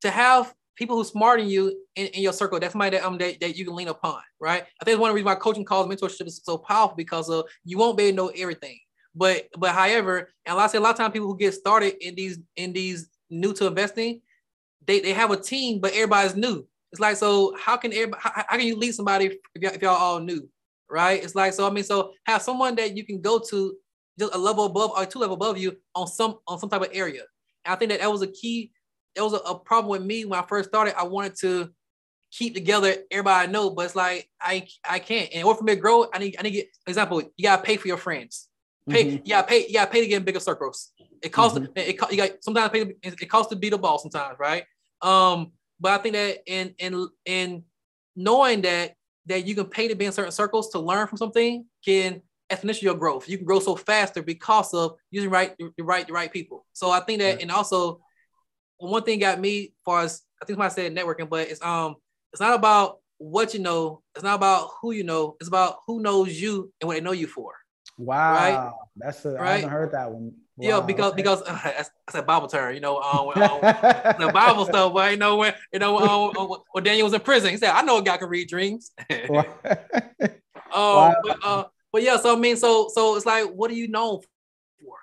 to 0.01 0.09
have 0.09 0.53
people 0.75 0.95
who 0.95 1.03
smart 1.03 1.39
in 1.39 1.47
you 1.47 1.85
in, 1.95 2.07
in 2.07 2.21
your 2.21 2.33
circle, 2.33 2.59
that's 2.59 2.73
somebody 2.73 2.97
that, 2.97 3.05
um, 3.05 3.17
that, 3.17 3.39
that 3.39 3.57
you 3.57 3.65
can 3.65 3.75
lean 3.75 3.87
upon, 3.87 4.19
right? 4.39 4.63
I 4.81 4.85
think 4.85 4.99
one 4.99 5.09
of 5.09 5.13
the 5.13 5.15
reasons 5.15 5.35
why 5.35 5.35
coaching 5.35 5.65
calls 5.65 5.87
mentorship 5.87 6.27
is 6.27 6.41
so 6.43 6.57
powerful 6.57 6.95
because 6.95 7.29
of 7.29 7.45
you 7.63 7.77
won't 7.77 7.97
be 7.97 8.05
able 8.05 8.11
to 8.11 8.15
know 8.15 8.41
everything. 8.41 8.79
But 9.13 9.47
but 9.57 9.71
however, 9.71 10.29
and 10.45 10.57
I 10.57 10.67
say 10.67 10.77
a 10.77 10.81
lot 10.81 10.91
of 10.91 10.97
times 10.97 11.13
people 11.13 11.27
who 11.27 11.37
get 11.37 11.53
started 11.53 11.95
in 12.05 12.15
these 12.15 12.39
in 12.55 12.71
these 12.71 13.09
new 13.29 13.53
to 13.53 13.67
investing, 13.67 14.21
they, 14.85 15.01
they 15.01 15.13
have 15.13 15.31
a 15.31 15.37
team, 15.37 15.79
but 15.81 15.93
everybody's 15.93 16.35
new. 16.35 16.65
It's 16.91 17.01
like 17.01 17.17
so 17.17 17.55
how 17.59 17.77
can 17.77 17.91
everybody 17.91 18.21
how, 18.21 18.31
how 18.47 18.57
can 18.57 18.67
you 18.67 18.77
lead 18.77 18.93
somebody 18.93 19.25
if 19.25 19.61
y'all, 19.61 19.73
if 19.73 19.81
y'all 19.81 19.95
all 19.95 20.19
new, 20.19 20.49
right? 20.89 21.21
It's 21.21 21.35
like 21.35 21.53
so 21.53 21.67
I 21.67 21.71
mean 21.71 21.83
so 21.83 22.13
have 22.25 22.41
someone 22.41 22.75
that 22.75 22.95
you 22.95 23.05
can 23.05 23.21
go 23.21 23.39
to 23.49 23.75
just 24.21 24.35
a 24.35 24.37
level 24.37 24.65
above 24.65 24.91
or 24.91 25.05
two 25.05 25.19
level 25.19 25.35
above 25.35 25.57
you 25.57 25.77
on 25.95 26.07
some 26.07 26.37
on 26.47 26.59
some 26.59 26.69
type 26.69 26.81
of 26.81 26.89
area. 26.93 27.23
And 27.65 27.73
I 27.73 27.75
think 27.75 27.89
that 27.91 28.01
that 28.01 28.11
was 28.11 28.21
a 28.21 28.27
key. 28.27 28.71
That 29.15 29.23
was 29.23 29.33
a, 29.33 29.37
a, 29.37 29.59
problem 29.59 29.89
with 29.89 30.03
me 30.03 30.23
when 30.23 30.39
I 30.39 30.45
first 30.47 30.69
started. 30.69 30.97
I 30.97 31.03
wanted 31.03 31.35
to 31.39 31.69
keep 32.31 32.53
together 32.53 32.95
everybody 33.11 33.47
I 33.47 33.51
know, 33.51 33.71
but 33.71 33.85
it's 33.85 33.95
like 33.95 34.29
I 34.39 34.67
I 34.87 34.99
can't. 34.99 35.29
And 35.31 35.41
in 35.41 35.45
order 35.45 35.57
for 35.57 35.63
me 35.63 35.75
to 35.75 35.81
grow, 35.81 36.07
I 36.13 36.19
need 36.19 36.35
I 36.39 36.43
need 36.43 36.51
to 36.51 36.55
get 36.57 36.67
example. 36.87 37.21
You 37.21 37.43
gotta 37.43 37.63
pay 37.63 37.77
for 37.77 37.87
your 37.87 37.97
friends. 37.97 38.47
Pay 38.89 39.05
mm-hmm. 39.05 39.29
gotta 39.29 39.47
pay 39.47 39.71
gotta 39.71 39.91
pay 39.91 40.01
to 40.01 40.07
get 40.07 40.17
in 40.17 40.23
bigger 40.23 40.39
circles. 40.39 40.91
It 41.21 41.29
costs 41.29 41.57
mm-hmm. 41.57 41.71
it, 41.75 41.99
it 41.99 42.11
you 42.11 42.17
got 42.17 42.31
sometimes 42.43 42.71
pay, 42.71 42.93
it 43.03 43.29
costs 43.29 43.49
to 43.49 43.55
beat 43.55 43.71
the 43.71 43.77
ball 43.77 43.99
sometimes, 43.99 44.37
right? 44.39 44.63
Um, 45.01 45.51
but 45.79 45.91
I 45.91 45.97
think 45.97 46.13
that 46.13 46.37
in 46.45 46.73
in 46.77 47.07
in 47.25 47.63
knowing 48.15 48.61
that 48.61 48.93
that 49.25 49.45
you 49.45 49.55
can 49.55 49.65
pay 49.65 49.87
to 49.87 49.95
be 49.95 50.05
in 50.05 50.11
certain 50.11 50.31
circles 50.31 50.69
to 50.69 50.79
learn 50.79 51.07
from 51.07 51.17
something 51.17 51.65
can 51.83 52.21
exponential 52.51 52.81
your 52.83 52.95
growth. 52.95 53.27
You 53.29 53.37
can 53.37 53.45
grow 53.45 53.59
so 53.59 53.75
faster 53.75 54.21
because 54.21 54.73
of 54.73 54.95
using 55.09 55.29
right 55.29 55.55
the 55.57 55.83
right 55.83 56.05
the 56.05 56.13
right 56.13 56.31
people. 56.31 56.65
So 56.73 56.91
I 56.91 56.99
think 56.99 57.19
that, 57.19 57.37
yeah. 57.37 57.41
and 57.41 57.51
also 57.51 58.01
one 58.77 59.03
thing 59.03 59.19
got 59.19 59.39
me 59.39 59.73
far 59.85 60.01
as 60.01 60.21
I 60.41 60.45
think 60.45 60.57
somebody 60.57 60.73
said 60.73 60.95
networking, 60.95 61.29
but 61.29 61.49
it's 61.49 61.61
um 61.61 61.95
it's 62.33 62.41
not 62.41 62.53
about 62.53 62.99
what 63.17 63.53
you 63.53 63.59
know. 63.59 64.01
It's 64.15 64.23
not 64.23 64.35
about 64.35 64.69
who 64.81 64.91
you 64.91 65.03
know. 65.03 65.35
It's 65.39 65.47
about 65.47 65.77
who 65.87 66.01
knows 66.01 66.39
you 66.39 66.71
and 66.81 66.87
what 66.87 66.95
they 66.95 67.01
know 67.01 67.11
you 67.11 67.27
for. 67.27 67.53
Wow, 67.97 68.33
right? 68.33 68.71
that's 68.95 69.25
a, 69.25 69.33
right? 69.33 69.41
I 69.41 69.55
haven't 69.57 69.69
heard 69.69 69.91
that 69.91 70.11
one. 70.11 70.33
Wow. 70.57 70.67
Yeah, 70.67 70.79
because 70.81 71.13
because 71.13 71.41
uh, 71.43 71.59
that's, 71.63 71.89
that's, 72.07 72.15
a 72.15 72.21
Bible 72.21 72.47
term, 72.47 72.73
you 72.73 72.81
know, 72.81 72.99
um, 72.99 73.27
when, 73.27 73.41
um, 73.41 73.59
the 74.19 74.31
Bible 74.33 74.65
stuff. 74.65 74.93
But 74.93 75.11
you 75.11 75.17
know 75.17 75.37
when 75.37 75.53
you 75.71 75.79
know 75.79 75.97
um, 75.99 76.57
when 76.71 76.83
Daniel 76.83 77.05
was 77.05 77.13
in 77.13 77.21
prison, 77.21 77.51
he 77.51 77.57
said, 77.57 77.71
"I 77.71 77.81
know 77.83 77.97
a 77.97 78.01
guy 78.01 78.17
can 78.17 78.29
read 78.29 78.47
dreams." 78.49 78.91
um, 79.09 79.45
wow. 80.73 81.15
but, 81.23 81.37
uh, 81.43 81.63
but 81.91 82.03
yeah, 82.03 82.17
so 82.17 82.35
I 82.35 82.39
mean, 82.39 82.57
so 82.57 82.89
so 82.93 83.15
it's 83.15 83.25
like, 83.25 83.45
what 83.45 83.71
are 83.71 83.75
you 83.75 83.87
known 83.87 84.21
for? 84.21 84.27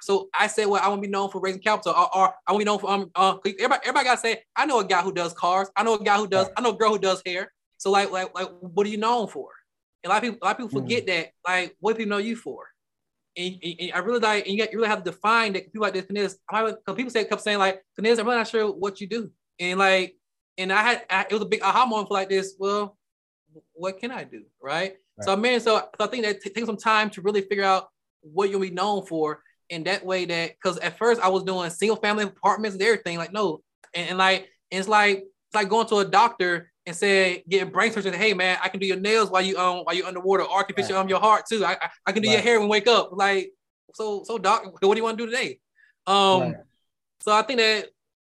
So 0.00 0.28
I 0.38 0.46
said, 0.48 0.66
well, 0.66 0.82
I 0.82 0.88
want 0.88 1.02
to 1.02 1.06
be 1.06 1.12
known 1.12 1.30
for 1.30 1.40
raising 1.40 1.60
capital, 1.60 1.92
or, 1.92 2.16
or 2.16 2.34
I 2.46 2.52
want 2.52 2.60
to 2.60 2.64
be 2.64 2.70
known 2.70 2.78
for 2.78 2.90
um, 2.90 3.10
uh, 3.14 3.36
everybody, 3.44 3.80
everybody 3.84 4.04
gotta 4.04 4.20
say, 4.20 4.42
I 4.56 4.66
know 4.66 4.80
a 4.80 4.84
guy 4.84 5.02
who 5.02 5.12
does 5.12 5.32
cars, 5.32 5.68
I 5.76 5.82
know 5.82 5.94
a 5.94 6.02
guy 6.02 6.16
who 6.16 6.26
does, 6.26 6.48
I 6.56 6.60
know 6.60 6.70
a 6.70 6.76
girl 6.76 6.90
who 6.90 6.98
does 6.98 7.22
hair. 7.24 7.52
So 7.76 7.90
like, 7.90 8.10
like, 8.10 8.34
like, 8.34 8.48
what 8.60 8.86
are 8.86 8.90
you 8.90 8.96
known 8.96 9.28
for? 9.28 9.50
And 10.02 10.10
a 10.10 10.14
lot 10.14 10.24
of 10.24 10.30
people, 10.30 10.38
a 10.42 10.44
lot 10.44 10.50
of 10.52 10.56
people 10.58 10.80
forget 10.80 11.04
mm. 11.04 11.06
that, 11.06 11.28
like, 11.46 11.76
what 11.80 11.92
do 11.92 11.98
people 11.98 12.10
know 12.10 12.18
you 12.18 12.34
for? 12.34 12.66
And, 13.36 13.56
and, 13.62 13.74
and, 13.78 13.92
I 13.92 13.98
really 13.98 14.18
like, 14.18 14.46
and 14.46 14.54
you, 14.54 14.64
got, 14.64 14.72
you 14.72 14.78
really 14.78 14.88
have 14.88 15.04
to 15.04 15.10
define 15.10 15.52
that 15.52 15.72
people 15.72 15.82
like 15.82 15.94
this, 15.94 16.06
Kaniz, 16.06 16.36
because 16.50 16.96
people 16.96 17.10
say, 17.10 17.24
kept 17.24 17.42
saying 17.42 17.58
like, 17.58 17.82
Kaniz, 17.98 18.18
I'm 18.18 18.26
really 18.26 18.38
not 18.38 18.48
sure 18.48 18.72
what 18.72 19.00
you 19.00 19.06
do. 19.06 19.30
And 19.60 19.78
like, 19.78 20.16
and 20.56 20.72
I 20.72 20.82
had, 20.82 21.06
I, 21.08 21.26
it 21.30 21.32
was 21.32 21.42
a 21.42 21.46
big 21.46 21.62
aha 21.62 21.86
moment 21.86 22.08
for 22.08 22.14
like 22.14 22.28
this. 22.28 22.54
Well, 22.58 22.96
what 23.74 24.00
can 24.00 24.10
I 24.10 24.24
do? 24.24 24.42
Right. 24.60 24.96
Right. 25.18 25.24
So 25.24 25.32
I 25.32 25.36
mean, 25.36 25.60
so, 25.60 25.76
so 25.98 26.04
I 26.04 26.06
think 26.08 26.24
that 26.24 26.40
t- 26.40 26.50
takes 26.50 26.66
some 26.66 26.76
time 26.76 27.10
to 27.10 27.22
really 27.22 27.42
figure 27.42 27.64
out 27.64 27.88
what 28.20 28.50
you'll 28.50 28.60
be 28.60 28.70
known 28.70 29.04
for. 29.06 29.42
in 29.70 29.84
that 29.84 30.04
way 30.04 30.24
that 30.24 30.52
because 30.52 30.78
at 30.78 30.96
first 30.96 31.20
I 31.20 31.28
was 31.28 31.42
doing 31.42 31.68
single 31.70 31.96
family 31.96 32.24
apartments 32.24 32.74
and 32.74 32.82
everything, 32.82 33.18
like 33.18 33.32
no, 33.32 33.62
and, 33.94 34.10
and 34.10 34.18
like 34.18 34.48
and 34.70 34.80
it's 34.80 34.88
like 34.88 35.18
it's 35.18 35.54
like 35.54 35.68
going 35.68 35.86
to 35.88 35.96
a 35.96 36.04
doctor 36.04 36.70
and 36.86 36.96
say 36.96 37.44
getting 37.48 37.70
brain 37.70 37.92
surgery. 37.92 38.16
Hey 38.16 38.32
man, 38.34 38.58
I 38.62 38.68
can 38.68 38.80
do 38.80 38.86
your 38.86 38.98
nails 38.98 39.30
while 39.30 39.42
you 39.42 39.58
um 39.58 39.80
while 39.84 39.94
you 39.94 40.06
underwater, 40.06 40.44
or 40.44 40.60
I 40.60 40.62
can 40.62 40.74
fix 40.74 40.86
right. 40.86 40.94
your 40.94 40.98
um 40.98 41.08
your 41.08 41.20
heart 41.20 41.44
too. 41.48 41.64
I 41.64 41.72
I, 41.72 41.90
I 42.06 42.12
can 42.12 42.22
do 42.22 42.28
right. 42.28 42.34
your 42.34 42.42
hair 42.42 42.60
when 42.60 42.68
wake 42.68 42.86
up. 42.86 43.10
Like 43.12 43.50
so 43.94 44.22
so 44.24 44.38
doc, 44.38 44.64
what 44.64 44.94
do 44.94 44.96
you 44.96 45.04
want 45.04 45.18
to 45.18 45.26
do 45.26 45.30
today? 45.30 45.60
Um, 46.06 46.40
right. 46.40 46.54
so 47.20 47.32
I 47.32 47.42
think 47.42 47.58
that 47.58 47.88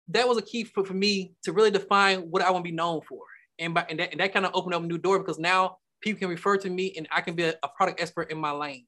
that 0.10 0.28
was 0.28 0.38
a 0.38 0.42
key 0.42 0.64
for, 0.64 0.84
for 0.84 0.94
me 0.94 1.34
to 1.44 1.54
really 1.54 1.72
define 1.72 2.22
what 2.32 2.42
I 2.42 2.52
want 2.52 2.66
to 2.66 2.70
be 2.70 2.76
known 2.76 3.02
for, 3.08 3.22
and 3.58 3.74
by 3.74 3.86
and 3.90 4.00
that, 4.00 4.12
and 4.12 4.20
that 4.20 4.34
kind 4.34 4.46
of 4.46 4.52
opened 4.54 4.74
up 4.74 4.84
a 4.84 4.86
new 4.86 4.98
door 4.98 5.20
because 5.20 5.40
now 5.40 5.78
people 6.02 6.20
can 6.20 6.30
refer 6.30 6.58
to 6.58 6.70
me 6.70 6.94
and 6.98 7.08
I 7.12 7.22
can 7.22 7.36
be 7.36 7.44
a, 7.44 7.54
a 7.64 7.68
product 7.68 8.02
expert 8.02 8.32
in 8.32 8.38
my 8.38 8.52
lane. 8.52 8.86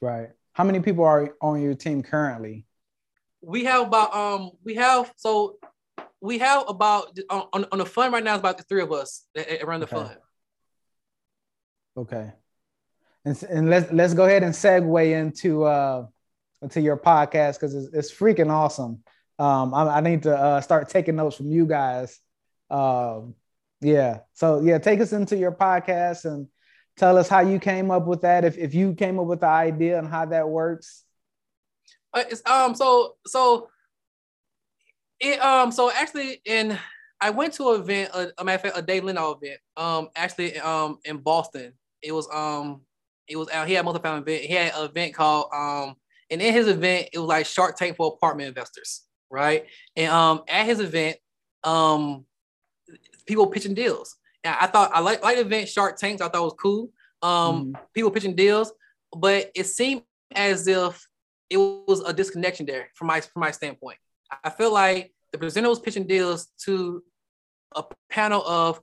Right. 0.00 0.28
How 0.52 0.64
many 0.64 0.80
people 0.80 1.04
are 1.04 1.34
on 1.40 1.60
your 1.60 1.74
team 1.74 2.02
currently? 2.02 2.66
We 3.40 3.64
have 3.64 3.86
about 3.86 4.14
um 4.14 4.50
we 4.64 4.74
have 4.74 5.12
so 5.16 5.58
we 6.20 6.38
have 6.38 6.64
about 6.68 7.16
on, 7.30 7.66
on 7.70 7.78
the 7.78 7.86
fund 7.86 8.12
right 8.12 8.24
now 8.24 8.34
is 8.34 8.40
about 8.40 8.58
the 8.58 8.64
three 8.64 8.82
of 8.82 8.90
us 8.92 9.26
around 9.62 9.80
the 9.80 9.86
okay. 9.86 9.96
fund. 9.96 10.16
Okay. 11.96 12.32
And, 13.24 13.42
and 13.44 13.70
let's 13.70 13.92
let's 13.92 14.14
go 14.14 14.24
ahead 14.24 14.42
and 14.42 14.54
segue 14.54 15.12
into 15.12 15.64
uh 15.64 16.06
into 16.62 16.80
your 16.80 16.96
podcast 16.96 17.54
because 17.54 17.74
it's, 17.74 17.94
it's 17.94 18.12
freaking 18.12 18.50
awesome. 18.50 19.02
Um, 19.38 19.74
I, 19.74 19.96
I 19.96 20.00
need 20.00 20.22
to 20.22 20.36
uh, 20.36 20.60
start 20.62 20.88
taking 20.88 21.16
notes 21.16 21.36
from 21.36 21.50
you 21.50 21.66
guys. 21.66 22.18
Um, 22.70 23.34
yeah. 23.80 24.20
So 24.34 24.60
yeah, 24.60 24.78
take 24.78 25.00
us 25.00 25.12
into 25.12 25.36
your 25.36 25.52
podcast 25.52 26.24
and 26.24 26.48
tell 26.96 27.18
us 27.18 27.28
how 27.28 27.40
you 27.40 27.58
came 27.58 27.90
up 27.90 28.06
with 28.06 28.22
that. 28.22 28.44
If 28.44 28.56
if 28.58 28.74
you 28.74 28.94
came 28.94 29.18
up 29.18 29.26
with 29.26 29.40
the 29.40 29.48
idea 29.48 29.98
and 29.98 30.08
how 30.08 30.26
that 30.26 30.48
works. 30.48 31.04
Uh, 32.12 32.24
um. 32.46 32.74
So 32.74 33.16
so. 33.26 33.68
It 35.20 35.40
um. 35.40 35.72
So 35.72 35.90
actually, 35.90 36.40
in 36.44 36.78
I 37.20 37.30
went 37.30 37.54
to 37.54 37.72
an 37.72 37.80
event, 37.80 38.10
a, 38.14 38.32
a 38.38 38.44
matter 38.44 38.56
of 38.56 38.60
fact, 38.62 38.78
a 38.78 38.82
Dave 38.82 39.04
Leno 39.04 39.38
event. 39.40 39.60
Um. 39.76 40.08
Actually, 40.16 40.58
um, 40.58 40.98
in 41.04 41.18
Boston. 41.18 41.72
It 42.02 42.12
was 42.12 42.28
um. 42.32 42.82
It 43.28 43.36
was 43.36 43.48
out. 43.50 43.66
He 43.66 43.74
had 43.74 43.80
a 43.80 43.84
multi-family 43.84 44.20
event. 44.20 44.44
He 44.44 44.54
had 44.54 44.74
an 44.74 44.84
event 44.84 45.14
called 45.14 45.50
um. 45.54 45.96
And 46.30 46.42
in 46.42 46.52
his 46.52 46.66
event, 46.66 47.10
it 47.12 47.18
was 47.18 47.28
like 47.28 47.46
Shark 47.46 47.76
Tank 47.76 47.96
for 47.96 48.08
apartment 48.08 48.48
investors. 48.48 49.02
right? 49.30 49.66
And 49.96 50.10
um, 50.10 50.42
at 50.48 50.66
his 50.66 50.80
event, 50.80 51.18
um, 51.64 52.24
people 53.26 53.46
pitching 53.46 53.74
deals. 53.74 54.16
And 54.44 54.54
I 54.58 54.66
thought 54.66 54.90
I 54.94 55.00
like 55.00 55.22
like 55.22 55.36
the 55.36 55.42
event 55.42 55.68
Shark 55.68 55.98
Tanks. 55.98 56.22
I 56.22 56.28
thought 56.28 56.40
it 56.40 56.44
was 56.44 56.56
cool. 56.60 56.90
Um, 57.22 57.72
mm-hmm. 57.72 57.82
people 57.94 58.10
pitching 58.10 58.36
deals, 58.36 58.72
but 59.16 59.50
it 59.54 59.64
seemed 59.64 60.02
as 60.34 60.68
if 60.68 61.06
it 61.50 61.56
was 61.56 62.00
a 62.00 62.12
disconnection 62.12 62.66
there 62.66 62.88
from 62.94 63.08
my 63.08 63.20
from 63.20 63.40
my 63.40 63.50
standpoint. 63.50 63.98
I 64.44 64.50
feel 64.50 64.72
like 64.72 65.12
the 65.32 65.38
presenter 65.38 65.68
was 65.68 65.80
pitching 65.80 66.06
deals 66.06 66.48
to 66.64 67.02
a 67.74 67.84
panel 68.10 68.42
of 68.46 68.80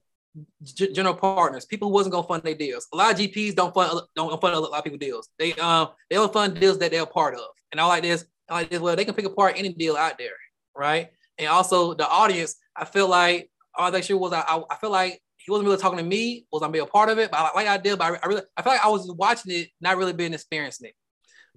g- 0.61 0.91
general 0.93 1.15
partners, 1.15 1.65
people 1.65 1.89
who 1.89 1.93
wasn't 1.93 2.13
gonna 2.13 2.27
fund 2.27 2.43
their 2.43 2.55
deals. 2.55 2.87
A 2.93 2.97
lot 2.97 3.13
of 3.13 3.19
GPs 3.19 3.55
don't 3.55 3.73
fund 3.73 4.01
don't 4.15 4.41
fund 4.41 4.55
a 4.55 4.59
lot 4.59 4.77
of 4.77 4.83
people 4.83 4.99
deals. 4.99 5.29
They 5.37 5.53
um 5.55 5.89
they 6.09 6.15
don't 6.15 6.33
fund 6.33 6.59
deals 6.59 6.77
that 6.79 6.91
they're 6.91 7.03
a 7.03 7.07
part 7.07 7.35
of. 7.35 7.45
And 7.71 7.81
I 7.81 7.85
like 7.85 8.03
this, 8.03 8.25
I 8.49 8.53
like 8.53 8.69
this. 8.69 8.79
Well, 8.79 8.95
they 8.95 9.05
can 9.05 9.15
pick 9.15 9.25
apart 9.25 9.55
any 9.57 9.69
deal 9.69 9.95
out 9.95 10.17
there, 10.17 10.35
right? 10.75 11.09
And 11.37 11.47
also 11.47 11.93
the 11.93 12.07
audience, 12.07 12.55
I 12.75 12.85
feel 12.85 13.07
like 13.07 13.49
all 13.75 13.91
that 13.91 14.05
shit 14.05 14.19
was 14.19 14.33
I, 14.33 14.61
I 14.69 14.75
feel 14.75 14.91
like 14.91 15.21
he 15.37 15.51
wasn't 15.51 15.67
really 15.67 15.81
talking 15.81 15.97
to 15.97 16.03
me, 16.03 16.45
was 16.51 16.63
I 16.63 16.69
be 16.69 16.79
a 16.79 16.85
part 16.85 17.09
of 17.09 17.19
it, 17.19 17.29
but 17.29 17.39
I 17.39 17.51
like 17.53 17.67
I 17.67 17.77
did, 17.77 17.99
but 17.99 18.13
I, 18.13 18.19
I 18.23 18.27
really 18.27 18.41
I 18.55 18.61
feel 18.61 18.73
like 18.73 18.85
I 18.85 18.89
was 18.89 19.11
watching 19.11 19.51
it, 19.51 19.69
not 19.81 19.97
really 19.97 20.13
being 20.13 20.33
experiencing 20.33 20.89
it. 20.89 20.95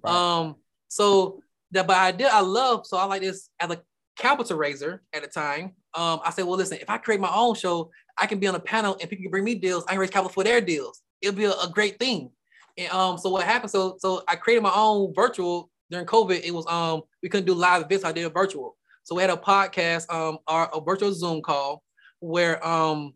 Right. 0.03 0.13
Um, 0.13 0.55
so 0.89 1.41
that 1.71 1.87
but 1.87 1.97
I 1.97 2.11
did 2.11 2.27
I 2.27 2.41
love 2.41 2.85
so 2.85 2.97
I 2.97 3.05
like 3.05 3.21
this 3.21 3.49
as 3.59 3.69
a 3.71 3.81
capital 4.17 4.57
raiser 4.57 5.03
at 5.13 5.21
the 5.21 5.27
time. 5.27 5.73
Um, 5.93 6.19
I 6.23 6.31
said, 6.31 6.45
well, 6.45 6.57
listen, 6.57 6.79
if 6.81 6.89
I 6.89 6.97
create 6.97 7.21
my 7.21 7.33
own 7.33 7.55
show, 7.55 7.91
I 8.17 8.27
can 8.27 8.39
be 8.39 8.47
on 8.47 8.55
a 8.55 8.59
panel 8.59 8.97
and 8.99 9.09
people 9.09 9.23
can 9.23 9.31
bring 9.31 9.43
me 9.43 9.55
deals. 9.55 9.85
I 9.87 9.91
can 9.91 9.99
raise 9.99 10.09
capital 10.09 10.31
for 10.31 10.43
their 10.43 10.59
deals. 10.59 11.01
It'll 11.21 11.35
be 11.35 11.45
a, 11.45 11.51
a 11.51 11.69
great 11.71 11.99
thing. 11.99 12.31
And 12.77 12.91
um, 12.91 13.17
so 13.17 13.29
what 13.29 13.45
happened? 13.45 13.71
So 13.71 13.97
so 13.99 14.23
I 14.27 14.35
created 14.35 14.63
my 14.63 14.73
own 14.73 15.13
virtual 15.13 15.69
during 15.89 16.05
COVID. 16.05 16.41
It 16.43 16.53
was 16.53 16.67
um 16.67 17.03
we 17.23 17.29
couldn't 17.29 17.45
do 17.45 17.53
live 17.53 17.83
events. 17.83 18.03
I 18.03 18.11
did 18.11 18.25
a 18.25 18.29
virtual. 18.29 18.75
So 19.03 19.15
we 19.15 19.21
had 19.21 19.29
a 19.29 19.37
podcast, 19.37 20.11
um, 20.13 20.39
or 20.49 20.69
a 20.73 20.81
virtual 20.81 21.13
Zoom 21.13 21.41
call 21.41 21.81
where 22.19 22.65
um 22.65 23.13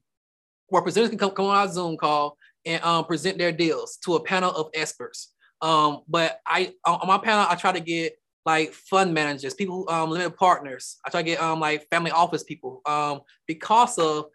where 0.68 0.82
presenters 0.82 1.10
can 1.10 1.18
come, 1.18 1.32
come 1.32 1.46
on 1.46 1.56
our 1.56 1.68
Zoom 1.68 1.98
call 1.98 2.38
and 2.66 2.84
um 2.84 3.06
present 3.06 3.38
their 3.38 3.52
deals 3.52 3.98
to 4.06 4.16
a 4.16 4.24
panel 4.24 4.52
of 4.52 4.70
experts. 4.74 5.34
Um, 5.62 6.02
but 6.08 6.40
I 6.46 6.74
on 6.86 7.08
my 7.08 7.18
panel 7.18 7.46
I 7.48 7.56
try 7.56 7.72
to 7.72 7.80
get 7.80 8.14
like 8.46 8.74
fund 8.74 9.14
managers, 9.14 9.54
people 9.54 9.90
um 9.90 10.10
limited 10.10 10.36
partners. 10.38 10.98
I 11.06 11.10
try 11.10 11.22
to 11.22 11.26
get 11.26 11.42
um 11.42 11.60
like 11.60 11.88
family 11.90 12.12
office 12.12 12.44
people 12.44 12.82
um 12.86 13.22
because 13.48 13.98
of 13.98 14.26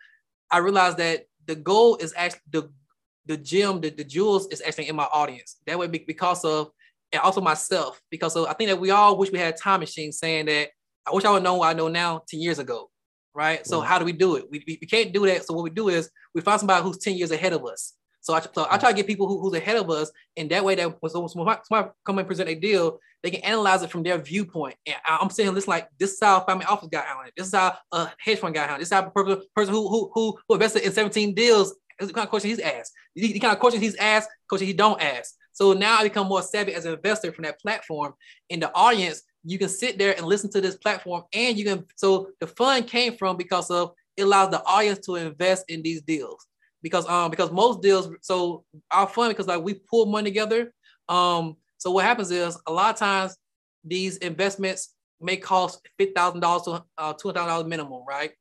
I 0.50 0.58
realized 0.58 0.98
that 0.98 1.24
the 1.46 1.56
goal 1.56 1.96
is 1.96 2.14
actually 2.16 2.40
the 2.50 2.70
the 3.26 3.36
gem, 3.36 3.80
the, 3.80 3.90
the 3.90 4.04
jewels 4.04 4.46
is 4.48 4.62
actually 4.62 4.88
in 4.88 4.94
my 4.94 5.08
audience. 5.12 5.56
That 5.66 5.78
way 5.78 5.88
because 5.88 6.44
of 6.44 6.70
and 7.12 7.22
also 7.22 7.40
myself 7.40 8.00
because 8.10 8.36
of 8.36 8.46
I 8.46 8.52
think 8.52 8.70
that 8.70 8.80
we 8.80 8.90
all 8.90 9.16
wish 9.16 9.30
we 9.30 9.38
had 9.38 9.54
a 9.54 9.56
time 9.56 9.80
machine 9.80 10.12
saying 10.12 10.46
that 10.46 10.68
I 11.06 11.14
wish 11.14 11.24
I 11.24 11.30
would 11.30 11.42
know 11.42 11.54
what 11.54 11.68
I 11.68 11.72
know 11.72 11.88
now 11.88 12.22
10 12.28 12.40
years 12.40 12.58
ago. 12.58 12.90
Right. 13.36 13.66
So 13.66 13.82
how 13.82 13.98
do 13.98 14.06
we 14.06 14.12
do 14.12 14.36
it? 14.36 14.46
We, 14.50 14.64
we, 14.66 14.78
we, 14.80 14.86
can't 14.86 15.12
do 15.12 15.26
that. 15.26 15.44
So 15.44 15.52
what 15.52 15.62
we 15.62 15.68
do 15.68 15.90
is 15.90 16.08
we 16.34 16.40
find 16.40 16.58
somebody 16.58 16.82
who's 16.82 16.96
10 16.96 17.16
years 17.16 17.32
ahead 17.32 17.52
of 17.52 17.66
us. 17.66 17.92
So 18.22 18.32
I, 18.32 18.40
so 18.40 18.66
I 18.70 18.78
try 18.78 18.92
to 18.92 18.96
get 18.96 19.06
people 19.06 19.28
who, 19.28 19.42
who's 19.42 19.52
ahead 19.52 19.76
of 19.76 19.90
us, 19.90 20.10
and 20.38 20.50
that 20.50 20.64
way 20.64 20.74
that 20.74 20.96
when 21.02 21.10
someone, 21.10 21.58
come 21.70 22.18
and 22.18 22.26
present 22.26 22.48
a 22.48 22.54
deal, 22.54 22.98
they 23.22 23.30
can 23.30 23.42
analyze 23.42 23.82
it 23.82 23.90
from 23.90 24.04
their 24.04 24.16
viewpoint. 24.16 24.76
And 24.86 24.96
I'm 25.06 25.28
saying 25.28 25.52
this 25.52 25.68
like 25.68 25.86
this 25.98 26.14
is 26.14 26.18
how 26.22 26.40
family 26.44 26.64
office 26.64 26.88
got 26.90 27.04
on 27.14 27.26
it. 27.26 27.34
This 27.36 27.48
is 27.48 27.54
how 27.54 27.76
a 27.92 28.10
hedge 28.18 28.38
fund 28.38 28.54
got 28.54 28.70
on 28.70 28.76
it. 28.76 28.78
This 28.78 28.88
is 28.88 28.94
how 28.94 29.06
a 29.06 29.10
person, 29.10 29.42
person 29.54 29.74
who, 29.74 29.86
who 29.86 30.10
who 30.14 30.38
who 30.48 30.54
invested 30.54 30.82
in 30.82 30.92
17 30.92 31.34
deals. 31.34 31.74
Is 32.00 32.08
the 32.08 32.14
kind 32.14 32.24
of 32.24 32.30
question 32.30 32.50
he's 32.50 32.58
asked. 32.58 32.92
The, 33.14 33.32
the 33.32 33.38
kind 33.38 33.52
of 33.52 33.58
questions 33.58 33.82
he's 33.82 33.96
asked, 33.96 34.28
question 34.48 34.66
he 34.66 34.74
don't 34.74 35.00
ask. 35.00 35.34
So 35.52 35.72
now 35.72 35.98
I 35.98 36.02
become 36.02 36.26
more 36.26 36.42
savvy 36.42 36.74
as 36.74 36.84
an 36.84 36.92
investor 36.92 37.32
from 37.32 37.44
that 37.44 37.60
platform. 37.60 38.12
In 38.50 38.60
the 38.60 38.70
audience, 38.74 39.22
you 39.46 39.58
can 39.58 39.68
sit 39.68 39.98
there 39.98 40.14
and 40.16 40.26
listen 40.26 40.50
to 40.50 40.60
this 40.60 40.76
platform, 40.76 41.22
and 41.32 41.56
you 41.56 41.64
can. 41.64 41.84
So 41.96 42.30
the 42.40 42.46
fund 42.46 42.86
came 42.86 43.16
from 43.16 43.36
because 43.36 43.70
of 43.70 43.92
it 44.16 44.22
allows 44.22 44.50
the 44.50 44.64
audience 44.64 45.04
to 45.06 45.16
invest 45.16 45.64
in 45.68 45.82
these 45.82 46.02
deals 46.02 46.46
because 46.82 47.08
um 47.08 47.30
because 47.30 47.50
most 47.50 47.82
deals 47.82 48.08
so 48.20 48.64
our 48.90 49.06
fund 49.08 49.30
because 49.30 49.46
like 49.46 49.62
we 49.62 49.74
pull 49.74 50.06
money 50.06 50.30
together 50.30 50.72
um 51.08 51.56
so 51.78 51.90
what 51.90 52.04
happens 52.04 52.30
is 52.30 52.58
a 52.66 52.72
lot 52.72 52.94
of 52.94 52.98
times 52.98 53.36
these 53.84 54.16
investments 54.18 54.94
may 55.20 55.36
cost 55.36 55.80
fifty 55.98 56.12
thousand 56.12 56.40
dollars 56.40 56.62
to 56.62 56.84
uh, 56.98 57.12
two 57.14 57.32
thousand 57.32 57.48
dollars 57.48 57.66
minimum, 57.66 58.02
right? 58.06 58.32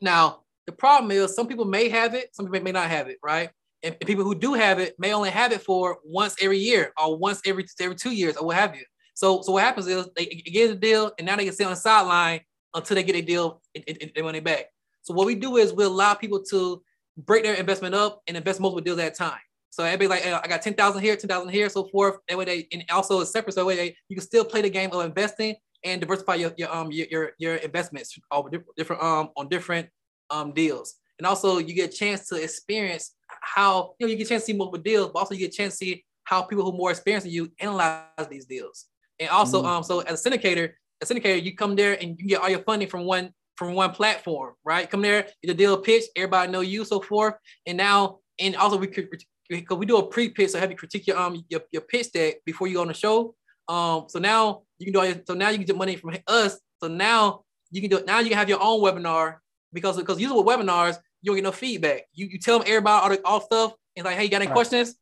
Now 0.00 0.40
the 0.66 0.72
problem 0.72 1.10
is 1.10 1.34
some 1.34 1.46
people 1.46 1.64
may 1.64 1.88
have 1.88 2.14
it, 2.14 2.34
some 2.34 2.46
people 2.46 2.62
may 2.62 2.72
not 2.72 2.88
have 2.90 3.08
it, 3.08 3.18
right? 3.22 3.50
And 3.82 3.98
people 4.00 4.24
who 4.24 4.34
do 4.34 4.54
have 4.54 4.78
it 4.80 4.96
may 4.98 5.12
only 5.12 5.30
have 5.30 5.52
it 5.52 5.62
for 5.62 5.98
once 6.04 6.36
every 6.40 6.58
year 6.58 6.92
or 7.00 7.16
once 7.16 7.40
every 7.46 7.66
every 7.80 7.96
two 7.96 8.12
years 8.12 8.36
or 8.36 8.46
what 8.46 8.56
have 8.56 8.74
you. 8.74 8.84
So 9.18 9.42
so 9.42 9.50
what 9.50 9.64
happens 9.64 9.88
is 9.88 10.08
they 10.14 10.26
get 10.26 10.70
a 10.70 10.76
deal 10.76 11.10
and 11.18 11.26
now 11.26 11.34
they 11.34 11.44
can 11.44 11.52
sit 11.52 11.64
on 11.64 11.72
the 11.72 11.76
sideline 11.76 12.40
until 12.72 12.94
they 12.94 13.02
get 13.02 13.16
a 13.16 13.20
deal 13.20 13.60
and, 13.74 13.82
and, 13.88 14.12
and 14.14 14.24
money 14.24 14.38
back. 14.38 14.66
So 15.02 15.12
what 15.12 15.26
we 15.26 15.34
do 15.34 15.56
is 15.56 15.72
we 15.72 15.82
allow 15.82 16.14
people 16.14 16.40
to 16.50 16.80
break 17.16 17.42
their 17.42 17.54
investment 17.54 17.96
up 17.96 18.22
and 18.28 18.36
invest 18.36 18.60
multiple 18.60 18.80
deals 18.80 19.00
at 19.00 19.12
a 19.12 19.14
time. 19.16 19.40
So 19.70 19.82
everybody 19.82 20.06
like, 20.06 20.22
hey, 20.22 20.32
I 20.34 20.46
got 20.46 20.62
10,000 20.62 21.02
here, 21.02 21.16
10,000 21.16 21.48
here, 21.48 21.68
so 21.68 21.88
forth. 21.88 22.18
That 22.28 22.38
way 22.38 22.44
they, 22.44 22.68
and 22.70 22.84
also 22.90 23.20
a 23.20 23.26
separate, 23.26 23.54
so 23.54 23.66
way 23.66 23.74
they, 23.74 23.96
you 24.08 24.14
can 24.14 24.24
still 24.24 24.44
play 24.44 24.62
the 24.62 24.70
game 24.70 24.92
of 24.92 25.04
investing 25.04 25.56
and 25.84 26.00
diversify 26.00 26.36
your, 26.36 26.52
your 26.56 26.72
um 26.72 26.92
your, 26.92 27.08
your, 27.10 27.30
your 27.38 27.54
investments 27.56 28.16
over 28.30 28.50
different 28.76 29.02
um 29.02 29.30
on 29.36 29.48
different 29.48 29.88
um 30.30 30.52
deals. 30.52 30.94
And 31.18 31.26
also 31.26 31.58
you 31.58 31.74
get 31.74 31.92
a 31.92 31.96
chance 31.96 32.28
to 32.28 32.36
experience 32.40 33.16
how, 33.26 33.94
you 33.98 34.06
know, 34.06 34.12
you 34.12 34.16
get 34.16 34.28
a 34.28 34.28
chance 34.28 34.42
to 34.44 34.52
see 34.52 34.56
multiple 34.56 34.80
deals, 34.80 35.10
but 35.12 35.18
also 35.18 35.34
you 35.34 35.40
get 35.40 35.54
a 35.54 35.56
chance 35.56 35.72
to 35.72 35.78
see 35.78 36.04
how 36.22 36.42
people 36.42 36.62
who 36.62 36.70
are 36.70 36.76
more 36.76 36.92
experienced 36.92 37.24
than 37.24 37.32
you 37.32 37.50
analyze 37.58 38.28
these 38.30 38.44
deals. 38.44 38.86
And 39.20 39.28
also, 39.30 39.58
mm-hmm. 39.58 39.68
um, 39.68 39.82
so 39.82 40.00
as 40.00 40.24
a 40.24 40.30
syndicator, 40.30 40.72
a 41.00 41.06
syndicator, 41.06 41.42
you 41.42 41.56
come 41.56 41.76
there 41.76 42.00
and 42.00 42.18
you 42.18 42.28
get 42.28 42.40
all 42.40 42.48
your 42.48 42.60
funding 42.60 42.88
from 42.88 43.04
one 43.04 43.32
from 43.56 43.74
one 43.74 43.90
platform, 43.90 44.54
right? 44.64 44.88
Come 44.88 45.02
there, 45.02 45.26
the 45.42 45.52
deal 45.52 45.76
pitch, 45.78 46.04
everybody 46.14 46.52
know 46.52 46.60
you, 46.60 46.84
so 46.84 47.00
forth. 47.00 47.34
And 47.66 47.76
now, 47.76 48.20
and 48.38 48.54
also 48.54 48.76
we 48.76 48.86
could 48.86 49.08
because 49.48 49.78
we 49.78 49.86
do 49.86 49.96
a 49.96 50.06
pre-pitch, 50.06 50.50
so 50.50 50.60
have 50.60 50.70
you 50.70 50.76
critique 50.76 51.06
your 51.06 51.18
um 51.18 51.44
your, 51.48 51.62
your 51.72 51.82
pitch 51.82 52.12
deck 52.12 52.36
before 52.44 52.68
you 52.68 52.74
go 52.74 52.82
on 52.82 52.88
the 52.88 52.94
show. 52.94 53.34
Um, 53.66 54.04
so 54.08 54.18
now 54.18 54.62
you 54.78 54.86
can 54.86 54.92
do 54.92 55.00
all 55.00 55.06
your, 55.06 55.20
so 55.26 55.34
now 55.34 55.48
you 55.48 55.58
can 55.58 55.66
get 55.66 55.76
money 55.76 55.96
from 55.96 56.16
us. 56.26 56.58
So 56.80 56.88
now 56.88 57.42
you 57.70 57.80
can 57.80 57.90
do 57.90 57.98
it. 57.98 58.06
Now 58.06 58.20
you 58.20 58.28
can 58.28 58.38
have 58.38 58.48
your 58.48 58.62
own 58.62 58.80
webinar 58.80 59.36
because 59.72 59.96
because 59.96 60.20
usually 60.20 60.40
with 60.40 60.46
webinars 60.46 60.98
you 61.22 61.30
don't 61.30 61.36
get 61.36 61.44
no 61.44 61.52
feedback. 61.52 62.02
You 62.12 62.26
you 62.26 62.38
tell 62.38 62.58
them 62.58 62.68
everybody 62.68 63.02
all, 63.02 63.08
the, 63.10 63.22
all 63.24 63.40
stuff 63.40 63.74
and 63.96 64.04
like, 64.04 64.16
hey, 64.16 64.24
you 64.24 64.30
got 64.30 64.42
any 64.42 64.46
right. 64.46 64.54
questions? 64.54 64.94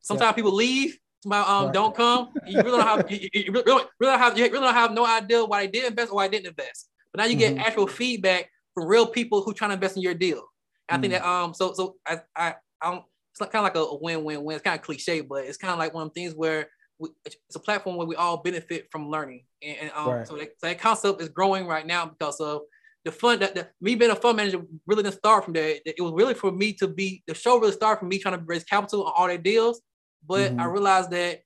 Sometimes 0.00 0.28
yeah. 0.28 0.32
people 0.32 0.54
leave. 0.54 0.98
Somebody 1.24 1.48
um 1.48 1.64
right. 1.64 1.74
don't 1.74 1.94
come. 1.96 2.28
You 2.46 2.58
really 2.62 2.78
don't 2.78 2.86
have 2.86 3.10
you, 3.10 3.28
you 3.32 3.52
really, 3.52 3.64
really 3.66 3.88
don't 4.00 4.18
have 4.18 4.38
you 4.38 4.44
really 4.44 4.60
don't 4.60 4.74
have 4.74 4.92
no 4.92 5.06
idea 5.06 5.44
why 5.44 5.64
they 5.64 5.72
did 5.72 5.84
invest 5.86 6.12
or 6.12 6.16
why 6.16 6.28
they 6.28 6.36
didn't 6.38 6.58
invest. 6.58 6.90
But 7.12 7.22
now 7.22 7.26
you 7.26 7.36
get 7.36 7.54
mm-hmm. 7.54 7.64
actual 7.64 7.86
feedback 7.86 8.50
from 8.74 8.86
real 8.86 9.06
people 9.06 9.42
who 9.42 9.54
trying 9.54 9.70
to 9.70 9.74
invest 9.74 9.96
in 9.96 10.02
your 10.02 10.14
deal. 10.14 10.42
I 10.88 10.94
mm-hmm. 10.94 11.00
think 11.00 11.12
that 11.14 11.22
mm. 11.22 11.26
um 11.26 11.54
so 11.54 11.72
so 11.72 11.96
I 12.06 12.20
I 12.36 12.54
I 12.82 12.90
don't 12.90 13.04
it's 13.32 13.40
like 13.40 13.50
kind 13.50 13.66
of 13.66 13.74
like 13.74 13.90
a, 13.90 13.96
win-win-win. 13.96 14.54
It's 14.54 14.62
kind 14.62 14.78
of 14.78 14.84
cliche, 14.84 15.20
but 15.20 15.44
it's 15.44 15.58
kind 15.58 15.72
of 15.72 15.78
like 15.78 15.92
one 15.92 16.06
of 16.06 16.14
the 16.14 16.20
things 16.20 16.34
where 16.34 16.68
we, 17.00 17.08
it's 17.24 17.56
a 17.56 17.58
platform 17.58 17.96
where 17.96 18.06
we 18.06 18.14
all 18.14 18.36
benefit 18.36 18.86
from 18.92 19.10
learning. 19.10 19.44
And, 19.60 19.76
and 19.82 19.90
um, 19.96 20.08
right. 20.08 20.28
so, 20.28 20.36
that, 20.36 20.50
so, 20.58 20.68
that, 20.68 20.78
concept 20.78 21.20
is 21.20 21.30
growing 21.30 21.66
right 21.66 21.84
now 21.84 22.06
because 22.06 22.38
of 22.38 22.60
the 23.04 23.10
fund 23.10 23.42
that 23.42 23.56
the, 23.56 23.66
me 23.80 23.96
being 23.96 24.12
a 24.12 24.14
fund 24.14 24.36
manager 24.36 24.62
really 24.86 25.02
didn't 25.02 25.16
start 25.16 25.44
from 25.44 25.54
there. 25.54 25.78
It 25.84 26.00
was 26.00 26.12
really 26.12 26.34
for 26.34 26.52
me 26.52 26.74
to 26.74 26.86
be 26.86 27.24
the 27.26 27.34
show 27.34 27.58
really 27.58 27.72
started 27.72 27.98
from 27.98 28.08
me 28.08 28.20
trying 28.20 28.38
to 28.38 28.44
raise 28.46 28.62
capital 28.62 29.04
on 29.04 29.12
all 29.16 29.26
their 29.26 29.36
deals. 29.36 29.80
But 30.26 30.52
mm-hmm. 30.52 30.60
I 30.60 30.64
realized 30.66 31.10
that 31.10 31.42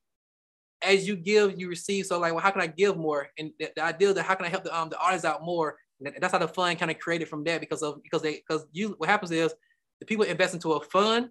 as 0.83 1.09
you 1.09 1.17
give, 1.17 1.59
you 1.59 1.69
receive. 1.69 2.07
So 2.07 2.19
like, 2.19 2.33
well, 2.33 2.43
how 2.43 2.51
can 2.51 2.61
I 2.61 2.69
give 2.69 2.97
more? 2.97 3.29
And 3.39 3.53
the, 3.59 3.71
the 3.75 3.83
idea 3.83 4.13
that 4.13 4.23
how 4.23 4.35
can 4.35 4.47
I 4.47 4.49
help 4.49 4.65
the 4.65 4.79
um 4.79 4.89
the 4.89 4.99
audience 4.99 5.25
out 5.25 5.45
more? 5.45 5.77
And 6.01 6.15
that's 6.21 6.33
how 6.33 6.39
the 6.39 6.49
fund 6.49 6.79
kind 6.79 6.91
of 6.91 6.99
created 6.99 7.29
from 7.29 7.43
there 7.43 7.59
because 7.59 7.83
of 7.83 8.03
because 8.03 8.23
they 8.23 8.35
because 8.35 8.67
you 8.73 8.95
what 8.99 9.09
happens 9.09 9.33
is 9.33 9.53
the 10.01 10.07
people 10.07 10.25
invest 10.25 10.55
into 10.55 10.73
a 10.73 10.81
fund 10.81 11.31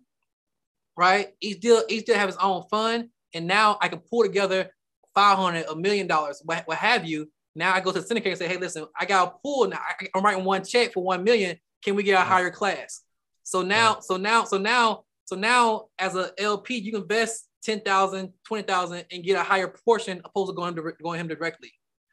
right? 0.97 1.29
Each 1.39 1.60
deal, 1.60 1.83
each 1.88 2.05
deal 2.05 2.15
have 2.15 2.27
its 2.27 2.38
own 2.41 2.63
fund. 2.69 3.10
And 3.33 3.47
now 3.47 3.77
I 3.79 3.88
can 3.88 3.99
pull 3.99 4.23
together 4.23 4.71
500, 5.13 5.67
a 5.69 5.75
million 5.75 6.07
dollars, 6.07 6.41
what, 6.43 6.67
what 6.67 6.79
have 6.79 7.05
you. 7.05 7.31
Now 7.55 7.73
I 7.73 7.79
go 7.79 7.91
to 7.91 8.01
the 8.01 8.05
syndicate 8.05 8.31
and 8.31 8.39
say, 8.39 8.47
hey, 8.47 8.57
listen, 8.57 8.88
I 8.99 9.05
got 9.05 9.27
a 9.27 9.38
pool. 9.41 9.67
Now 9.67 9.79
I'm 10.13 10.23
writing 10.23 10.43
one 10.43 10.65
check 10.65 10.93
for 10.93 11.03
1 11.03 11.23
million. 11.23 11.57
Can 11.83 11.95
we 11.95 12.03
get 12.03 12.19
a 12.19 12.25
higher 12.25 12.51
class? 12.51 13.01
So 13.43 13.62
now, 13.62 13.99
so 14.01 14.17
now, 14.17 14.43
so 14.43 14.57
now, 14.57 15.03
so 15.28 15.36
now 15.36 15.88
as 16.00 16.16
a 16.16 16.32
LP, 16.38 16.78
you 16.78 16.94
can 16.94 17.02
invest 17.02 17.50
10,000, 17.63 18.32
20,000 18.46 19.06
and 19.12 19.24
get 19.24 19.38
a 19.38 19.44
higher 19.44 19.68
portion 19.68 20.21
opposed 20.23 20.52
to 20.52 20.56
going, 20.56 20.73
to, 20.73 20.94
going 21.04 21.19
him 21.19 21.28
directly. 21.28 21.71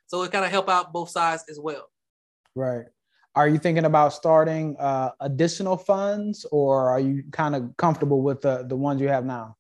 So 0.09 0.23
it 0.25 0.33
kind 0.33 0.45
of 0.45 0.51
help 0.51 0.69
out 0.69 0.93
both 0.93 1.11
sides 1.11 1.45
as 1.49 1.61
well. 1.61 1.89
Right. 2.57 2.87
Are 3.37 3.49
you 3.49 3.59
thinking 3.59 3.85
about 3.85 4.13
starting 4.13 4.77
uh, 4.81 5.11
additional 5.21 5.77
funds, 5.77 6.45
or 6.51 6.91
are 6.91 7.01
you 7.01 7.23
kind 7.31 7.55
of 7.55 7.77
comfortable 7.77 8.23
with 8.23 8.41
the 8.43 8.65
the 8.69 8.77
ones 8.77 9.01
you 9.01 9.09
have 9.09 9.25
now? 9.25 9.57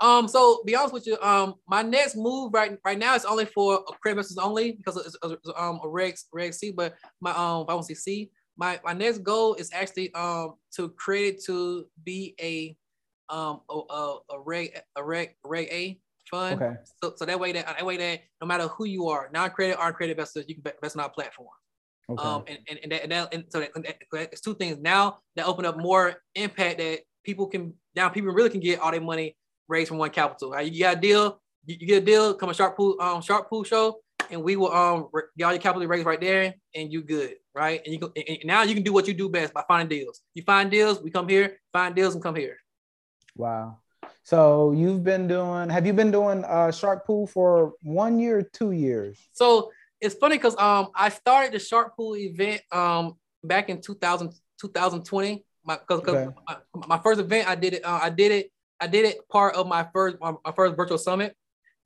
Um, 0.00 0.28
so 0.28 0.62
be 0.64 0.76
honest 0.76 0.94
with 0.94 1.06
you, 1.06 1.18
um, 1.20 1.56
my 1.68 1.82
next 1.82 2.16
move 2.16 2.54
right 2.54 2.78
right 2.84 2.98
now 2.98 3.14
is 3.16 3.24
only 3.24 3.46
for 3.46 3.82
credit 4.00 4.26
only 4.40 4.72
because 4.72 4.96
it's, 4.96 5.16
it's 5.24 5.50
um 5.56 5.80
a 5.82 5.88
reg 5.88 6.14
reg 6.32 6.54
C, 6.54 6.70
but 6.70 6.94
my 7.20 7.30
um 7.30 7.66
I 7.68 7.74
want 7.74 7.86
to 7.86 7.94
see 7.94 7.94
C. 7.94 8.30
My 8.56 8.78
my 8.84 8.92
next 8.92 9.18
goal 9.18 9.54
is 9.54 9.70
actually 9.72 10.14
um 10.14 10.54
to 10.76 10.90
create 10.90 11.34
it 11.34 11.44
to 11.46 11.86
be 12.04 12.36
a 12.40 12.76
um 13.30 13.60
a, 13.70 13.74
a, 13.90 14.18
a 14.30 14.40
reg 14.40 14.78
a 14.96 15.04
reg 15.04 15.36
reg 15.44 15.68
A 15.70 16.00
fund. 16.30 16.62
Okay. 16.62 16.76
So, 17.02 17.14
so 17.16 17.24
that 17.24 17.38
way 17.38 17.52
that 17.52 17.66
that 17.66 17.84
way 17.84 17.96
that 17.96 18.20
no 18.40 18.46
matter 18.46 18.68
who 18.68 18.86
you 18.86 19.08
are, 19.08 19.28
non-credit 19.32 19.76
or 19.78 19.92
credit 19.92 20.12
investors, 20.12 20.44
you 20.48 20.54
can 20.54 20.64
invest 20.66 20.96
on 20.96 21.02
our 21.02 21.10
platform. 21.10 21.48
Okay. 22.08 22.22
Um, 22.22 22.44
and, 22.48 22.58
and, 22.68 22.78
and, 22.82 22.92
that, 22.92 23.02
and, 23.04 23.12
that, 23.12 23.34
and 23.34 23.44
so 23.50 23.60
that, 23.60 23.70
that, 23.74 24.32
it's 24.32 24.40
two 24.40 24.54
things 24.54 24.78
now 24.78 25.18
that 25.36 25.46
open 25.46 25.64
up 25.64 25.78
more 25.78 26.22
impact 26.34 26.78
that 26.78 27.00
people 27.24 27.46
can 27.46 27.74
now 27.94 28.08
people 28.08 28.32
really 28.32 28.50
can 28.50 28.60
get 28.60 28.80
all 28.80 28.90
their 28.90 29.00
money 29.00 29.36
raised 29.68 29.88
from 29.88 29.98
one 29.98 30.10
capital. 30.10 30.50
Right? 30.50 30.70
You 30.70 30.80
got 30.80 30.96
a 30.96 31.00
deal, 31.00 31.40
you, 31.64 31.76
you 31.78 31.86
get 31.86 32.02
a 32.02 32.06
deal, 32.06 32.34
come 32.34 32.50
a 32.50 32.54
shark 32.54 32.76
pool 32.76 32.96
um 33.00 33.22
shark 33.22 33.48
pool 33.48 33.64
show, 33.64 34.00
and 34.30 34.42
we 34.42 34.56
will 34.56 34.72
um 34.72 35.08
get 35.36 35.44
all 35.44 35.52
your 35.52 35.60
capital 35.60 35.86
raised 35.86 36.06
right 36.06 36.20
there, 36.20 36.54
and 36.74 36.92
you 36.92 37.02
good, 37.02 37.34
right? 37.54 37.80
And 37.84 37.92
you 37.94 38.00
can 38.00 38.10
and 38.26 38.38
now 38.44 38.62
you 38.62 38.74
can 38.74 38.82
do 38.82 38.92
what 38.92 39.06
you 39.06 39.14
do 39.14 39.28
best 39.28 39.54
by 39.54 39.62
finding 39.68 39.88
deals. 39.98 40.20
You 40.34 40.42
find 40.42 40.70
deals, 40.70 41.00
we 41.00 41.10
come 41.10 41.28
here, 41.28 41.58
find 41.72 41.94
deals, 41.94 42.14
and 42.14 42.22
come 42.22 42.34
here. 42.34 42.56
Wow. 43.36 43.78
So 44.22 44.72
you've 44.72 45.02
been 45.02 45.26
doing, 45.26 45.68
have 45.70 45.86
you 45.86 45.92
been 45.92 46.10
doing 46.10 46.44
uh, 46.44 46.70
Shark 46.70 47.06
Pool 47.06 47.26
for 47.26 47.72
one 47.82 48.18
year, 48.18 48.42
two 48.42 48.72
years? 48.72 49.18
So 49.32 49.70
it's 50.00 50.14
funny 50.14 50.36
because 50.36 50.56
um 50.58 50.88
I 50.94 51.08
started 51.10 51.52
the 51.52 51.58
Shark 51.58 51.96
Pool 51.96 52.16
event 52.16 52.62
um 52.72 53.14
back 53.44 53.68
in 53.68 53.80
2000, 53.80 54.32
2020. 54.60 55.44
My 55.64 55.76
because 55.76 56.00
okay. 56.00 56.28
my, 56.46 56.56
my, 56.86 56.98
first 56.98 57.20
event 57.20 57.48
I 57.48 57.54
did 57.54 57.74
it 57.74 57.84
uh, 57.84 58.00
I 58.02 58.10
did 58.10 58.32
it 58.32 58.50
I 58.80 58.86
did 58.86 59.04
it 59.04 59.28
part 59.28 59.56
of 59.56 59.66
my 59.66 59.86
first 59.92 60.16
my, 60.20 60.32
my 60.44 60.52
first 60.52 60.76
virtual 60.76 60.98
summit. 60.98 61.36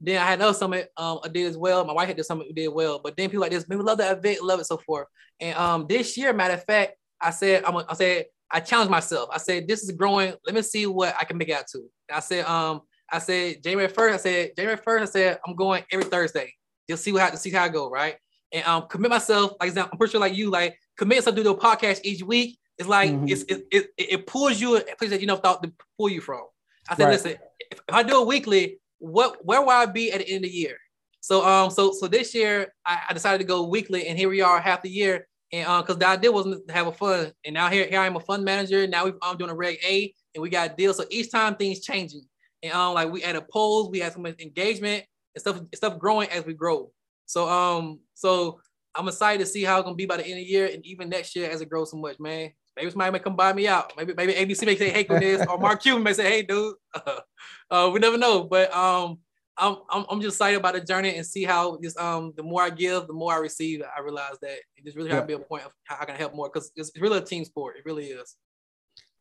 Then 0.01 0.21
I 0.21 0.27
had 0.27 0.39
another 0.39 0.55
summit 0.55 0.91
um 0.97 1.19
I 1.25 1.29
did 1.29 1.47
as 1.47 1.57
well. 1.57 1.85
My 1.85 1.93
wife 1.93 2.09
had 2.09 2.17
the 2.17 2.25
summit 2.25 2.47
we 2.47 2.53
did 2.53 2.69
well. 2.69 3.01
But 3.03 3.17
then 3.17 3.31
people 3.31 3.41
like 3.41 3.51
this, 3.51 3.67
we 3.69 3.77
love 3.77 3.99
the 3.99 4.11
event, 4.13 4.43
love 4.43 4.61
it 4.61 4.67
so 4.67 4.79
forth. 4.79 5.09
And 5.41 5.57
um 5.59 5.87
this 5.89 6.17
year, 6.17 6.33
matter 6.33 6.55
of 6.55 6.65
fact, 6.65 6.93
I 7.21 7.31
said 7.31 7.65
I'm 7.65 7.77
I 7.77 7.95
said 7.95 8.27
I 8.51 8.61
challenged 8.61 8.91
myself. 8.91 9.29
I 9.33 9.39
said, 9.39 9.67
this 9.67 9.83
is 9.83 9.91
growing. 9.93 10.35
Let 10.47 10.55
me 10.55 10.63
see 10.63 10.87
what 10.87 11.15
I 11.19 11.25
can 11.25 11.37
make 11.37 11.49
it 11.49 11.57
out 11.57 11.67
to. 11.73 11.85
I 12.13 12.21
said, 12.21 12.45
um, 12.45 12.83
I 13.11 13.19
said, 13.19 13.63
January 13.63 13.89
1st, 13.89 14.13
I 14.13 14.17
said, 14.17 14.51
January 14.57 14.79
1st, 14.79 15.03
I 15.03 15.05
said, 15.05 15.39
I'm 15.47 15.57
going 15.57 15.85
every 15.91 16.05
Thursday. 16.05 16.53
You'll 16.89 16.99
see 16.99 17.13
what 17.13 17.31
to 17.31 17.37
see 17.37 17.51
how 17.51 17.65
I 17.65 17.69
go, 17.69 17.91
right? 17.91 18.17
And 18.53 18.65
um, 18.67 18.87
commit 18.89 19.11
myself, 19.11 19.53
like 19.61 19.77
I'm 19.77 19.89
pretty 19.99 20.13
sure 20.13 20.21
like 20.21 20.37
you, 20.37 20.51
like 20.51 20.79
commit 20.97 21.17
yourself 21.17 21.37
to 21.37 21.43
do 21.43 21.51
a 21.51 21.59
podcast 21.59 22.01
each 22.05 22.23
week. 22.23 22.59
It's 22.79 22.89
like 22.89 23.11
mm-hmm. 23.11 23.29
it's 23.29 23.43
it, 23.45 23.67
it, 23.71 23.87
it 23.97 24.27
pulls 24.27 24.61
you 24.61 24.77
a 24.77 24.81
place 24.97 25.11
that 25.11 25.21
you 25.21 25.27
know 25.27 25.37
thought 25.37 25.63
to 25.63 25.73
pull 25.99 26.09
you 26.09 26.21
from. 26.21 26.43
I 26.89 26.97
said, 26.97 27.05
right. 27.05 27.13
listen, 27.13 27.31
if, 27.71 27.81
if 27.89 27.95
I 27.95 28.03
do 28.03 28.23
it 28.23 28.27
weekly, 28.27 28.79
what 28.99 29.45
where 29.45 29.61
will 29.61 29.71
I 29.71 29.87
be 29.87 30.13
at 30.13 30.21
the 30.21 30.29
end 30.29 30.45
of 30.45 30.51
the 30.51 30.57
year? 30.57 30.77
So 31.21 31.45
um 31.45 31.71
so 31.71 31.93
so 31.93 32.07
this 32.07 32.35
year 32.35 32.73
I, 32.85 33.01
I 33.09 33.13
decided 33.13 33.39
to 33.39 33.45
go 33.45 33.67
weekly, 33.67 34.09
and 34.09 34.19
here 34.19 34.29
we 34.29 34.41
are 34.41 34.61
half 34.61 34.83
the 34.83 34.91
year. 34.91 35.27
And 35.55 35.69
uh, 35.69 35.83
because 35.83 35.99
the 35.99 36.09
idea 36.09 36.33
wasn't 36.33 36.67
to 36.67 36.75
have 36.75 36.89
a 36.89 36.93
fund, 36.93 37.33
and 37.45 37.55
now 37.55 37.71
here, 37.71 37.87
here 37.87 38.01
I 38.01 38.07
am 38.07 38.17
a 38.17 38.21
fund 38.21 38.45
manager. 38.45 38.89
Now 38.89 39.05
we, 39.05 39.13
I'm 39.23 39.37
doing 39.37 39.53
a 39.53 39.55
Reg 39.55 39.79
A, 39.87 40.13
and 40.35 40.43
we 40.43 40.51
got 40.51 40.77
deals. 40.77 40.97
So 40.97 41.05
each 41.11 41.31
time 41.31 41.55
things 41.55 41.81
changing, 41.81 42.25
and 42.65 42.73
um, 42.73 42.95
like 42.95 43.13
we 43.13 43.21
had 43.21 43.37
a 43.37 43.41
polls, 43.41 43.89
we 43.89 44.01
had 44.01 44.13
some 44.13 44.27
engagement 44.27 45.05
and 45.33 45.41
stuff, 45.41 45.61
stuff 45.73 45.97
growing 45.97 46.29
as 46.31 46.45
we 46.45 46.55
grow. 46.55 46.91
So 47.27 47.49
um, 47.49 48.01
so 48.15 48.59
I'm 48.97 49.07
excited 49.07 49.45
to 49.45 49.47
see 49.47 49.63
how 49.63 49.79
it's 49.79 49.85
gonna 49.85 49.95
be 49.95 50.07
by 50.07 50.17
the 50.17 50.25
end 50.25 50.33
of 50.33 50.39
the 50.39 50.51
year, 50.51 50.67
and 50.67 50.85
even 50.85 51.09
next 51.09 51.37
year 51.37 51.49
as 51.49 51.61
it 51.61 51.71
grows 51.71 51.93
so 51.93 51.99
much, 51.99 52.19
man. 52.19 52.51
Maybe 52.77 52.91
somebody 52.91 53.13
may 53.13 53.21
come 53.21 53.37
buy 53.37 53.53
me 53.53 53.69
out. 53.69 53.93
Maybe 53.97 54.13
maybe 54.17 54.33
ABC 54.33 54.67
may 54.67 54.75
say, 54.75 54.91
"Hey, 54.91 55.05
this," 55.05 55.47
or 55.49 55.57
Mark 55.57 55.83
Cuban 55.83 56.03
may 56.03 56.15
say, 56.15 56.29
"Hey, 56.29 56.43
dude." 56.43 56.75
uh, 57.71 57.91
we 57.93 58.01
never 58.01 58.19
know, 58.19 58.43
but 58.43 58.75
um, 58.75 59.19
I'm, 59.57 59.77
I'm, 59.91 60.05
I'm 60.11 60.21
just 60.21 60.37
excited 60.37 60.59
about 60.59 60.75
the 60.75 60.81
journey 60.81 61.17
and 61.17 61.25
see 61.25 61.45
how 61.45 61.79
just 61.83 61.99
um 61.99 62.33
the 62.37 62.43
more 62.43 62.63
I 62.63 62.71
give, 62.71 63.07
the 63.07 63.13
more 63.13 63.33
I 63.33 63.39
receive. 63.39 63.83
I 63.83 64.01
realize 64.01 64.37
that 64.43 64.59
it 64.77 64.85
just 64.85 64.97
really 64.97 65.11
yeah. 65.11 65.21
to 65.21 65.27
be 65.27 65.35
a 65.35 65.39
point 65.39 65.65
of 65.65 65.73
how 65.85 65.99
I 66.01 66.05
can 66.05 66.17
help 66.17 66.35
more 66.35 66.51
because 66.53 66.73
it's 66.77 66.91
really 67.01 67.19
a 67.19 67.23
team 67.23 67.45
sport. 67.45 67.77
It 67.77 67.85
really 67.85 68.07
is. 68.07 68.37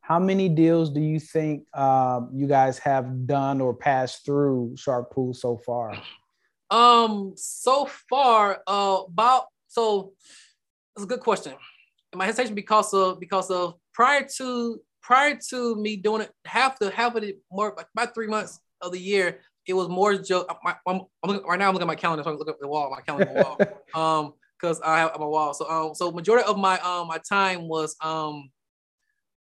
How 0.02 0.20
many 0.20 0.50
deals 0.50 0.90
do 0.90 1.00
you 1.00 1.18
think 1.18 1.66
um, 1.78 2.30
you 2.34 2.46
guys 2.46 2.78
have 2.80 3.26
done 3.26 3.62
or 3.62 3.74
passed 3.74 4.26
through 4.26 4.76
Shark 4.76 5.12
Pool 5.12 5.34
so 5.34 5.58
far? 5.58 5.98
Um, 6.70 7.34
so 7.38 7.88
far, 8.10 8.62
uh, 8.68 9.04
about 9.08 9.46
so 9.68 10.12
that's 10.96 11.06
a 11.06 11.08
good 11.08 11.22
question. 11.22 11.54
And 12.12 12.20
my 12.20 12.26
hesitation 12.26 12.54
because 12.54 12.94
of 12.94 13.20
because 13.20 13.50
of 13.50 13.76
prior 13.94 14.28
to 14.38 14.82
prior 15.02 15.40
to 15.50 15.76
me 15.76 15.96
doing 15.96 16.24
it, 16.24 16.32
half 16.46 16.80
the 16.80 16.90
half 16.90 17.16
of 17.16 17.24
it 17.24 17.38
more 17.52 17.76
about 17.96 18.14
three 18.14 18.28
months 18.28 18.60
of 18.82 18.92
the 18.92 19.00
year, 19.00 19.40
it 19.68 19.74
was 19.74 19.88
more 19.88 20.16
joke. 20.16 20.48
I'm, 20.66 20.76
I'm, 20.86 21.02
I'm, 21.24 21.46
right 21.46 21.60
now 21.60 21.68
I'm 21.68 21.74
looking 21.74 21.88
at 21.88 21.88
my 21.88 21.96
calendar, 21.96 22.24
so 22.24 22.30
I 22.30 22.34
am 22.34 22.40
looking 22.40 22.54
at 22.54 22.60
the 22.60 22.68
wall, 22.68 22.92
my 22.92 23.02
calendar 23.02 23.34
wall. 23.34 23.60
Um, 23.94 24.34
because 24.64 24.80
I 24.82 25.00
have 25.00 25.20
my 25.20 25.26
wall. 25.26 25.54
So 25.54 25.70
um, 25.70 25.94
so 25.94 26.12
majority 26.12 26.48
of 26.48 26.58
my 26.58 26.80
um 26.80 27.08
my 27.08 27.18
time 27.18 27.68
was 27.68 27.96
um, 28.02 28.50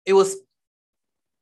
it 0.05 0.13
was 0.13 0.37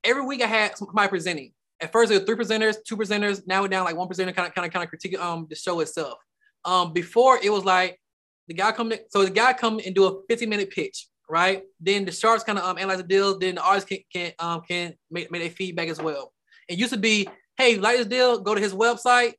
every 0.03 0.25
week 0.25 0.41
I 0.41 0.47
had 0.47 0.73
my 0.93 1.07
presenting. 1.07 1.51
At 1.81 1.91
first 1.91 2.11
it 2.11 2.15
was 2.15 2.23
three 2.23 2.35
presenters, 2.35 2.77
two 2.87 2.97
presenters. 2.97 3.45
Now 3.45 3.61
we're 3.61 3.67
down 3.67 3.85
like 3.85 3.95
one 3.95 4.07
presenter, 4.07 4.31
kind 4.31 4.47
of 4.47 4.55
kind 4.55 4.65
of 4.65 4.73
kind 4.73 4.83
of 4.83 4.89
critique 4.89 5.19
um 5.19 5.47
the 5.49 5.55
show 5.55 5.79
itself. 5.81 6.17
Um, 6.65 6.93
before 6.93 7.39
it 7.43 7.51
was 7.51 7.65
like 7.65 7.99
the 8.47 8.53
guy 8.53 8.71
come 8.71 8.91
in, 8.91 8.99
so 9.09 9.23
the 9.23 9.29
guy 9.29 9.53
come 9.53 9.79
and 9.85 9.93
do 9.93 10.05
a 10.05 10.21
15 10.29 10.49
minute 10.49 10.71
pitch, 10.71 11.07
right? 11.29 11.63
Then 11.79 12.05
the 12.05 12.11
sharks 12.11 12.43
kind 12.43 12.57
of 12.57 12.65
um 12.65 12.77
analyze 12.77 12.97
the 12.97 13.03
deal. 13.03 13.37
Then 13.37 13.55
the 13.55 13.61
artists 13.61 13.89
can 13.89 13.99
can 14.11 14.31
um 14.39 14.61
can 14.61 14.93
make, 15.11 15.29
make 15.29 15.41
their 15.41 15.51
feedback 15.51 15.89
as 15.89 16.01
well. 16.01 16.33
It 16.69 16.77
used 16.79 16.93
to 16.93 16.99
be 16.99 17.27
hey, 17.57 17.77
like 17.77 17.97
this 17.97 18.05
deal, 18.05 18.39
go 18.39 18.55
to 18.55 18.61
his 18.61 18.73
website, 18.73 19.33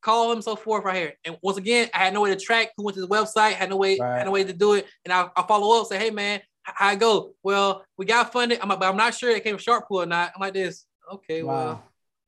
call 0.00 0.32
him, 0.32 0.40
so 0.40 0.54
forth 0.54 0.84
right 0.84 0.96
here. 0.96 1.14
And 1.24 1.36
once 1.42 1.58
again, 1.58 1.90
I 1.92 1.98
had 1.98 2.14
no 2.14 2.22
way 2.22 2.30
to 2.30 2.40
track 2.40 2.70
who 2.76 2.84
went 2.84 2.94
to 2.94 3.00
his 3.00 3.10
website, 3.10 3.52
had 3.52 3.70
no 3.70 3.76
way, 3.76 3.98
right. 3.98 4.18
had 4.18 4.26
no 4.26 4.32
way 4.32 4.44
to 4.44 4.52
do 4.52 4.74
it. 4.74 4.86
And 5.04 5.12
I, 5.12 5.28
I 5.36 5.42
follow 5.42 5.80
up, 5.80 5.88
say, 5.88 5.98
hey 5.98 6.10
man, 6.10 6.40
how 6.62 6.88
I 6.88 6.94
go? 6.94 7.32
Well, 7.42 7.84
we 7.96 8.06
got 8.06 8.32
funded, 8.32 8.60
I'm, 8.60 8.68
but 8.68 8.82
I'm 8.82 8.96
not 8.96 9.14
sure 9.14 9.30
it 9.30 9.42
came 9.42 9.54
from 9.54 9.62
Shark 9.62 9.88
Pool 9.88 10.02
or 10.02 10.06
not. 10.06 10.32
I'm 10.34 10.40
like 10.40 10.54
this, 10.54 10.86
okay, 11.12 11.42
wow. 11.42 11.54
well, 11.54 11.84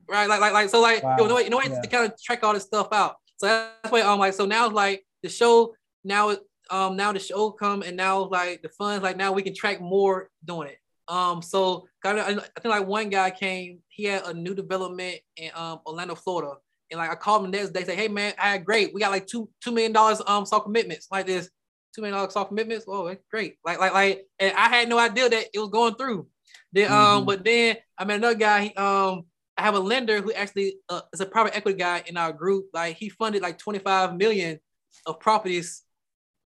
right, 0.09 0.29
like, 0.29 0.41
like, 0.41 0.53
like, 0.53 0.71
so 0.71 0.81
like, 0.81 1.03
wow. 1.03 1.17
you 1.19 1.29
know, 1.29 1.39
you 1.39 1.51
know, 1.51 1.63
yeah. 1.63 1.81
to 1.81 1.89
kind 1.89 2.11
of 2.11 2.21
track 2.21 2.43
all 2.43 2.55
this 2.55 2.65
stuff 2.65 2.89
out. 2.93 3.17
So 3.37 3.47
that's 3.47 3.93
why 3.93 4.01
I'm 4.01 4.09
um, 4.09 4.19
like, 4.19 4.35
so 4.35 4.47
now 4.47 4.67
it's 4.67 4.75
like 4.75 5.07
the 5.23 5.29
show 5.29 5.75
now, 6.03 6.37
um, 6.71 6.97
now 6.97 7.13
the 7.13 7.21
show 7.21 7.53
come 7.53 7.83
and 7.83 7.97
now 7.97 8.25
like 8.25 8.63
the 8.63 8.69
funds, 8.71 9.05
like 9.05 9.17
now 9.17 9.33
we 9.33 9.43
can 9.43 9.55
track 9.55 9.81
more 9.81 10.29
doing 10.45 10.69
it. 10.69 10.79
Um, 11.09 11.41
so 11.41 11.87
kind 12.03 12.19
of, 12.19 12.27
I 12.27 12.61
think 12.61 12.67
like 12.67 12.87
one 12.87 13.09
guy 13.09 13.31
came, 13.31 13.81
he 13.89 14.05
had 14.05 14.25
a 14.25 14.35
new 14.35 14.55
development 14.55 15.17
in 15.37 15.51
um 15.55 15.81
Orlando, 15.87 16.15
Florida, 16.15 16.55
and 16.91 16.99
like 16.99 17.11
I 17.11 17.15
called 17.15 17.45
him 17.45 17.51
the 17.51 17.59
next 17.59 17.71
day, 17.71 17.85
say, 17.85 17.97
hey 17.97 18.09
man, 18.09 18.35
I 18.39 18.51
had 18.51 18.65
great, 18.65 18.93
we 18.93 19.01
got 19.01 19.11
like 19.11 19.27
two 19.27 19.49
two 19.63 19.73
million 19.73 19.93
dollars 19.93 20.21
um 20.27 20.45
soft 20.45 20.65
commitments 20.65 21.09
like 21.11 21.27
this, 21.27 21.49
two 21.95 22.03
million 22.03 22.17
dollars 22.17 22.35
soft 22.35 22.49
commitments. 22.49 22.85
Oh, 22.87 23.15
great, 23.31 23.57
like 23.65 23.79
like 23.81 23.93
like, 23.93 24.27
and 24.39 24.55
I 24.57 24.69
had 24.69 24.89
no 24.89 24.99
idea 24.99 25.29
that 25.29 25.47
it 25.53 25.59
was 25.59 25.71
going 25.71 25.95
through. 25.95 26.27
Then 26.73 26.93
um, 26.93 26.99
mm-hmm. 26.99 27.27
but 27.27 27.45
then 27.45 27.77
I 27.97 28.05
met 28.05 28.17
another 28.17 28.39
guy. 28.39 28.65
He, 28.65 28.75
um, 28.75 29.25
I 29.57 29.63
have 29.63 29.75
a 29.75 29.81
lender 29.81 30.21
who 30.21 30.33
actually 30.33 30.77
uh, 30.89 31.01
is 31.13 31.21
a 31.21 31.27
private 31.27 31.57
equity 31.57 31.79
guy 31.79 32.05
in 32.07 32.17
our 32.17 32.33
group. 32.33 32.67
Like 32.73 32.97
he 32.97 33.09
funded 33.09 33.43
like 33.43 33.59
25 33.59 34.15
million 34.17 34.61
of 35.05 35.19
properties 35.19 35.83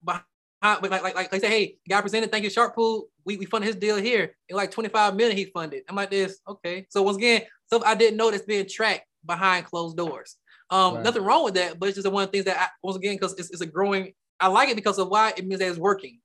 behind 0.05 0.25
like, 0.63 0.91
like, 0.91 1.15
like, 1.15 1.31
they 1.31 1.39
say, 1.39 1.49
hey, 1.49 1.77
guy 1.89 2.01
presented, 2.01 2.31
thank 2.31 2.45
you, 2.45 2.51
Shark 2.51 2.75
Pool. 2.75 3.07
We, 3.25 3.37
we 3.37 3.47
funded 3.47 3.67
his 3.67 3.77
deal 3.77 3.97
here. 3.97 4.37
In 4.49 4.57
like 4.57 4.71
25 4.71 5.15
million, 5.15 5.37
he 5.37 5.47
funded. 5.47 5.83
I'm 5.89 5.97
like 5.97 6.11
this, 6.11 6.39
okay. 6.49 6.87
So 6.91 7.03
once 7.03 7.17
again, 7.17 7.43
stuff 7.67 7.83
I 7.85 7.95
didn't 7.95 8.17
know 8.17 8.31
that's 8.31 8.45
being 8.45 8.67
tracked 8.69 9.07
behind 9.25 9.67
closed 9.67 9.97
doors. 9.97 10.37
Um, 10.71 10.97
right. 10.97 11.05
nothing 11.05 11.23
wrong 11.23 11.45
with 11.45 11.55
that, 11.55 11.79
but 11.79 11.89
it's 11.89 11.97
just 11.97 12.11
one 12.11 12.25
of 12.25 12.29
the 12.29 12.33
things 12.33 12.45
that 12.47 12.59
I, 12.61 12.69
once 12.83 12.97
again, 12.97 13.15
because 13.15 13.39
it's, 13.39 13.51
it's 13.51 13.61
a 13.61 13.67
growing, 13.67 14.13
I 14.41 14.49
like 14.49 14.69
it 14.69 14.77
because 14.77 14.99
of 14.99 15.09
why 15.09 15.33
it 15.37 15.47
means 15.47 15.61
that 15.61 15.69
it's 15.69 15.79
working, 15.79 16.19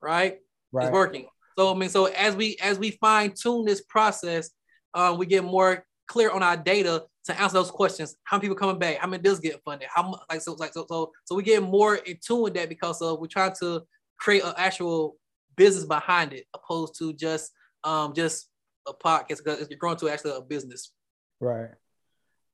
right? 0.00 0.38
right? 0.70 0.84
It's 0.84 0.92
working. 0.92 1.26
So 1.58 1.74
I 1.74 1.76
mean, 1.76 1.88
so 1.88 2.06
as 2.06 2.34
we 2.34 2.56
as 2.62 2.78
we 2.78 2.92
fine 2.92 3.34
tune 3.34 3.64
this 3.64 3.82
process, 3.82 4.50
um, 4.94 5.18
we 5.18 5.26
get 5.26 5.44
more 5.44 5.84
clear 6.08 6.30
on 6.30 6.42
our 6.42 6.56
data 6.56 7.04
to 7.24 7.40
answer 7.40 7.54
those 7.54 7.70
questions. 7.70 8.16
How 8.24 8.36
many 8.36 8.48
people 8.48 8.56
coming 8.56 8.78
back? 8.78 8.98
How 8.98 9.06
many 9.06 9.22
deals 9.22 9.38
get 9.38 9.60
funded? 9.64 9.88
How 9.92 10.08
much? 10.08 10.20
Like 10.30 10.40
so, 10.40 10.54
like 10.54 10.72
so, 10.72 10.86
so, 10.88 11.12
so 11.24 11.34
we 11.34 11.42
get 11.42 11.62
more 11.62 11.96
in 11.96 12.18
tune 12.24 12.42
with 12.42 12.54
that 12.54 12.68
because 12.68 13.00
of 13.00 13.20
we're 13.20 13.26
trying 13.26 13.54
to 13.60 13.82
create 14.18 14.44
an 14.44 14.54
actual 14.56 15.16
business 15.56 15.84
behind 15.84 16.32
it, 16.32 16.46
opposed 16.54 16.98
to 16.98 17.12
just 17.12 17.52
um 17.84 18.14
just 18.14 18.48
a 18.86 18.92
podcast 18.92 19.38
because 19.44 19.66
you're 19.70 19.78
growing 19.78 19.96
to 19.98 20.08
actually 20.08 20.36
a 20.36 20.40
business. 20.40 20.92
Right. 21.40 21.70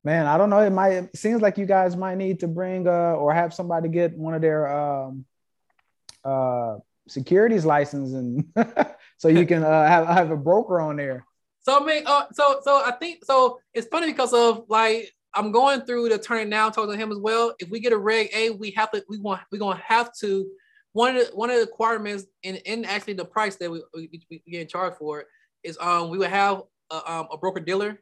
Man, 0.05 0.27
I 0.27 0.39
don't 0.39 0.51
know. 0.51 0.61
It 0.61 0.71
might 0.71 0.93
it 0.93 1.17
seems 1.17 1.43
like 1.43 1.59
you 1.59 1.67
guys 1.67 1.97
might 1.97 2.17
need 2.17 2.41
to 2.41 2.49
bring 2.49 2.87
uh 2.87 3.15
or 3.15 3.33
have 3.33 3.55
somebody 3.55 3.89
get 3.89 4.17
one 4.17 4.35
of 4.35 4.43
their 4.43 4.69
um 4.69 5.25
uh 6.25 6.77
securities 7.09 7.65
license 7.65 8.13
and 8.13 8.45
so 9.17 9.29
you 9.29 9.47
can 9.53 9.65
uh, 9.65 9.87
have 9.87 10.07
have 10.07 10.31
a 10.31 10.37
broker 10.37 10.81
on 10.81 10.97
there. 10.97 11.25
So 11.61 11.83
I 11.83 11.85
mean, 11.85 12.03
uh, 12.07 12.27
so 12.33 12.61
so 12.63 12.83
I 12.85 12.93
think 12.93 13.25
so. 13.25 13.61
It's 13.75 13.89
funny 13.89 14.07
because 14.07 14.33
of 14.33 14.65
like 14.69 15.13
I'm 15.35 15.53
going 15.53 15.83
through 15.83 16.09
the 16.09 16.19
turning 16.19 16.49
now, 16.49 16.71
talking 16.71 16.93
to 16.93 16.99
him 16.99 17.13
as 17.13 17.19
well. 17.19 17.55
If 17.59 17.69
we 17.69 17.81
get 17.81 17.93
a 17.93 17.99
reg 17.99 18.31
A, 18.35 18.51
we 18.51 18.71
have 18.73 18.91
to 18.93 19.05
we 19.09 19.19
want 19.19 19.43
we're 19.53 19.59
gonna 19.59 19.83
have 19.87 20.13
to 20.21 20.49
one 20.93 21.17
of 21.17 21.27
the 21.27 21.37
one 21.37 21.51
of 21.51 21.57
the 21.57 21.63
requirements 21.63 22.25
in 22.43 22.57
in 22.57 22.85
actually 22.85 23.15
the 23.15 23.25
price 23.25 23.57
that 23.57 23.71
we 23.71 23.83
we, 23.95 24.23
we 24.31 24.43
get 24.51 24.69
charged 24.69 24.97
for 24.97 25.25
is 25.63 25.77
um 25.81 26.11
we 26.11 26.19
would 26.19 26.31
have 26.31 26.63
a, 26.91 27.13
um, 27.13 27.29
a 27.31 27.37
broker 27.37 27.61
dealer 27.61 27.93
to 27.93 27.99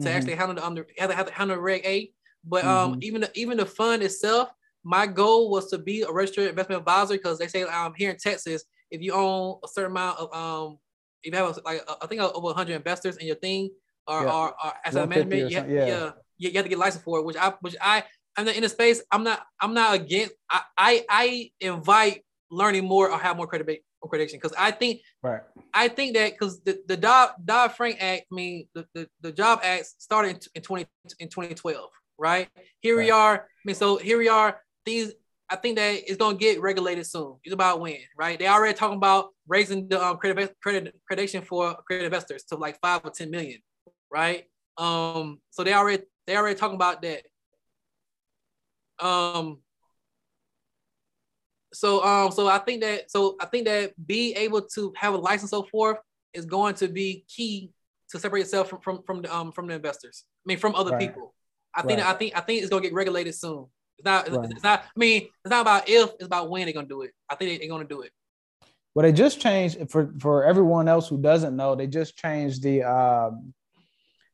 mm-hmm. 0.00 0.08
actually 0.08 0.34
handle 0.34 0.54
the 0.54 0.64
under 0.64 0.86
have 0.98 1.10
to, 1.10 1.16
have 1.16 1.26
to 1.26 1.32
handle 1.32 1.58
reg 1.58 1.82
A. 1.84 2.10
But 2.44 2.64
um 2.64 2.92
mm-hmm. 2.92 3.02
even 3.02 3.20
the, 3.22 3.30
even 3.34 3.58
the 3.58 3.66
fund 3.66 4.02
itself, 4.02 4.50
my 4.82 5.06
goal 5.06 5.50
was 5.50 5.70
to 5.70 5.78
be 5.78 6.02
a 6.02 6.10
registered 6.10 6.48
investment 6.48 6.80
advisor 6.80 7.14
because 7.14 7.38
they 7.38 7.48
say 7.48 7.62
um 7.62 7.94
here 7.96 8.10
in 8.10 8.16
Texas, 8.16 8.64
if 8.90 9.00
you 9.02 9.12
own 9.12 9.58
a 9.64 9.68
certain 9.68 9.92
amount 9.92 10.18
of 10.18 10.34
um 10.34 10.78
if 11.24 11.32
you 11.32 11.38
have 11.38 11.58
like 11.64 11.80
I 12.02 12.06
think 12.06 12.20
over 12.20 12.46
100 12.46 12.74
investors 12.74 13.16
in 13.16 13.26
your 13.26 13.36
thing 13.36 13.70
or, 14.06 14.22
yeah. 14.22 14.32
or, 14.32 14.48
or 14.48 14.72
asset 14.84 15.08
management, 15.08 15.50
yeah, 15.50 15.64
yeah, 15.66 15.86
yeah, 15.86 16.10
you, 16.36 16.50
you 16.50 16.54
have 16.54 16.64
to 16.64 16.68
get 16.68 16.78
licensed 16.78 17.04
for 17.04 17.18
it, 17.18 17.24
which 17.24 17.36
I 17.36 17.52
which 17.60 17.76
I 17.80 18.04
I'm 18.36 18.48
in 18.48 18.62
the 18.62 18.68
space. 18.68 19.02
I'm 19.10 19.24
not 19.24 19.42
I'm 19.60 19.74
not 19.74 19.94
against. 19.94 20.34
I 20.50 20.60
I, 20.76 21.04
I 21.08 21.50
invite 21.60 22.22
learning 22.50 22.84
more 22.84 23.10
or 23.10 23.18
have 23.18 23.36
more 23.36 23.46
credibility 23.46 23.82
accreditation 24.04 24.34
because 24.34 24.54
I 24.58 24.70
think 24.70 25.00
right. 25.22 25.40
I 25.72 25.88
think 25.88 26.14
that 26.14 26.32
because 26.32 26.60
the 26.60 26.78
the 26.86 26.96
Dodd 26.96 27.30
Dodd 27.44 27.72
Frank 27.72 27.96
Act, 28.00 28.26
I 28.30 28.34
mean 28.34 28.68
the, 28.74 28.86
the, 28.94 29.08
the 29.20 29.32
Job 29.32 29.60
Act 29.62 29.86
started 29.98 30.46
in, 30.54 30.62
20 30.62 30.86
in 31.18 31.28
2012, 31.28 31.90
right? 32.18 32.48
Here 32.80 32.96
right. 32.96 33.04
we 33.04 33.10
are. 33.10 33.34
I 33.34 33.62
mean, 33.64 33.76
so 33.76 33.96
here 33.96 34.18
we 34.18 34.28
are. 34.28 34.60
These 34.84 35.14
I 35.54 35.56
think 35.56 35.76
that 35.76 36.00
it's 36.08 36.16
gonna 36.16 36.36
get 36.36 36.60
regulated 36.60 37.06
soon. 37.06 37.36
It's 37.44 37.54
about 37.54 37.78
when, 37.78 37.98
right? 38.18 38.36
They 38.36 38.48
already 38.48 38.76
talking 38.76 38.96
about 38.96 39.28
raising 39.46 39.86
the 39.86 40.04
um, 40.04 40.16
credit 40.16 40.56
credit 40.60 40.92
accreditation 41.08 41.46
for 41.46 41.76
credit 41.86 42.06
investors 42.06 42.42
to 42.48 42.56
like 42.56 42.80
five 42.80 43.02
or 43.04 43.10
ten 43.12 43.30
million, 43.30 43.60
right? 44.10 44.46
Um, 44.76 45.38
so 45.50 45.62
they 45.62 45.72
already 45.72 46.02
they 46.26 46.36
already 46.36 46.58
talking 46.58 46.74
about 46.74 47.02
that. 47.02 47.22
Um, 48.98 49.60
so 51.72 52.04
um, 52.04 52.32
so 52.32 52.48
I 52.48 52.58
think 52.58 52.82
that 52.82 53.08
so 53.08 53.36
I 53.40 53.46
think 53.46 53.66
that 53.66 53.92
being 54.04 54.36
able 54.36 54.62
to 54.74 54.92
have 54.96 55.14
a 55.14 55.18
license 55.18 55.52
so 55.52 55.62
forth 55.62 55.98
is 56.32 56.46
going 56.46 56.74
to 56.76 56.88
be 56.88 57.24
key 57.28 57.70
to 58.10 58.18
separate 58.18 58.40
yourself 58.40 58.70
from 58.70 58.80
from 58.80 59.02
from 59.04 59.22
the 59.22 59.32
um 59.32 59.52
from 59.52 59.68
the 59.68 59.74
investors. 59.74 60.24
I 60.44 60.48
mean 60.48 60.58
from 60.58 60.74
other 60.74 60.90
right. 60.90 61.08
people. 61.08 61.32
I 61.76 61.82
think 61.82 62.00
right. 62.00 62.08
I 62.08 62.18
think 62.18 62.36
I 62.36 62.40
think 62.40 62.62
it's 62.62 62.70
gonna 62.70 62.82
get 62.82 62.92
regulated 62.92 63.36
soon. 63.36 63.66
It's 63.98 64.04
not 64.04 64.28
right. 64.28 64.50
it's 64.50 64.62
not 64.62 64.84
I 64.84 64.98
mean 64.98 65.22
it's 65.22 65.50
not 65.50 65.62
about 65.62 65.88
if, 65.88 66.10
it's 66.14 66.24
about 66.26 66.50
when 66.50 66.64
they're 66.64 66.74
gonna 66.74 66.86
do 66.86 67.02
it. 67.02 67.12
I 67.28 67.34
think 67.34 67.60
they, 67.60 67.66
are 67.66 67.70
gonna 67.70 67.84
do 67.84 68.02
it. 68.02 68.12
Well, 68.94 69.04
they 69.04 69.12
just 69.12 69.40
changed 69.40 69.90
for 69.90 70.12
for 70.20 70.44
everyone 70.44 70.88
else 70.88 71.08
who 71.08 71.20
doesn't 71.20 71.56
know, 71.56 71.74
they 71.74 71.86
just 71.86 72.16
changed 72.16 72.62
the 72.62 72.82
um 72.82 73.54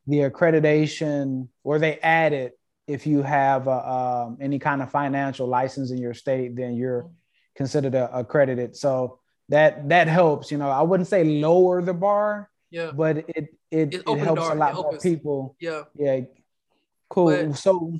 the 0.06 0.18
accreditation 0.18 1.48
or 1.62 1.78
they 1.78 1.98
added 1.98 2.52
if 2.90 3.06
you 3.06 3.22
have 3.22 3.68
uh, 3.68 4.24
um, 4.26 4.38
any 4.40 4.58
kind 4.58 4.82
of 4.82 4.90
financial 4.90 5.46
license 5.46 5.92
in 5.92 5.98
your 5.98 6.12
state, 6.12 6.56
then 6.56 6.74
you're 6.74 7.08
considered 7.54 7.94
a, 7.94 8.11
accredited. 8.18 8.74
So 8.74 9.20
that 9.48 9.88
that 9.90 10.08
helps. 10.08 10.50
You 10.50 10.58
know, 10.58 10.68
I 10.68 10.82
wouldn't 10.82 11.08
say 11.08 11.22
lower 11.22 11.82
the 11.82 11.94
bar, 11.94 12.50
yeah, 12.70 12.90
but 12.92 13.18
it 13.18 13.28
it, 13.70 13.94
it, 13.94 14.02
it 14.06 14.18
helps 14.18 14.48
a 14.48 14.54
lot 14.54 14.74
more 14.74 14.98
people. 14.98 15.56
Yeah, 15.61 15.82
yeah, 15.96 16.22
cool. 17.08 17.26
But, 17.26 17.56
so, 17.56 17.96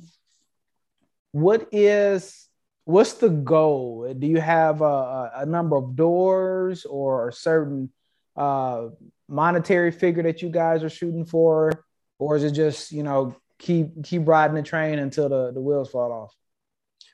what 1.31 1.67
is 1.71 2.47
what's 2.85 3.13
the 3.13 3.29
goal? 3.29 4.13
Do 4.17 4.27
you 4.27 4.41
have 4.41 4.81
a, 4.81 5.31
a 5.35 5.45
number 5.45 5.75
of 5.77 5.95
doors 5.95 6.85
or 6.85 7.29
a 7.29 7.33
certain 7.33 7.91
uh, 8.35 8.87
monetary 9.27 9.91
figure 9.91 10.23
that 10.23 10.41
you 10.41 10.49
guys 10.49 10.83
are 10.83 10.89
shooting 10.89 11.25
for, 11.25 11.85
or 12.19 12.35
is 12.35 12.43
it 12.43 12.51
just 12.51 12.91
you 12.91 13.03
know 13.03 13.35
keep 13.57 14.03
keep 14.03 14.27
riding 14.27 14.55
the 14.55 14.63
train 14.63 14.99
until 14.99 15.29
the, 15.29 15.51
the 15.51 15.61
wheels 15.61 15.89
fall 15.89 16.11
off? 16.11 16.35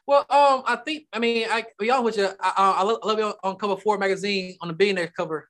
Well, 0.05 0.26
um, 0.30 0.63
I 0.65 0.78
think 0.78 1.05
I 1.11 1.20
mean 1.20 1.47
I 1.49 1.65
honest 1.91 2.03
with 2.03 2.18
you, 2.18 2.30
I, 2.39 2.76
I, 2.78 2.84
love, 2.84 2.99
I 3.03 3.07
love 3.07 3.20
you 3.20 3.34
on, 3.43 3.55
cover 3.57 3.78
Forbes 3.78 3.99
magazine 3.99 4.57
on 4.61 4.70
the 4.70 4.74
billionaire 4.74 5.11
cover. 5.15 5.49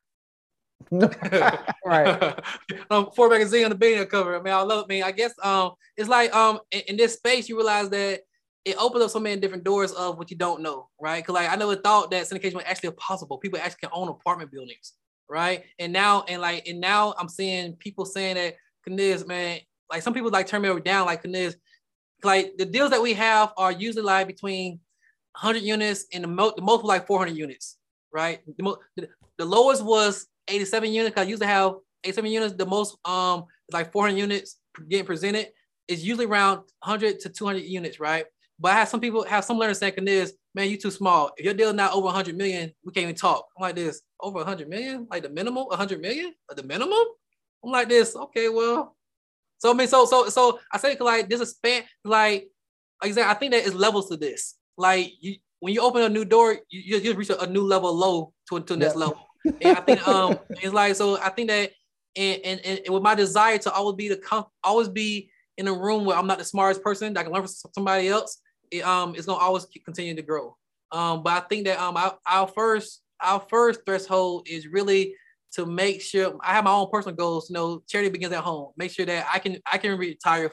right. 0.92 2.40
um, 2.90 3.10
Forbes 3.16 3.32
magazine 3.32 3.66
on 3.66 3.70
the 3.70 3.76
billionaire 3.76 4.06
cover. 4.06 4.38
I 4.38 4.42
mean, 4.42 4.54
I 4.54 4.62
love. 4.62 4.86
I 4.86 4.88
mean, 4.88 5.04
I 5.04 5.12
guess 5.12 5.34
um, 5.44 5.74
it's 5.96 6.10
like 6.10 6.36
um, 6.36 6.60
in, 6.72 6.82
in, 6.88 6.98
this 6.98 7.14
space, 7.14 7.50
you 7.50 7.56
realize 7.56 7.90
that 7.90 8.22
it 8.66 8.76
opens 8.78 9.04
up 9.04 9.12
so 9.12 9.20
many 9.20 9.40
different 9.40 9.64
doors 9.64 9.92
of 9.94 10.18
what 10.18 10.30
you 10.30 10.38
don't 10.38 10.62
know, 10.62 10.90
right? 11.00 11.24
Because 11.24 11.36
like 11.36 11.50
I 11.50 11.56
never 11.56 11.76
thought 11.76 12.12
that 12.12 12.26
syndication 12.26 12.56
was 12.56 12.66
actually 12.66 12.92
possible. 12.92 13.38
People 13.38 13.60
actually 13.60 13.80
can 13.82 13.90
own 13.94 14.10
apartment 14.10 14.52
buildings, 14.52 14.94
right? 15.30 15.64
And 15.80 15.94
now 15.94 16.24
and 16.28 16.42
like 16.42 16.68
and 16.68 16.80
now 16.80 17.14
I'm 17.18 17.30
seeing 17.30 17.74
people 17.78 18.06
saying 18.06 18.36
that 18.36 18.56
Kniz, 18.88 19.26
man, 19.28 19.60
like 19.90 20.02
some 20.02 20.14
people 20.14 20.32
like 20.32 20.48
turn 20.48 20.62
me 20.62 20.70
over 20.70 20.80
down, 20.80 21.06
like 21.06 21.24
Kniz, 21.24 21.56
like 22.24 22.58
the 22.58 22.66
deals 22.66 22.92
that 22.92 23.02
we 23.02 23.14
have 23.14 23.54
are 23.58 23.72
usually 23.72 24.04
like 24.04 24.28
between 24.28 24.80
100 25.40 25.62
units 25.62 26.06
and 26.14 26.24
the, 26.24 26.28
mo- 26.28 26.54
the 26.56 26.62
most 26.62 26.84
like 26.84 27.06
400 27.08 27.36
units, 27.36 27.78
right? 28.12 28.42
The, 28.58 28.64
mo- 28.64 28.78
the, 28.96 29.08
the 29.38 29.46
lowest 29.46 29.84
was 29.84 30.28
87 30.48 30.92
units. 30.92 31.18
I 31.18 31.24
used 31.24 31.42
to 31.42 31.48
have 31.48 31.76
87 32.04 32.32
units. 32.32 32.54
The 32.56 32.66
most 32.66 32.98
um 33.06 33.46
like 33.72 33.92
400 33.92 34.18
units 34.18 34.58
getting 34.90 35.06
presented. 35.06 35.50
is 35.88 36.04
usually 36.06 36.26
around 36.26 36.58
100 36.84 37.20
to 37.22 37.30
200 37.30 37.64
units, 37.64 38.00
right? 38.00 38.26
But 38.60 38.72
I 38.72 38.76
have 38.76 38.90
some 38.90 39.00
people 39.00 39.24
have 39.24 39.46
some 39.46 39.58
learners 39.58 39.78
saying 39.78 39.94
this, 40.04 40.34
man, 40.56 40.70
you 40.70 40.78
too 40.78 40.92
small. 40.92 41.32
If 41.38 41.46
your 41.46 41.54
deal 41.54 41.74
not 41.74 41.94
over 41.94 42.06
100 42.06 42.36
million, 42.36 42.72
we 42.84 42.92
can't 42.92 43.04
even 43.04 43.16
talk. 43.16 43.46
I'm 43.58 43.62
like 43.62 43.76
this, 43.76 44.02
over 44.20 44.38
100 44.38 44.68
million, 44.68 45.08
like 45.10 45.24
the 45.24 45.30
minimum, 45.30 45.66
100 45.66 46.02
million, 46.02 46.34
the 46.56 46.64
minimum. 46.64 47.04
I'm 47.64 47.72
like 47.72 47.90
this, 47.90 48.16
okay, 48.16 48.50
well, 48.50 48.96
so 49.60 49.72
I 49.72 49.74
mean, 49.74 49.88
so 49.88 50.06
so 50.06 50.30
so 50.30 50.60
I 50.72 50.78
say 50.78 50.96
like 51.00 51.30
there's 51.30 51.42
a 51.42 51.46
span, 51.46 51.84
like 52.04 52.48
like 53.02 53.12
I 53.12 53.14
said, 53.14 53.26
I 53.26 53.34
think 53.34 53.54
that 53.54 53.66
is 53.66 53.74
levels 53.74 54.10
to 54.10 54.18
this. 54.18 54.56
Like 54.78 55.12
you 55.20 55.36
when 55.60 55.74
you 55.74 55.82
open 55.82 56.04
a 56.04 56.10
new 56.10 56.26
door, 56.26 56.54
you, 56.70 56.98
you 56.98 57.02
just 57.02 57.18
reach 57.18 57.30
a, 57.30 57.42
a, 57.42 57.48
new 57.48 57.64
level 57.64 57.92
low 57.96 58.34
to, 58.50 58.60
to 58.60 58.78
next 58.78 58.96
level. 58.96 59.28
And 59.46 59.78
I 59.78 59.82
think 59.82 60.08
um 60.08 60.40
it's 60.50 60.74
like 60.74 60.96
so 60.96 61.20
I 61.20 61.30
think 61.30 61.50
that 61.50 61.72
and, 62.16 62.42
and, 62.44 62.62
and 62.66 62.94
with 62.94 63.04
my 63.04 63.16
desire 63.16 63.58
to 63.60 63.72
always 63.72 63.96
be 63.96 64.10
the 64.10 64.46
always 64.64 64.90
be 64.90 65.32
in 65.58 65.68
a 65.68 65.74
room 65.74 66.06
where 66.06 66.16
I'm 66.16 66.28
not 66.28 66.38
the 66.38 66.44
smartest 66.44 66.84
person 66.84 67.14
that 67.14 67.22
I 67.22 67.24
can 67.24 67.34
learn 67.34 67.42
from 67.42 67.72
somebody 67.74 68.10
else, 68.10 68.40
it, 68.72 68.84
um 68.84 69.16
it's 69.16 69.26
gonna 69.26 69.40
always 69.40 69.66
continue 69.86 70.16
to 70.16 70.22
grow. 70.22 70.56
Um, 70.92 71.24
but 71.24 71.34
I 71.44 71.48
think 71.48 71.66
that 71.66 71.80
um 71.80 71.98
our, 71.98 72.18
our 72.26 72.48
first 72.48 73.02
our 73.22 73.44
first 73.50 73.82
threshold 73.86 74.48
is 74.50 74.68
really 74.68 75.16
to 75.54 75.66
make 75.66 76.02
sure 76.02 76.38
I 76.42 76.54
have 76.54 76.64
my 76.64 76.72
own 76.72 76.90
personal 76.92 77.16
goals. 77.16 77.50
You 77.50 77.56
know, 77.56 77.84
charity 77.88 78.10
begins 78.10 78.34
at 78.34 78.44
home. 78.44 78.74
Make 78.78 78.92
sure 78.92 79.06
that 79.06 79.28
I 79.34 79.40
can 79.40 79.58
I 79.72 79.78
can 79.78 79.98
retire. 79.98 80.52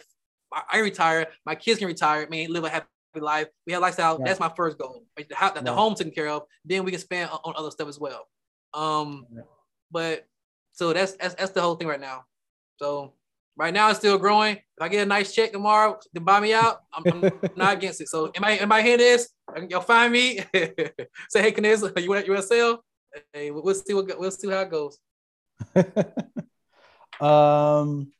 I 0.72 0.78
retire. 0.78 1.26
My 1.44 1.54
kids 1.54 1.78
can 1.78 1.88
retire. 1.88 2.22
I 2.22 2.28
mean, 2.28 2.52
live 2.52 2.64
a 2.64 2.68
happy 2.68 2.86
life. 3.16 3.48
We 3.66 3.72
have 3.72 3.82
lifestyle. 3.82 4.18
Yeah. 4.18 4.26
That's 4.26 4.40
my 4.40 4.52
first 4.56 4.78
goal. 4.78 5.04
The, 5.16 5.24
the, 5.24 5.60
the 5.62 5.72
home 5.72 5.94
taken 5.94 6.12
care 6.12 6.28
of. 6.28 6.42
Then 6.64 6.84
we 6.84 6.92
can 6.92 7.00
spend 7.00 7.30
on, 7.30 7.40
on 7.44 7.54
other 7.56 7.70
stuff 7.70 7.88
as 7.88 7.98
well. 7.98 8.28
Um, 8.72 9.26
yeah. 9.34 9.42
but 9.90 10.26
so 10.72 10.92
that's, 10.92 11.12
that's 11.12 11.34
that's 11.34 11.50
the 11.52 11.60
whole 11.60 11.74
thing 11.74 11.88
right 11.88 12.00
now. 12.00 12.24
So 12.76 13.14
right 13.56 13.72
now 13.72 13.90
it's 13.90 13.98
still 13.98 14.18
growing. 14.18 14.56
If 14.56 14.80
I 14.80 14.88
get 14.88 15.02
a 15.02 15.06
nice 15.06 15.34
check 15.34 15.52
tomorrow 15.52 15.98
to 16.14 16.20
buy 16.20 16.40
me 16.40 16.52
out, 16.52 16.80
I'm, 16.92 17.04
I'm 17.06 17.32
not 17.56 17.74
against 17.74 18.00
it. 18.00 18.08
So 18.08 18.30
am 18.34 18.44
I 18.44 18.52
am 18.52 18.72
I 18.72 18.82
hear 18.82 18.96
this? 18.96 19.28
You'll 19.68 19.80
find 19.80 20.12
me. 20.12 20.40
Say 21.28 21.42
hey, 21.42 21.52
Kniz, 21.52 21.82
you 22.02 22.10
want 22.10 22.26
you 22.26 22.32
want 22.32 22.42
to 22.42 22.42
sell? 22.42 22.84
Hey, 23.32 23.50
we'll 23.50 23.74
see 23.74 23.94
what 23.94 24.18
we'll 24.18 24.30
see 24.30 24.50
how 24.50 24.60
it 24.60 24.70
goes. 24.70 24.98
um. 27.20 28.12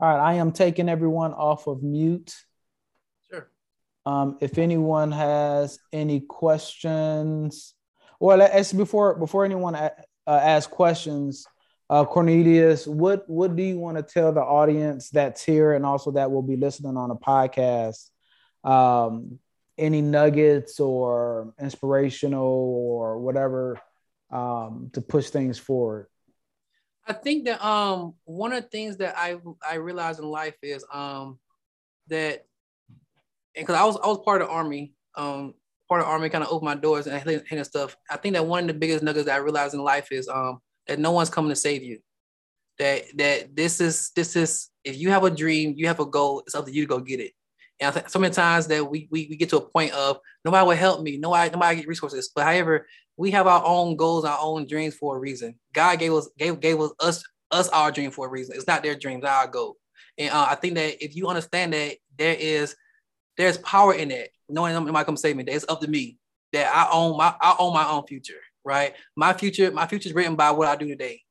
All 0.00 0.08
right, 0.08 0.30
I 0.30 0.34
am 0.34 0.50
taking 0.50 0.88
everyone 0.88 1.32
off 1.32 1.68
of 1.68 1.84
mute. 1.84 2.34
Sure. 3.30 3.48
Um, 4.04 4.36
if 4.40 4.58
anyone 4.58 5.12
has 5.12 5.78
any 5.92 6.18
questions, 6.18 7.74
well, 8.18 8.38
let's 8.38 8.72
before 8.72 9.14
before 9.14 9.44
anyone 9.44 9.76
uh, 9.76 9.90
asks 10.26 10.72
questions, 10.72 11.46
uh, 11.92 12.06
Corneilous, 12.06 12.86
what 12.86 13.28
what 13.28 13.54
do 13.54 13.62
you 13.62 13.78
want 13.78 13.98
to 13.98 14.02
tell 14.02 14.32
the 14.32 14.40
audience 14.40 15.10
that's 15.10 15.44
here 15.44 15.74
and 15.74 15.84
also 15.84 16.10
that 16.12 16.30
will 16.30 16.42
be 16.42 16.56
listening 16.56 16.96
on 16.96 17.10
a 17.10 17.14
podcast? 17.14 18.08
Um, 18.64 19.38
any 19.76 20.00
nuggets 20.00 20.80
or 20.80 21.52
inspirational 21.60 22.46
or 22.46 23.18
whatever 23.18 23.78
um, 24.30 24.88
to 24.94 25.02
push 25.02 25.28
things 25.28 25.58
forward? 25.58 26.06
I 27.06 27.12
think 27.12 27.44
that 27.44 27.62
um, 27.62 28.14
one 28.24 28.54
of 28.54 28.62
the 28.62 28.68
things 28.70 28.96
that 28.96 29.14
I 29.18 29.36
I 29.68 29.74
realized 29.74 30.18
in 30.18 30.24
life 30.24 30.56
is 30.62 30.86
um, 30.94 31.38
that 32.08 32.46
because 33.54 33.76
I 33.76 33.84
was 33.84 33.98
I 34.02 34.06
was 34.06 34.22
part 34.24 34.40
of 34.40 34.48
the 34.48 34.54
army, 34.54 34.94
um, 35.14 35.52
part 35.90 36.00
of 36.00 36.06
the 36.06 36.10
army 36.10 36.30
kind 36.30 36.42
of 36.42 36.48
opened 36.48 36.64
my 36.64 36.74
doors 36.74 37.06
and 37.06 37.44
and 37.50 37.66
stuff. 37.66 37.98
I 38.08 38.16
think 38.16 38.32
that 38.32 38.46
one 38.46 38.62
of 38.62 38.68
the 38.68 38.80
biggest 38.80 39.04
nuggets 39.04 39.26
that 39.26 39.34
I 39.34 39.44
realized 39.44 39.74
in 39.74 39.80
life 39.80 40.10
is 40.10 40.26
um, 40.26 40.60
that 40.86 40.98
no 40.98 41.12
one's 41.12 41.30
coming 41.30 41.50
to 41.50 41.56
save 41.56 41.82
you. 41.82 41.98
That 42.78 43.04
that 43.16 43.56
this 43.56 43.80
is 43.80 44.10
this 44.16 44.36
is 44.36 44.70
if 44.84 44.96
you 44.96 45.10
have 45.10 45.24
a 45.24 45.30
dream, 45.30 45.74
you 45.76 45.86
have 45.86 46.00
a 46.00 46.06
goal, 46.06 46.40
it's 46.40 46.54
up 46.54 46.66
to 46.66 46.72
you 46.72 46.82
to 46.82 46.88
go 46.88 47.00
get 47.00 47.20
it. 47.20 47.32
And 47.80 48.02
so 48.06 48.18
many 48.18 48.32
times 48.32 48.68
that 48.68 48.88
we, 48.88 49.08
we, 49.10 49.26
we 49.28 49.36
get 49.36 49.48
to 49.50 49.56
a 49.56 49.60
point 49.60 49.92
of 49.92 50.18
nobody 50.44 50.66
will 50.66 50.76
help 50.76 51.02
me, 51.02 51.18
nobody, 51.18 51.50
nobody 51.50 51.76
get 51.76 51.88
resources. 51.88 52.30
But 52.34 52.44
however, 52.44 52.86
we 53.16 53.30
have 53.32 53.46
our 53.46 53.62
own 53.64 53.96
goals, 53.96 54.24
our 54.24 54.38
own 54.40 54.66
dreams 54.66 54.94
for 54.94 55.16
a 55.16 55.18
reason. 55.18 55.58
God 55.74 55.98
gave 55.98 56.12
us 56.12 56.28
gave 56.38 56.60
gave 56.60 56.80
us 56.80 56.92
us, 57.00 57.24
us 57.50 57.68
our 57.68 57.90
dream 57.90 58.10
for 58.10 58.26
a 58.26 58.30
reason. 58.30 58.56
It's 58.56 58.66
not 58.66 58.82
their 58.82 58.94
dreams, 58.94 59.24
our 59.24 59.46
goal. 59.46 59.76
And 60.18 60.30
uh, 60.30 60.46
I 60.48 60.54
think 60.54 60.74
that 60.74 61.04
if 61.04 61.16
you 61.16 61.28
understand 61.28 61.72
that 61.72 61.96
there 62.16 62.36
is 62.38 62.76
there's 63.36 63.58
power 63.58 63.94
in 63.94 64.08
that, 64.08 64.28
knowing 64.48 64.74
might 64.92 65.06
come 65.06 65.16
save 65.16 65.36
me, 65.36 65.42
that 65.44 65.54
it's 65.54 65.66
up 65.68 65.80
to 65.80 65.88
me 65.88 66.18
that 66.52 66.70
I 66.74 66.88
own 66.92 67.16
my 67.16 67.34
I 67.40 67.56
own 67.58 67.74
my 67.74 67.88
own 67.88 68.06
future, 68.06 68.40
right? 68.64 68.94
My 69.16 69.32
future, 69.32 69.70
my 69.70 69.86
future 69.86 70.08
is 70.08 70.14
written 70.14 70.36
by 70.36 70.50
what 70.50 70.68
I 70.68 70.76
do 70.76 70.86
today 70.86 71.22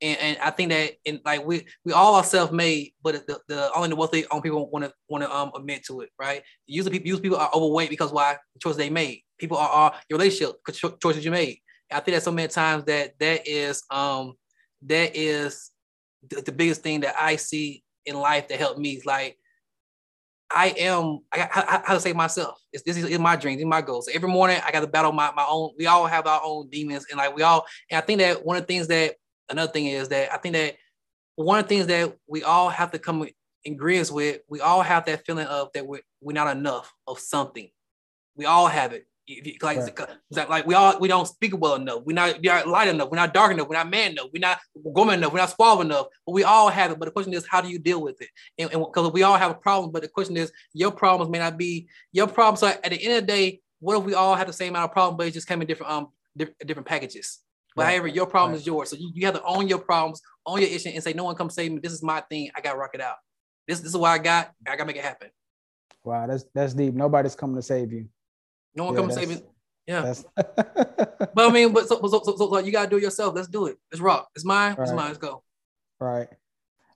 and, 0.00 0.18
and 0.18 0.38
I 0.38 0.50
think 0.50 0.70
that 0.70 0.92
in 1.04 1.20
like 1.24 1.44
we 1.44 1.66
we 1.84 1.92
all 1.92 2.14
are 2.14 2.24
self-made, 2.24 2.92
but 3.02 3.26
the, 3.26 3.40
the 3.48 3.70
only 3.74 3.88
the 3.88 3.96
wealthy 3.96 4.26
on 4.26 4.42
people 4.42 4.68
want 4.70 4.84
to 4.84 4.92
want 5.08 5.24
to 5.24 5.34
um 5.34 5.50
admit 5.56 5.84
to 5.86 6.00
it, 6.02 6.10
right? 6.18 6.42
Usually 6.66 6.92
people 6.92 7.08
use 7.08 7.20
people 7.20 7.38
are 7.38 7.50
overweight 7.52 7.90
because 7.90 8.12
why 8.12 8.36
the 8.54 8.60
choice 8.60 8.76
they 8.76 8.90
made. 8.90 9.22
People 9.38 9.56
are, 9.56 9.68
are 9.68 9.94
your 10.08 10.18
relationship 10.18 10.56
choices 11.00 11.24
you 11.24 11.30
made. 11.30 11.58
I 11.90 12.00
think 12.00 12.16
that 12.16 12.22
so 12.22 12.32
many 12.32 12.48
times 12.48 12.84
that 12.84 13.18
that 13.18 13.46
is 13.46 13.82
um 13.90 14.34
that 14.82 15.16
is 15.16 15.70
the, 16.28 16.42
the 16.42 16.52
biggest 16.52 16.82
thing 16.82 17.00
that 17.00 17.16
I 17.20 17.36
see 17.36 17.82
in 18.06 18.16
life 18.16 18.48
that 18.48 18.58
helped 18.58 18.78
me 18.78 19.00
like 19.04 19.37
I 20.50 20.68
am 20.78 21.20
I 21.32 21.38
got 21.38 21.50
how, 21.50 21.94
to 21.94 22.00
say 22.00 22.12
myself. 22.12 22.58
It's, 22.72 22.82
this 22.82 22.96
is 22.96 23.04
in 23.04 23.20
my 23.20 23.36
dreams, 23.36 23.60
in 23.60 23.68
my 23.68 23.82
goals. 23.82 24.06
So 24.06 24.12
every 24.14 24.28
morning 24.28 24.58
I 24.64 24.70
got 24.70 24.80
to 24.80 24.86
battle 24.86 25.12
my, 25.12 25.30
my 25.36 25.46
own. 25.48 25.72
We 25.78 25.86
all 25.86 26.06
have 26.06 26.26
our 26.26 26.40
own 26.42 26.68
demons, 26.70 27.06
and 27.10 27.18
like 27.18 27.34
we 27.34 27.42
all. 27.42 27.66
And 27.90 27.98
I 27.98 28.00
think 28.00 28.20
that 28.20 28.44
one 28.44 28.56
of 28.56 28.62
the 28.62 28.66
things 28.66 28.86
that 28.88 29.16
another 29.50 29.70
thing 29.70 29.86
is 29.86 30.08
that 30.08 30.32
I 30.32 30.38
think 30.38 30.54
that 30.54 30.76
one 31.36 31.58
of 31.58 31.64
the 31.64 31.68
things 31.68 31.86
that 31.86 32.16
we 32.26 32.42
all 32.42 32.68
have 32.68 32.90
to 32.92 32.98
come 32.98 33.26
in 33.64 33.74
agreement 33.74 34.10
with. 34.10 34.40
We 34.48 34.60
all 34.60 34.82
have 34.82 35.04
that 35.06 35.24
feeling 35.26 35.46
of 35.46 35.70
that 35.74 35.86
we're 35.86 36.00
we're 36.20 36.32
not 36.32 36.56
enough 36.56 36.92
of 37.06 37.18
something. 37.18 37.68
We 38.36 38.46
all 38.46 38.66
have 38.66 38.92
it 38.92 39.06
like, 39.62 39.78
right. 39.78 40.48
like 40.48 40.66
we 40.66 40.74
all 40.74 40.98
we 40.98 41.08
don't 41.08 41.26
speak 41.26 41.58
well 41.58 41.74
enough. 41.74 42.02
We're 42.04 42.14
not 42.14 42.40
we 42.40 42.48
are 42.48 42.64
light 42.66 42.88
enough. 42.88 43.10
We're 43.10 43.16
not 43.16 43.34
dark 43.34 43.52
enough. 43.52 43.68
We're 43.68 43.76
not 43.76 43.90
man 43.90 44.12
enough. 44.12 44.28
We're 44.32 44.40
not 44.40 44.58
woman 44.74 45.18
enough. 45.18 45.32
We're 45.32 45.40
not 45.40 45.50
suave 45.50 45.80
enough. 45.80 46.06
But 46.26 46.32
we 46.32 46.44
all 46.44 46.68
have 46.68 46.92
it. 46.92 46.98
But 46.98 47.06
the 47.06 47.10
question 47.12 47.34
is, 47.34 47.46
how 47.46 47.60
do 47.60 47.68
you 47.68 47.78
deal 47.78 48.00
with 48.00 48.20
it? 48.20 48.28
And 48.58 48.70
because 48.70 49.12
we 49.12 49.22
all 49.22 49.36
have 49.36 49.50
a 49.50 49.54
problem. 49.54 49.92
But 49.92 50.02
the 50.02 50.08
question 50.08 50.36
is, 50.36 50.50
your 50.72 50.90
problems 50.90 51.30
may 51.30 51.38
not 51.38 51.58
be 51.58 51.88
your 52.12 52.26
problems. 52.26 52.60
So 52.60 52.68
at 52.68 52.82
the 52.82 53.02
end 53.02 53.14
of 53.14 53.20
the 53.22 53.26
day, 53.26 53.60
what 53.80 53.98
if 53.98 54.04
we 54.04 54.14
all 54.14 54.34
have 54.34 54.46
the 54.46 54.52
same 54.52 54.70
amount 54.70 54.90
of 54.90 54.92
problem, 54.92 55.16
but 55.16 55.26
it 55.26 55.34
just 55.34 55.46
came 55.46 55.60
in 55.60 55.66
different 55.66 55.92
um 55.92 56.08
different 56.36 56.86
packages? 56.86 57.40
But 57.76 57.84
right. 57.84 57.90
however, 57.90 58.08
your 58.08 58.26
problem 58.26 58.52
right. 58.52 58.60
is 58.60 58.66
yours. 58.66 58.90
So 58.90 58.96
you, 58.96 59.10
you 59.14 59.26
have 59.26 59.34
to 59.34 59.44
own 59.44 59.68
your 59.68 59.78
problems, 59.78 60.20
own 60.46 60.60
your 60.60 60.70
issue, 60.70 60.88
and 60.88 61.02
say, 61.02 61.12
no 61.12 61.24
one 61.24 61.36
come 61.36 61.50
save 61.50 61.70
me. 61.70 61.80
This 61.80 61.92
is 61.92 62.02
my 62.02 62.20
thing. 62.22 62.50
I 62.56 62.60
gotta 62.60 62.78
rock 62.78 62.90
it 62.94 63.00
out. 63.00 63.16
This, 63.68 63.80
this 63.80 63.90
is 63.90 63.96
what 63.96 64.08
I 64.08 64.18
got. 64.18 64.52
I 64.66 64.70
gotta 64.72 64.86
make 64.86 64.96
it 64.96 65.04
happen. 65.04 65.28
Wow, 66.02 66.26
that's 66.26 66.44
that's 66.54 66.74
deep. 66.74 66.94
Nobody's 66.94 67.36
coming 67.36 67.56
to 67.56 67.62
save 67.62 67.92
you. 67.92 68.08
No 68.78 68.84
one 68.84 68.94
yeah, 68.94 69.00
come 69.00 69.10
save 69.10 69.28
me. 69.28 69.42
Yeah. 69.88 70.14
but 70.36 71.36
I 71.36 71.50
mean, 71.50 71.72
but 71.72 71.88
so, 71.88 72.00
so, 72.06 72.22
so, 72.22 72.36
so, 72.36 72.58
you 72.58 72.70
gotta 72.70 72.88
do 72.88 72.96
it 72.96 73.02
yourself. 73.02 73.34
Let's 73.34 73.48
do 73.48 73.66
it. 73.66 73.76
Let's 73.90 74.00
rock. 74.00 74.28
It's 74.36 74.44
mine. 74.44 74.76
Right. 74.76 74.84
It's 74.84 74.92
mine. 74.92 75.06
Let's 75.06 75.18
go. 75.18 75.42
Right. 75.98 76.28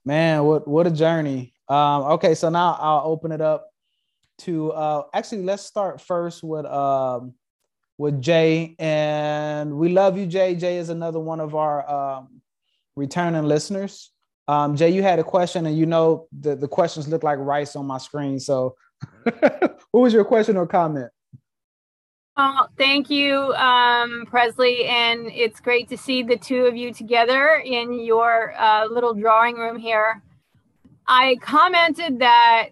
Man, 0.04 0.44
what 0.44 0.68
what 0.68 0.86
a 0.86 0.92
journey. 0.92 1.54
Um, 1.68 2.02
okay, 2.14 2.36
so 2.36 2.50
now 2.50 2.78
I'll 2.78 3.02
open 3.06 3.32
it 3.32 3.40
up 3.40 3.68
to 4.38 4.70
uh 4.72 5.02
actually 5.12 5.42
let's 5.42 5.64
start 5.64 6.00
first 6.00 6.44
with 6.44 6.66
um 6.66 7.34
with 7.98 8.22
Jay. 8.22 8.76
And 8.78 9.76
we 9.76 9.88
love 9.88 10.16
you, 10.16 10.26
Jay. 10.26 10.54
Jay 10.54 10.76
is 10.76 10.88
another 10.88 11.18
one 11.18 11.40
of 11.40 11.56
our 11.56 11.90
um 11.90 12.42
returning 12.94 13.42
listeners. 13.42 14.12
Um, 14.46 14.76
Jay, 14.76 14.90
you 14.90 15.02
had 15.02 15.18
a 15.18 15.24
question, 15.24 15.66
and 15.66 15.76
you 15.76 15.86
know 15.86 16.28
the, 16.30 16.54
the 16.54 16.68
questions 16.68 17.08
look 17.08 17.24
like 17.24 17.40
rice 17.40 17.74
on 17.74 17.86
my 17.86 17.98
screen. 17.98 18.38
So 18.38 18.76
what 19.24 19.80
was 19.92 20.12
your 20.12 20.24
question 20.24 20.56
or 20.56 20.68
comment? 20.68 21.10
Oh, 22.44 22.66
thank 22.76 23.08
you, 23.08 23.54
um, 23.54 24.26
Presley. 24.26 24.86
And 24.86 25.28
it's 25.28 25.60
great 25.60 25.88
to 25.90 25.96
see 25.96 26.24
the 26.24 26.36
two 26.36 26.66
of 26.66 26.76
you 26.76 26.92
together 26.92 27.62
in 27.64 28.00
your 28.00 28.52
uh, 28.58 28.86
little 28.86 29.14
drawing 29.14 29.54
room 29.54 29.78
here. 29.78 30.20
I 31.06 31.36
commented 31.40 32.18
that 32.18 32.70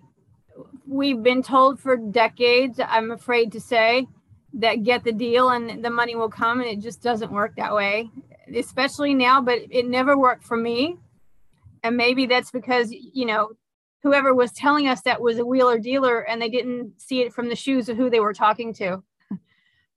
we've 0.89 1.23
been 1.23 1.45
told 1.45 1.79
for 1.79 1.97
decades, 1.97 2.81
I'm 2.85 3.13
afraid 3.13 3.53
to 3.53 3.61
say, 3.61 4.09
that 4.55 4.83
get 4.83 5.05
the 5.05 5.13
deal 5.13 5.51
and 5.51 5.85
the 5.85 5.91
money 5.91 6.17
will 6.17 6.31
come. 6.31 6.59
And 6.59 6.69
it 6.69 6.81
just 6.81 7.01
doesn't 7.01 7.31
work 7.31 7.55
that 7.55 7.73
way, 7.73 8.11
especially 8.53 9.15
now, 9.15 9.41
but 9.41 9.61
it 9.71 9.87
never 9.87 10.19
worked 10.19 10.43
for 10.43 10.57
me. 10.57 10.97
And 11.85 11.97
maybe 11.97 12.27
that's 12.27 12.51
because, 12.51 12.91
you 12.91 13.25
know, 13.25 13.53
whoever 14.03 14.35
was 14.35 14.51
telling 14.51 14.89
us 14.89 15.03
that 15.03 15.23
was 15.23 15.39
a 15.39 15.47
wheeler 15.47 15.79
dealer 15.79 16.23
and 16.23 16.43
they 16.43 16.49
didn't 16.49 17.01
see 17.01 17.21
it 17.21 17.33
from 17.33 17.49
the 17.49 17.55
shoes 17.55 17.89
of 17.89 17.97
who 17.97 18.11
they 18.11 18.19
were 18.19 18.35
talking 18.35 18.75
to 18.75 19.05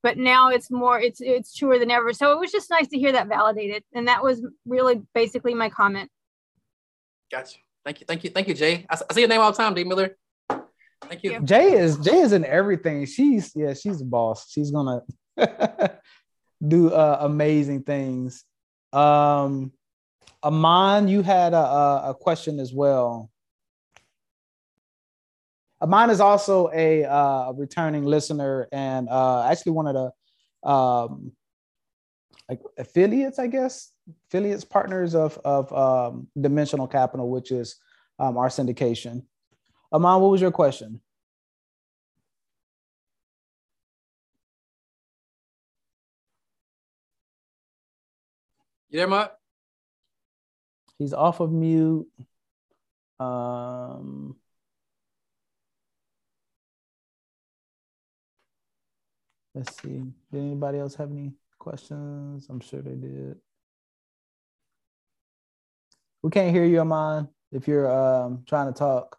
but 0.03 0.17
now 0.17 0.49
it's 0.49 0.69
more 0.69 0.99
it's 0.99 1.21
it's 1.21 1.55
truer 1.55 1.79
than 1.79 1.89
ever. 1.89 2.13
So 2.13 2.33
it 2.33 2.39
was 2.39 2.51
just 2.51 2.69
nice 2.69 2.87
to 2.89 2.99
hear 2.99 3.13
that 3.13 3.27
validated. 3.27 3.83
And 3.93 4.07
that 4.09 4.21
was 4.21 4.45
really 4.65 5.01
basically 5.15 5.55
my 5.55 5.69
comment. 5.69 6.11
Gotcha. 7.31 7.57
Thank 7.85 8.01
you 8.01 8.05
thank 8.05 8.23
you 8.23 8.29
thank 8.29 8.47
you 8.49 8.53
jay. 8.53 8.85
I, 8.89 8.97
I 9.09 9.13
see 9.13 9.21
your 9.21 9.29
name 9.29 9.41
all 9.41 9.51
the 9.51 9.57
time 9.57 9.73
d. 9.73 9.83
Miller. 9.85 10.17
Thank 11.07 11.23
you. 11.23 11.39
Jay 11.41 11.73
is 11.73 11.97
jay 11.97 12.19
is 12.19 12.33
in 12.33 12.45
everything. 12.45 13.05
She's 13.05 13.51
yeah 13.55 13.73
she's 13.73 14.01
a 14.01 14.05
boss. 14.05 14.51
She's 14.51 14.71
gonna 14.71 15.01
do 16.67 16.91
uh, 16.91 17.17
amazing 17.21 17.83
things. 17.83 18.43
Um 18.91 19.71
Aman, 20.43 21.07
you 21.07 21.21
had 21.21 21.53
a, 21.53 21.57
a 22.09 22.15
question 22.19 22.59
as 22.59 22.73
well. 22.73 23.31
Mine 25.85 26.09
is 26.09 26.21
also 26.21 26.69
a 26.73 27.03
uh, 27.03 27.51
returning 27.53 28.05
listener 28.05 28.67
and 28.71 29.09
uh, 29.09 29.43
actually 29.49 29.73
one 29.73 29.87
of 29.87 29.95
the 29.95 30.69
um, 30.69 31.33
like 32.49 32.61
affiliates, 32.77 33.39
I 33.39 33.47
guess, 33.47 33.91
affiliates 34.27 34.63
partners 34.63 35.15
of 35.15 35.37
of 35.43 35.71
um, 35.73 36.27
Dimensional 36.39 36.87
Capital, 36.87 37.29
which 37.29 37.51
is 37.51 37.75
um, 38.19 38.37
our 38.37 38.49
syndication. 38.49 39.23
Aman, 39.91 40.21
what 40.21 40.31
was 40.31 40.41
your 40.41 40.51
question? 40.51 41.01
You 48.89 48.99
there, 48.99 49.07
Mark? 49.07 49.31
He's 50.99 51.13
off 51.13 51.39
of 51.39 51.51
mute. 51.51 52.07
Um, 53.19 54.35
Let's 59.55 59.81
see. 59.81 60.03
Did 60.31 60.41
anybody 60.41 60.79
else 60.79 60.95
have 60.95 61.11
any 61.11 61.33
questions? 61.59 62.47
I'm 62.49 62.59
sure 62.59 62.81
they 62.81 62.95
did. 62.95 63.37
We 66.23 66.31
can't 66.31 66.55
hear 66.55 66.65
you, 66.65 66.79
Aman, 66.79 67.27
if 67.51 67.67
you're 67.67 67.91
um, 67.91 68.43
trying 68.47 68.73
to 68.73 68.77
talk. 68.77 69.17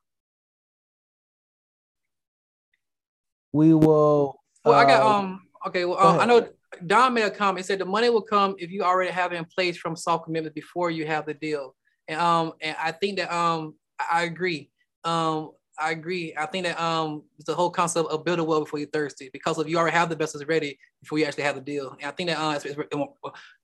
We 3.53 3.75
will. 3.75 4.41
Well, 4.65 4.75
uh, 4.75 4.79
I 4.79 4.85
got 4.85 5.03
uh, 5.03 5.19
um. 5.19 5.43
Okay. 5.67 5.85
Well, 5.85 5.99
uh, 5.99 6.19
I 6.19 6.27
know 6.27 6.49
Don 6.87 7.15
made 7.15 7.23
a 7.23 7.31
comment. 7.31 7.59
He 7.59 7.63
said 7.63 7.79
the 7.79 7.85
money 7.85 8.11
will 8.11 8.23
come 8.23 8.57
if 8.59 8.71
you 8.71 8.83
already 8.83 9.13
have 9.13 9.33
it 9.33 9.37
in 9.37 9.45
place 9.45 9.77
from 9.77 9.95
soft 9.95 10.25
commitment 10.25 10.55
before 10.55 10.91
you 10.91 11.07
have 11.07 11.27
the 11.27 11.35
deal. 11.35 11.77
And 12.09 12.21
um, 12.21 12.55
and 12.61 12.77
I 12.83 12.91
think 12.93 13.19
that 13.19 13.33
um, 13.33 13.75
I 13.99 14.25
agree. 14.25 14.71
Um, 15.05 15.53
I 15.79 15.91
agree. 15.91 16.35
I 16.37 16.47
think 16.47 16.67
that 16.67 16.81
um 16.81 17.25
the 17.47 17.55
whole 17.55 17.71
concept 17.71 18.09
of 18.09 18.25
build 18.25 18.39
a 18.39 18.45
well 18.45 18.61
before 18.61 18.79
you're 18.79 18.89
thirsty 18.89 19.31
because 19.33 19.59
if 19.59 19.69
you 19.69 19.77
already 19.77 19.97
have 19.97 20.09
the 20.09 20.17
vessels 20.17 20.45
ready 20.47 20.79
before 21.03 21.19
you 21.19 21.25
actually 21.25 21.45
have 21.45 21.57
the 21.57 21.61
deal. 21.61 21.97
And 22.01 22.09
I 22.09 22.11
think 22.13 22.29
that 22.31 22.39
uh, 22.39 22.53
it's, 22.53 22.65
it's, 22.65 22.79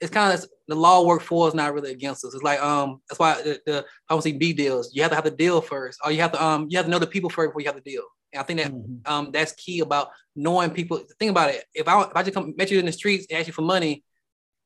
it's 0.01 0.11
kind 0.11 0.37
of 0.37 0.45
the 0.67 0.75
law 0.75 1.05
work 1.05 1.23
for 1.23 1.47
is 1.49 1.55
not 1.55 1.73
really 1.73 1.93
against 1.93 2.25
us. 2.25 2.35
It's 2.35 2.43
like 2.43 2.61
um 2.61 3.01
that's 3.09 3.19
why 3.19 3.41
the, 3.43 3.61
the 3.65 3.85
obviously 4.09 4.33
B 4.39 4.53
deals. 4.53 4.95
You 4.95 5.03
have 5.03 5.13
to 5.13 5.15
have 5.15 5.25
the 5.25 5.31
deal 5.31 5.61
first, 5.61 6.01
or 6.05 6.11
you 6.11 6.21
have 6.21 6.33
to 6.33 6.45
um 6.45 6.67
you 6.69 6.79
have 6.79 6.87
to 6.87 6.91
know 6.91 6.99
the 6.99 7.07
people 7.07 7.31
first 7.31 7.51
before 7.51 7.61
you 7.61 7.69
have 7.69 7.77
the 7.77 7.91
deal. 7.91 8.05
And 8.33 8.41
I 8.41 8.45
think 8.45 8.61
that 8.61 8.73
mm-hmm. 8.73 9.13
um 9.13 9.31
that's 9.33 9.53
key 9.53 9.81
about 9.81 10.09
knowing 10.35 10.71
people. 10.71 11.01
Think 11.19 11.31
about 11.31 11.51
it. 11.51 11.65
If 11.75 11.87
I 11.87 12.03
if 12.03 12.17
I 12.17 12.23
just 12.23 12.35
come 12.35 12.55
met 12.57 12.71
you 12.71 12.81
in 12.81 12.87
the 12.87 12.93
streets 12.93 13.27
and 13.31 13.39
ask 13.39 13.47
you 13.47 13.53
for 13.53 13.63
money, 13.63 14.03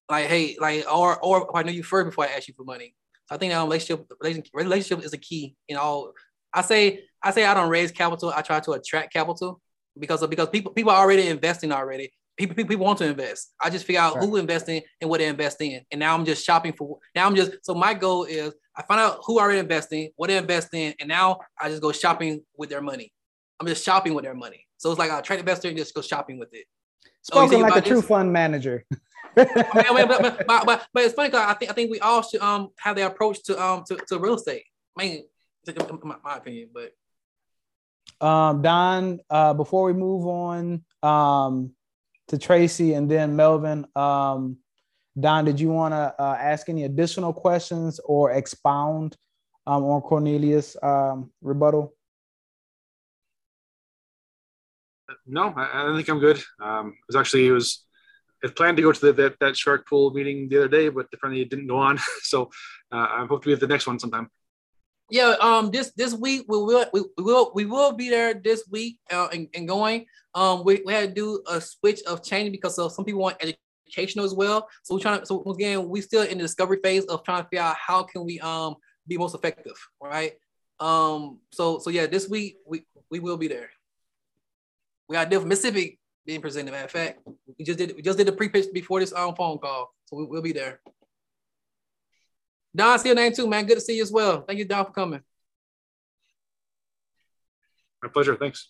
like 0.09 0.26
hey 0.26 0.57
like 0.59 0.90
or 0.90 1.18
or 1.22 1.42
if 1.42 1.55
I 1.55 1.62
know 1.62 1.72
you 1.72 1.82
first 1.82 2.07
before 2.07 2.24
I 2.24 2.28
ask 2.28 2.49
you 2.49 2.55
for 2.55 2.64
money. 2.64 2.95
So 3.26 3.34
I 3.34 3.38
think 3.38 3.53
that 3.53 3.61
um, 3.61 3.68
relationship 3.68 4.07
relationship 4.53 5.05
is 5.05 5.12
a 5.12 5.18
key 5.18 5.57
in 5.68 5.76
all 5.76 6.12
I 6.55 6.62
say 6.62 7.05
I 7.22 7.30
say 7.30 7.44
I 7.44 7.55
don't 7.55 7.70
raise 7.70 7.90
capital. 7.90 8.32
I 8.34 8.42
try 8.42 8.61
to 8.61 8.72
attract 8.72 9.12
capital 9.12 9.61
because 9.98 10.22
of, 10.22 10.30
because 10.30 10.48
people 10.48 10.72
people 10.72 10.92
are 10.92 11.02
already 11.02 11.28
investing 11.28 11.72
already. 11.72 12.12
People, 12.36 12.57
people, 12.57 12.70
people 12.70 12.86
want 12.86 12.98
to 12.98 13.07
invest. 13.07 13.55
I 13.62 13.70
just 13.70 13.86
figure 13.86 14.00
out 14.00 14.16
right. 14.16 14.24
who 14.24 14.36
investing 14.36 14.82
and 15.00 15.09
what 15.09 15.20
they 15.20 15.26
invest 15.26 15.61
in, 15.61 15.84
and 15.90 16.00
now 16.00 16.14
I'm 16.14 16.24
just 16.24 16.44
shopping 16.44 16.72
for. 16.72 16.98
Now 17.14 17.26
I'm 17.26 17.36
just 17.36 17.52
so 17.62 17.74
my 17.74 17.94
goal 17.94 18.24
is 18.24 18.55
I 18.76 18.82
find 18.82 19.00
out 19.00 19.20
who 19.24 19.38
already 19.38 19.59
investing, 19.61 20.11
what 20.16 20.28
they 20.28 20.36
invest 20.36 20.74
in, 20.74 20.94
and 20.98 21.09
now 21.09 21.38
I 21.61 21.68
just 21.68 21.82
go 21.82 21.92
shopping 21.92 22.42
with 22.57 22.70
their 22.70 22.82
money. 22.82 23.12
I'm 23.61 23.66
just 23.66 23.84
shopping 23.84 24.14
with 24.14 24.24
their 24.24 24.34
money. 24.34 24.66
So 24.78 24.90
it's 24.90 24.98
like 24.98 25.11
I 25.11 25.20
trade 25.20 25.40
investor 25.40 25.68
and 25.68 25.76
just 25.76 25.94
go 25.94 26.02
shopping 26.02 26.38
with 26.38 26.52
it. 26.52 26.66
Spoken 27.22 27.59
so 27.59 27.59
like 27.61 27.76
a 27.76 27.80
true 27.80 28.02
fund 28.02 28.32
manager. 28.32 28.84
I 29.36 29.92
mean, 29.92 30.07
but, 30.07 30.46
but, 30.46 30.46
but, 30.46 30.86
but, 30.92 31.05
it's 31.05 31.14
funny 31.14 31.28
because 31.28 31.44
I 31.48 31.55
think 31.55 31.70
I 31.70 31.74
think 31.74 31.90
we 31.90 31.98
all 31.98 32.22
should 32.22 32.40
um 32.40 32.68
have 32.78 32.94
the 32.94 33.07
approach 33.07 33.42
to 33.44 33.61
um 33.61 33.82
to, 33.88 33.96
to 34.09 34.18
real 34.18 34.34
estate. 34.34 34.64
I 34.96 35.05
mean, 35.05 35.24
my, 36.02 36.16
my 36.22 36.36
opinion, 36.36 36.70
but 36.72 36.92
um, 38.20 38.62
Don, 38.62 39.20
uh, 39.28 39.54
before 39.54 39.84
we 39.84 39.92
move 39.92 40.26
on 40.26 40.84
um, 41.02 41.72
to 42.28 42.38
Tracy 42.38 42.94
and 42.94 43.10
then 43.10 43.36
Melvin, 43.36 43.86
um, 43.96 44.58
Don, 45.18 45.44
did 45.44 45.60
you 45.60 45.70
want 45.70 45.92
to 45.92 46.14
uh, 46.18 46.36
ask 46.40 46.68
any 46.68 46.84
additional 46.84 47.32
questions 47.32 48.00
or 48.04 48.32
expound 48.32 49.16
um, 49.66 49.84
on 49.84 50.02
Corneilous' 50.02 50.76
um, 50.82 51.30
rebuttal? 51.40 51.94
No, 55.26 55.52
I, 55.56 55.90
I 55.90 55.96
think 55.96 56.08
I'm 56.08 56.18
good. 56.18 56.42
Um, 56.60 56.88
it 56.88 57.06
was 57.08 57.16
actually 57.16 57.46
it 57.46 57.52
was 57.52 57.84
it 58.42 58.56
planned 58.56 58.76
to 58.76 58.82
go 58.82 58.92
to 58.92 59.00
the, 59.00 59.12
that 59.12 59.38
that 59.40 59.56
shark 59.56 59.88
pool 59.88 60.12
meeting 60.12 60.48
the 60.48 60.58
other 60.58 60.68
day, 60.68 60.88
but 60.88 61.06
apparently 61.12 61.42
it 61.42 61.50
didn't 61.50 61.68
go 61.68 61.78
on. 61.78 61.98
so 62.22 62.50
uh, 62.92 63.06
I 63.10 63.26
hope 63.28 63.42
to 63.42 63.48
be 63.48 63.52
at 63.52 63.60
the 63.60 63.66
next 63.66 63.86
one 63.86 63.98
sometime 63.98 64.28
yeah, 65.11 65.34
um, 65.40 65.70
this 65.70 65.92
this 65.96 66.14
week 66.14 66.44
we 66.48 66.59
will 66.59 66.86
we, 66.92 67.02
will 67.18 67.52
we 67.55 67.66
will 67.66 67.92
be 67.92 68.09
there 68.09 68.34
this 68.34 68.64
week 68.70 68.98
uh, 69.11 69.28
and, 69.32 69.48
and 69.55 69.68
going. 69.68 70.07
Um, 70.34 70.64
we, 70.64 70.82
we 70.84 70.92
had 70.92 71.11
to 71.11 71.14
do 71.14 71.42
a 71.48 71.61
switch 71.61 72.02
of 72.05 72.24
changing 72.24 72.52
because 72.52 72.78
of 72.78 72.92
some 72.92 73.05
people 73.05 73.20
want 73.20 73.36
educational 73.86 74.24
as 74.24 74.34
well. 74.34 74.68
So 74.82 74.94
we're 74.94 75.00
trying 75.00 75.20
to 75.20 75.26
so 75.26 75.42
again 75.50 75.88
we 75.88 76.00
still 76.00 76.22
in 76.22 76.38
the 76.38 76.44
discovery 76.44 76.78
phase 76.82 77.05
of 77.05 77.22
trying 77.22 77.42
to 77.42 77.48
figure 77.48 77.62
out 77.62 77.76
how 77.76 78.02
can 78.02 78.24
we 78.24 78.40
um 78.40 78.76
be 79.07 79.18
most 79.18 79.34
effective, 79.34 79.76
right? 80.00 80.32
Um, 80.80 81.38
so 81.52 81.78
so 81.78 81.90
yeah, 81.90 82.07
this 82.07 82.28
week 82.28 82.57
we 82.66 82.84
we 83.11 83.20
will 83.20 83.36
be 83.36 83.48
there. 83.48 83.70
We 85.09 85.14
got 85.14 85.28
different 85.28 85.50
Mississippi 85.50 85.98
being 86.26 86.40
presented. 86.40 86.72
Matter 86.72 86.84
of 86.86 86.90
fact, 86.90 87.20
we 87.59 87.64
just 87.64 87.78
did 87.78 87.94
we 87.94 88.02
just 88.02 88.18
did 88.18 88.26
the 88.26 88.32
pre-pitch 88.32 88.66
before 88.72 89.00
this 89.00 89.12
um, 89.12 89.34
phone 89.34 89.59
call, 89.59 89.94
so 90.07 90.16
we, 90.16 90.24
will 90.24 90.42
be 90.42 90.52
there. 90.52 90.80
Don, 92.74 92.98
see 92.98 93.08
your 93.08 93.16
name 93.16 93.32
too, 93.32 93.46
man. 93.46 93.66
Good 93.66 93.76
to 93.76 93.80
see 93.80 93.96
you 93.96 94.02
as 94.02 94.10
well. 94.10 94.42
Thank 94.42 94.58
you, 94.58 94.64
Don, 94.64 94.86
for 94.86 94.92
coming. 94.92 95.20
My 98.02 98.08
pleasure. 98.08 98.36
Thanks. 98.36 98.68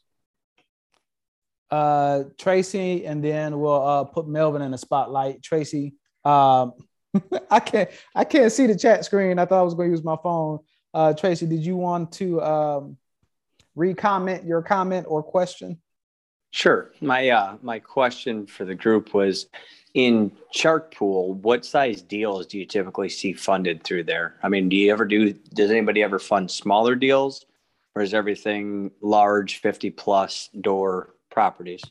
Uh, 1.71 2.25
Tracy, 2.39 3.07
and 3.07 3.25
then 3.25 3.59
we'll 3.59 3.83
uh, 3.83 4.05
put 4.05 4.29
Melvin 4.29 4.63
in 4.63 4.71
the 4.71 4.79
spotlight. 4.79 5.43
Tracy, 5.43 5.95
um, 6.25 6.75
I 7.51 7.61
can't 7.61 7.91
I 8.15 8.25
can't 8.25 8.53
see 8.53 8.67
the 8.67 8.79
chat 8.79 9.05
screen. 9.05 9.39
I 9.39 9.47
thought 9.47 9.61
I 9.61 9.63
was 9.63 9.75
going 9.75 9.89
to 9.89 9.97
use 9.97 10.05
my 10.05 10.17
phone. 10.23 10.61
Uh, 10.93 11.15
Tracy, 11.15 11.47
did 11.47 11.65
you 11.65 11.77
want 11.77 12.13
to 12.13 12.41
um, 12.43 12.97
re-comment 13.75 14.45
your 14.45 14.63
comment 14.63 15.07
or 15.09 15.23
question? 15.23 15.81
Sure. 16.53 16.93
My 17.01 17.31
uh, 17.31 17.57
my 17.63 17.81
question 17.81 18.47
for 18.47 18.65
the 18.65 18.77
group 18.77 19.13
was 19.13 19.47
in 19.95 20.33
Shark 20.53 20.93
Pool, 20.95 21.35
what 21.35 21.65
size 21.65 22.03
deals 22.03 22.47
do 22.47 22.59
you 22.59 22.67
typically 22.67 23.09
see 23.09 23.33
funded 23.33 23.85
through 23.85 24.05
there? 24.05 24.35
I 24.43 24.49
mean, 24.49 24.69
do 24.69 24.77
you 24.77 24.93
ever 24.93 25.05
do 25.05 25.33
does 25.33 25.71
anybody 25.71 26.03
ever 26.03 26.19
fund 26.19 26.51
smaller 26.51 26.97
deals 26.97 27.47
or 27.95 28.03
is 28.03 28.13
everything 28.13 28.91
large 29.01 29.61
50 29.61 29.91
plus 29.91 30.51
door 30.61 31.15
properties? 31.31 31.83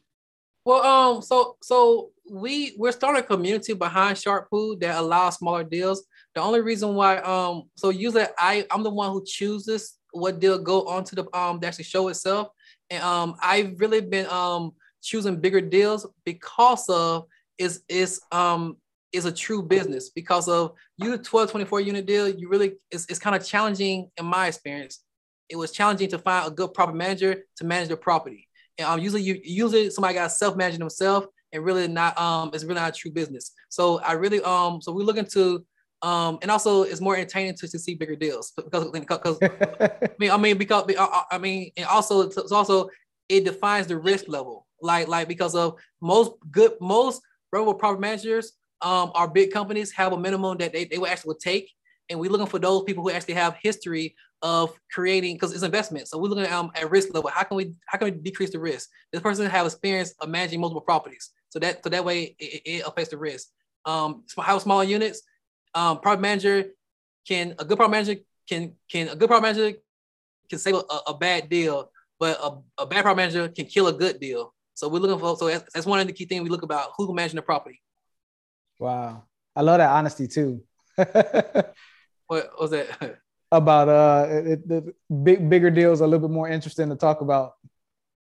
Well, 0.66 0.84
um, 0.84 1.22
so 1.22 1.58
so 1.62 2.12
we 2.30 2.76
we're 2.78 2.92
starting 2.92 3.24
a 3.24 3.26
community 3.26 3.74
behind 3.74 4.18
Shark 4.18 4.50
Pool 4.50 4.78
that 4.80 5.00
allows 5.00 5.38
smaller 5.38 5.64
deals. 5.64 6.04
The 6.36 6.42
only 6.42 6.62
reason 6.62 6.96
why, 6.96 7.18
um, 7.18 7.70
so 7.76 7.90
usually 7.90 8.26
I 8.38 8.66
I'm 8.70 8.84
the 8.84 8.90
one 8.90 9.12
who 9.12 9.24
chooses 9.26 9.98
what 10.12 10.40
deal 10.40 10.60
go 10.60 10.86
onto 10.88 11.16
the 11.16 11.38
um 11.38 11.60
the 11.60 11.72
show 11.72 12.10
itself, 12.10 12.50
and 12.90 13.02
um 13.02 13.36
I've 13.42 13.80
really 13.80 14.02
been 14.02 14.28
um 14.28 14.74
choosing 15.02 15.40
bigger 15.40 15.62
deals 15.62 16.08
because 16.26 16.88
of 16.90 17.28
is 17.58 17.84
is 17.88 18.22
um 18.32 18.78
is 19.14 19.26
a 19.26 19.32
true 19.32 19.62
business 19.62 20.10
because 20.10 20.48
of 20.48 20.74
you 20.98 21.18
12 21.18 21.52
24 21.52 21.82
unit 21.82 22.06
deal 22.06 22.28
you 22.28 22.50
really 22.50 22.74
it's, 22.92 23.06
it's 23.06 23.20
kind 23.20 23.36
of 23.36 23.46
challenging 23.46 24.10
in 24.18 24.26
my 24.26 24.48
experience. 24.48 25.04
It 25.50 25.56
was 25.56 25.72
challenging 25.72 26.10
to 26.10 26.20
find 26.20 26.48
a 26.48 26.52
good 26.52 26.74
property 26.74 26.98
manager 26.98 27.44
to 27.58 27.64
manage 27.64 27.90
the 27.90 27.98
property. 27.98 28.48
And 28.78 28.88
um, 28.88 29.00
usually 29.00 29.22
you 29.22 29.40
usually 29.44 29.92
somebody 29.92 30.16
got 30.16 30.32
self-managing 30.32 30.80
themselves 30.80 31.28
and 31.52 31.64
really 31.64 31.88
not 31.88 32.20
um 32.20 32.50
it's 32.54 32.64
really 32.64 32.80
not 32.80 32.90
a 32.90 33.00
true 33.00 33.12
business. 33.12 33.52
So 33.70 34.00
I 34.00 34.14
really 34.14 34.42
um 34.42 34.82
so 34.82 34.92
we're 34.92 35.04
looking 35.04 35.28
to 35.28 35.64
um 36.02 36.40
and 36.42 36.50
also 36.50 36.84
it's 36.84 37.00
more 37.00 37.16
entertaining 37.16 37.56
to, 37.56 37.68
to 37.68 37.80
see 37.80 37.94
bigger 37.94 38.16
deals 38.16 38.52
because 38.56 38.90
because 38.92 39.38
I 39.42 40.10
mean 40.18 40.32
I 40.32 40.38
mean 40.38 40.58
because 40.58 40.92
I 41.32 41.38
mean 41.38 41.72
and 41.78 41.86
also 41.86 42.22
it's 42.22 42.52
also 42.52 42.90
it 43.30 43.46
defines 43.46 43.88
the 43.88 43.98
risk 43.98 44.26
level. 44.28 44.66
Like 44.82 45.08
like 45.08 45.28
because 45.28 45.56
of 45.56 45.80
most 46.02 46.34
good 46.52 46.74
most 46.82 47.22
reputable 47.54 47.80
property 47.80 48.02
managers 48.02 48.54
um 48.82 49.12
our 49.14 49.28
big 49.28 49.52
companies 49.52 49.92
have 49.92 50.12
a 50.14 50.18
minimum 50.18 50.58
that 50.58 50.74
they, 50.74 50.86
they 50.86 50.98
will 50.98 51.08
actually 51.08 51.36
take 51.42 51.72
and 52.10 52.20
we're 52.20 52.30
looking 52.30 52.48
for 52.48 52.60
those 52.60 52.84
people 52.84 53.04
who 53.04 53.12
actually 53.12 53.34
have 53.36 53.58
history 53.62 54.16
of 54.44 54.78
creating 54.92 55.36
because 55.36 55.54
it's 55.54 55.64
investment. 55.64 56.08
So 56.08 56.18
we're 56.18 56.28
looking 56.28 56.44
at, 56.44 56.52
um, 56.52 56.70
at 56.76 56.92
risk 56.92 57.14
level. 57.14 57.30
How 57.34 57.44
can 57.44 57.56
we 57.56 57.74
how 57.86 57.98
can 57.98 58.06
we 58.06 58.12
decrease 58.12 58.52
the 58.52 58.60
risk? 58.60 58.90
This 59.12 59.22
person 59.22 59.50
have 59.50 59.66
experience 59.66 60.14
of 60.20 60.30
managing 60.30 60.60
multiple 60.60 60.82
properties. 60.82 61.32
So 61.50 61.60
that 61.60 61.84
so 61.84 61.90
that 61.90 62.04
way 62.04 62.36
it, 62.38 62.62
it 62.66 62.84
affects 62.86 63.10
the 63.10 63.18
risk. 63.18 63.48
Um, 63.86 64.24
how 64.38 64.58
small 64.60 64.84
units, 64.84 65.22
um, 65.74 66.00
property 66.02 66.22
manager 66.22 66.66
can 67.28 67.56
a 67.58 67.66
good 67.66 67.78
property 67.78 67.92
manager 67.92 68.22
can 68.48 68.74
can 68.92 69.08
a 69.08 69.16
good 69.16 69.30
property 69.30 69.54
manager 69.54 69.78
can 70.50 70.60
save 70.60 70.76
a, 70.76 70.98
a 71.08 71.18
bad 71.18 71.50
deal, 71.50 71.90
but 72.20 72.38
a, 72.42 72.84
a 72.84 72.86
bad 72.86 73.04
property 73.04 73.16
manager 73.16 73.48
can 73.48 73.66
kill 73.66 73.88
a 73.88 73.94
good 73.94 74.20
deal. 74.20 74.54
So 74.76 74.88
we're 74.88 75.00
looking 75.00 75.20
for 75.20 75.38
so 75.38 75.48
that's, 75.48 75.72
that's 75.74 75.86
one 75.86 76.00
of 76.00 76.08
the 76.08 76.14
key 76.14 76.26
things 76.26 76.44
we 76.44 76.50
look 76.50 76.64
about 76.64 76.92
who 76.98 77.14
managing 77.14 77.36
the 77.36 77.42
property. 77.42 77.82
Wow, 78.80 79.24
I 79.56 79.62
love 79.62 79.78
that 79.78 79.90
honesty 79.90 80.28
too. 80.28 80.64
what 80.96 82.60
was 82.60 82.72
that? 82.72 83.20
about 83.54 83.88
uh 83.88 84.28
it, 84.30 84.68
the 84.68 84.94
big 85.24 85.48
bigger 85.48 85.70
deals 85.70 86.02
are 86.02 86.06
a 86.06 86.08
little 86.08 86.28
bit 86.28 86.34
more 86.34 86.50
interesting 86.50 86.90
to 86.90 86.96
talk 86.96 87.22
about. 87.22 87.54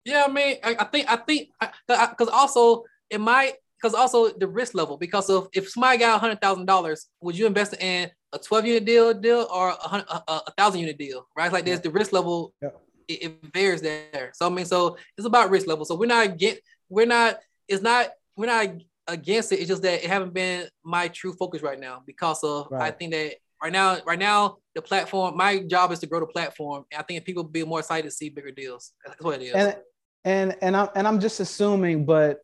Yeah, 0.06 0.24
I 0.26 0.32
mean, 0.32 0.58
I, 0.64 0.78
I 0.80 0.86
think 0.86 1.12
I 1.12 1.18
think 1.18 1.50
because 1.60 2.30
also 2.30 2.86
it 3.10 3.20
might 3.20 3.56
because 3.82 3.94
also 3.94 4.30
the 4.30 4.48
risk 4.48 4.74
level 4.74 4.98
because 4.98 5.30
of 5.30 5.50
if 5.54 5.70
somebody 5.70 5.98
got 5.98 6.16
a 6.16 6.20
hundred 6.20 6.42
thousand 6.42 6.66
dollars, 6.66 7.08
would 7.22 7.38
you 7.38 7.46
invest 7.46 7.76
in 7.82 8.10
a 8.32 8.40
twelve 8.40 8.66
unit 8.66 8.86
deal 8.86 9.14
deal 9.14 9.48
or 9.54 9.70
a, 9.70 9.74
a, 9.74 10.24
a 10.48 10.52
thousand 10.58 10.80
unit 10.80 10.98
deal? 10.98 11.28
Right, 11.36 11.52
like 11.52 11.66
there's 11.66 11.82
the 11.82 11.92
risk 11.92 12.14
level. 12.14 12.54
Yeah. 12.62 12.70
It, 13.10 13.24
it 13.24 13.54
varies 13.54 13.82
there. 13.82 14.32
So 14.34 14.46
I 14.46 14.50
mean, 14.50 14.66
so 14.66 14.98
it's 15.18 15.28
about 15.28 15.50
risk 15.50 15.68
level. 15.68 15.84
So 15.84 15.96
we're 15.96 16.06
not 16.06 16.38
get 16.38 16.62
we're 16.88 17.06
not 17.06 17.40
it's 17.68 17.84
not 17.84 18.12
we're 18.38 18.46
not 18.46 18.70
against 19.08 19.52
it. 19.52 19.60
It's 19.60 19.68
just 19.68 19.82
that 19.82 20.04
it 20.04 20.10
haven't 20.10 20.34
been 20.34 20.68
my 20.84 21.10
true 21.10 21.34
focus 21.34 21.62
right 21.62 21.80
now 21.80 22.04
because 22.06 22.44
of 22.44 22.68
right. 22.72 22.84
I 22.84 22.92
think 22.92 23.12
that 23.12 23.34
right 23.62 23.74
now, 23.74 23.98
right 24.06 24.20
now, 24.20 24.58
the 24.76 24.82
platform. 24.82 25.36
My 25.36 25.60
job 25.60 25.92
is 25.92 26.00
to 26.00 26.08
grow 26.08 26.20
the 26.20 26.28
platform. 26.28 26.86
And 26.92 27.00
I 27.00 27.04
think 27.04 27.26
people 27.26 27.44
be 27.44 27.66
more 27.66 27.80
excited 27.80 28.06
to 28.06 28.12
see 28.12 28.30
bigger 28.30 28.52
deals. 28.52 28.94
That's 29.06 29.22
what 29.22 29.42
it 29.42 29.46
is. 29.46 29.54
And 29.54 29.76
and 30.24 30.56
and 30.62 30.78
I'm 30.78 30.90
and 30.96 31.08
I'm 31.08 31.20
just 31.20 31.40
assuming, 31.40 32.06
but 32.06 32.40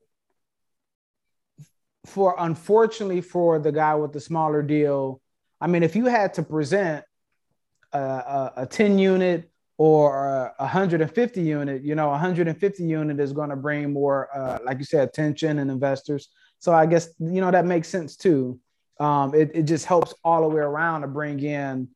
for 2.05 2.35
unfortunately 2.37 3.21
for 3.21 3.59
the 3.59 3.71
guy 3.71 3.95
with 3.95 4.13
the 4.13 4.19
smaller 4.19 4.61
deal, 4.61 5.21
I 5.59 5.67
mean, 5.67 5.83
if 5.83 5.95
you 5.95 6.05
had 6.05 6.33
to 6.35 6.43
present 6.43 7.05
a, 7.93 7.99
a, 7.99 8.53
a 8.57 8.65
10 8.65 8.99
unit 8.99 9.49
or 9.77 10.53
a 10.57 10.63
150 10.63 11.41
unit, 11.41 11.83
you 11.83 11.95
know, 11.95 12.09
150 12.09 12.83
unit 12.83 13.19
is 13.19 13.33
going 13.33 13.49
to 13.49 13.55
bring 13.55 13.91
more, 13.91 14.29
uh, 14.35 14.59
like 14.63 14.79
you 14.79 14.85
said, 14.85 15.07
attention 15.07 15.59
and 15.59 15.69
investors. 15.69 16.29
So 16.59 16.73
I 16.73 16.85
guess 16.85 17.09
you 17.19 17.41
know 17.41 17.51
that 17.51 17.65
makes 17.65 17.89
sense 17.89 18.15
too 18.15 18.59
um, 18.99 19.33
it, 19.33 19.51
it 19.53 19.63
just 19.63 19.85
helps 19.85 20.13
all 20.23 20.41
the 20.41 20.55
way 20.55 20.61
around 20.61 21.01
to 21.01 21.07
bring 21.07 21.41
in 21.41 21.89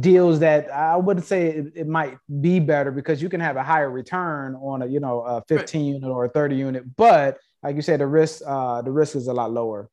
deals 0.00 0.40
that 0.40 0.70
I 0.70 0.96
wouldn't 0.96 1.24
say 1.24 1.48
it, 1.48 1.72
it, 1.74 1.86
might 1.86 2.18
be 2.40 2.60
better 2.60 2.90
because 2.90 3.22
you 3.22 3.30
can 3.30 3.40
have 3.40 3.56
a 3.56 3.62
higher 3.62 3.90
return 3.90 4.54
on 4.56 4.82
a 4.82 4.86
you 4.86 5.00
know 5.00 5.20
a 5.20 5.42
15 5.48 5.80
right. 5.80 5.94
unit 5.94 6.10
or 6.10 6.26
a 6.26 6.28
30 6.28 6.56
unit, 6.56 6.96
but 6.96 7.38
like 7.62 7.76
you 7.76 7.82
said, 7.82 8.00
the 8.00 8.06
risk 8.06 8.42
uh, 8.46 8.82
the 8.82 8.90
risk 8.90 9.16
is 9.16 9.26
a 9.26 9.32
lot 9.32 9.52
lower. 9.52 9.88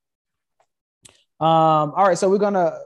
Um, 1.40 1.94
all 1.96 2.08
right, 2.08 2.18
so 2.18 2.30
we're 2.30 2.38
gonna 2.38 2.78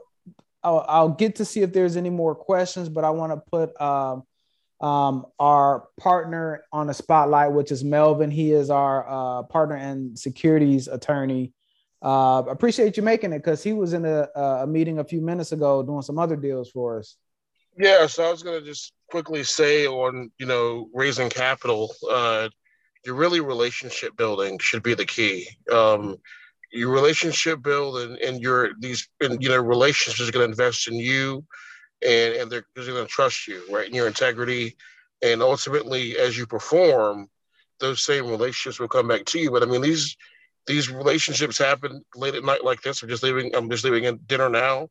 I'll, 0.64 0.84
I'll, 0.88 1.08
get 1.08 1.36
to 1.36 1.44
see 1.44 1.62
if 1.62 1.72
there's 1.72 1.96
any 1.96 2.10
more 2.10 2.34
questions, 2.34 2.88
but 2.88 3.04
I 3.04 3.10
want 3.10 3.32
to 3.32 3.50
put 3.50 3.80
um, 3.80 4.24
um, 4.80 5.26
our 5.38 5.88
partner 5.98 6.64
on 6.72 6.86
the 6.86 6.94
spotlight, 6.94 7.52
which 7.52 7.72
is 7.72 7.82
Melvin. 7.82 8.30
He 8.30 8.52
is 8.52 8.70
our 8.70 9.06
uh, 9.08 9.42
partner 9.44 9.76
and 9.76 10.18
securities 10.18 10.88
attorney 10.88 11.52
uh, 12.02 12.42
appreciate 12.48 12.96
you 12.96 13.02
making 13.02 13.32
it 13.32 13.38
because 13.38 13.62
he 13.62 13.72
was 13.72 13.92
in 13.92 14.04
a, 14.04 14.28
a 14.34 14.66
meeting 14.66 14.98
a 14.98 15.04
few 15.04 15.20
minutes 15.20 15.52
ago 15.52 15.82
doing 15.82 16.02
some 16.02 16.18
other 16.18 16.36
deals 16.36 16.68
for 16.70 16.98
us. 16.98 17.16
Yeah, 17.78 18.06
so 18.06 18.26
I 18.26 18.30
was 18.30 18.42
gonna 18.42 18.60
just 18.60 18.92
quickly 19.08 19.44
say 19.44 19.86
on 19.86 20.30
you 20.38 20.46
know 20.46 20.88
raising 20.92 21.30
capital, 21.30 21.94
uh, 22.10 22.48
your 23.06 23.14
really 23.14 23.40
relationship 23.40 24.16
building 24.16 24.58
should 24.58 24.82
be 24.82 24.94
the 24.94 25.06
key. 25.06 25.48
Um, 25.70 26.16
your 26.72 26.90
relationship 26.90 27.62
build 27.62 27.98
and, 27.98 28.18
and 28.18 28.40
your 28.40 28.70
these 28.78 29.08
and 29.20 29.42
you 29.42 29.48
know 29.48 29.60
relationships 29.60 30.28
are 30.28 30.32
gonna 30.32 30.44
invest 30.44 30.88
in 30.88 30.94
you, 30.94 31.44
and 32.02 32.34
and 32.34 32.50
they're, 32.50 32.64
they're 32.74 32.86
gonna 32.86 33.06
trust 33.06 33.46
you 33.46 33.62
right 33.70 33.86
and 33.86 33.94
your 33.94 34.06
integrity, 34.06 34.76
and 35.22 35.42
ultimately 35.42 36.18
as 36.18 36.36
you 36.36 36.46
perform, 36.46 37.28
those 37.80 38.00
same 38.00 38.26
relationships 38.26 38.80
will 38.80 38.88
come 38.88 39.08
back 39.08 39.24
to 39.26 39.38
you. 39.38 39.50
But 39.50 39.62
I 39.62 39.66
mean 39.66 39.82
these 39.82 40.16
these 40.66 40.90
relationships 40.90 41.58
happen 41.58 42.04
late 42.14 42.34
at 42.34 42.44
night 42.44 42.64
like 42.64 42.82
this. 42.82 43.02
I'm 43.02 43.08
just 43.08 43.22
leaving. 43.22 43.54
I'm 43.54 43.68
just 43.70 43.84
leaving 43.84 44.04
in 44.04 44.20
dinner 44.26 44.48
now. 44.48 44.88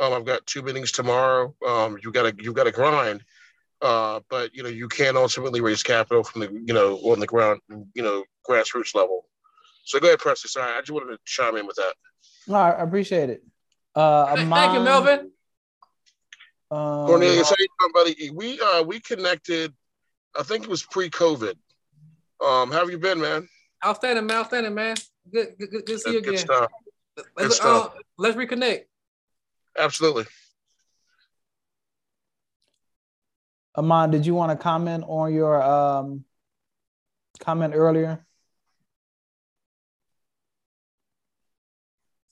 Um, 0.00 0.12
I've 0.12 0.24
got 0.24 0.46
two 0.46 0.62
meetings 0.62 0.92
tomorrow. 0.92 1.54
Um, 1.66 1.98
you 2.02 2.12
got 2.12 2.36
to 2.36 2.42
you 2.42 2.52
got 2.52 2.64
to 2.64 2.72
grind. 2.72 3.24
Uh, 3.80 4.20
but 4.30 4.54
you 4.54 4.62
know 4.62 4.68
you 4.68 4.88
can 4.88 5.16
ultimately 5.16 5.60
raise 5.60 5.82
capital 5.82 6.24
from 6.24 6.40
the 6.40 6.50
you 6.64 6.72
know 6.72 6.96
on 6.98 7.20
the 7.20 7.26
ground 7.26 7.60
you 7.94 8.02
know 8.02 8.24
grassroots 8.48 8.94
level. 8.94 9.26
So 9.84 10.00
go 10.00 10.08
ahead, 10.08 10.18
Presley. 10.18 10.48
Sorry, 10.48 10.72
I 10.72 10.80
just 10.80 10.90
wanted 10.90 11.12
to 11.12 11.18
chime 11.24 11.56
in 11.56 11.66
with 11.66 11.76
that. 11.76 11.94
No, 12.48 12.56
I 12.56 12.82
appreciate 12.82 13.30
it. 13.30 13.44
Uh, 13.94 14.34
Thank 14.34 14.72
you, 14.74 14.80
Melvin. 14.80 15.30
Um, 16.70 17.06
Corneilous, 17.06 17.50
how 17.50 17.54
you 17.58 17.68
doing, 17.78 17.92
buddy? 17.92 18.30
We 18.30 18.60
uh 18.60 18.82
we 18.82 18.98
connected. 18.98 19.72
I 20.36 20.42
think 20.42 20.64
it 20.64 20.70
was 20.70 20.82
pre-COVID. 20.82 21.54
Um, 22.44 22.72
how 22.72 22.80
have 22.80 22.90
you 22.90 22.98
been, 22.98 23.20
man? 23.20 23.48
Outstanding, 23.84 24.26
man. 24.26 24.38
Outstanding, 24.38 24.74
man. 24.74 24.96
Good, 25.32 25.54
good, 25.58 25.70
good, 25.70 25.86
to 25.86 25.98
see 25.98 26.12
you 26.12 26.18
again. 26.18 26.32
Good 26.32 26.40
stuff. 26.40 26.70
Let's, 27.16 27.30
good 27.36 27.52
stuff. 27.52 27.94
Uh, 27.94 27.98
let's 28.18 28.36
reconnect. 28.36 28.84
Absolutely. 29.78 30.24
Amon, 33.76 34.10
did 34.10 34.26
you 34.26 34.34
want 34.34 34.50
to 34.50 34.56
comment 34.60 35.04
on 35.06 35.32
your 35.32 35.62
um, 35.62 36.24
comment 37.40 37.74
earlier? 37.76 38.24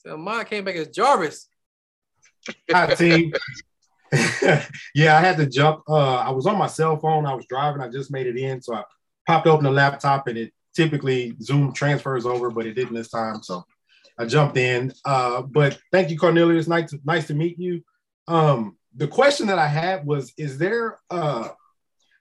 So 0.05 0.14
Amon 0.14 0.44
came 0.44 0.64
back 0.64 0.76
as 0.76 0.88
Jarvis. 0.88 1.48
Hi 2.70 2.94
team. 2.94 3.32
yeah, 4.94 5.16
I 5.16 5.20
had 5.20 5.36
to 5.36 5.46
jump. 5.46 5.82
Uh, 5.88 6.16
I 6.16 6.30
was 6.30 6.46
on 6.46 6.59
my 6.59 6.66
cell 6.66 6.98
phone. 6.98 7.24
I 7.24 7.34
was 7.34 7.46
driving. 7.48 7.80
I 7.80 7.88
just 7.88 8.11
made 8.11 8.26
it 8.26 8.36
in, 8.36 8.61
so 8.61 8.74
I 8.74 8.82
popped 9.26 9.46
open 9.46 9.64
the 9.64 9.70
laptop, 9.70 10.26
and 10.26 10.36
it 10.36 10.53
typically 10.74 11.36
Zoom 11.40 11.72
transfers 11.72 12.26
over, 12.26 12.50
but 12.50 12.66
it 12.66 12.74
didn't 12.74 12.94
this 12.94 13.11
time. 13.11 13.42
So 13.42 13.64
I 14.18 14.26
jumped 14.26 14.57
in. 14.57 14.92
Uh, 15.05 15.42
but 15.42 15.78
thank 15.92 16.11
you, 16.11 16.18
Corneilous. 16.18 16.66
Nice, 16.66 16.90
to, 16.90 16.98
nice 17.05 17.28
to 17.28 17.34
meet 17.34 17.59
you. 17.59 17.82
Um, 18.26 18.76
the 18.96 19.09
question 19.09 19.46
that 19.46 19.59
I 19.59 19.68
had 19.68 20.05
was: 20.05 20.32
Is 20.36 20.59
there 20.59 20.98
uh, 21.11 21.50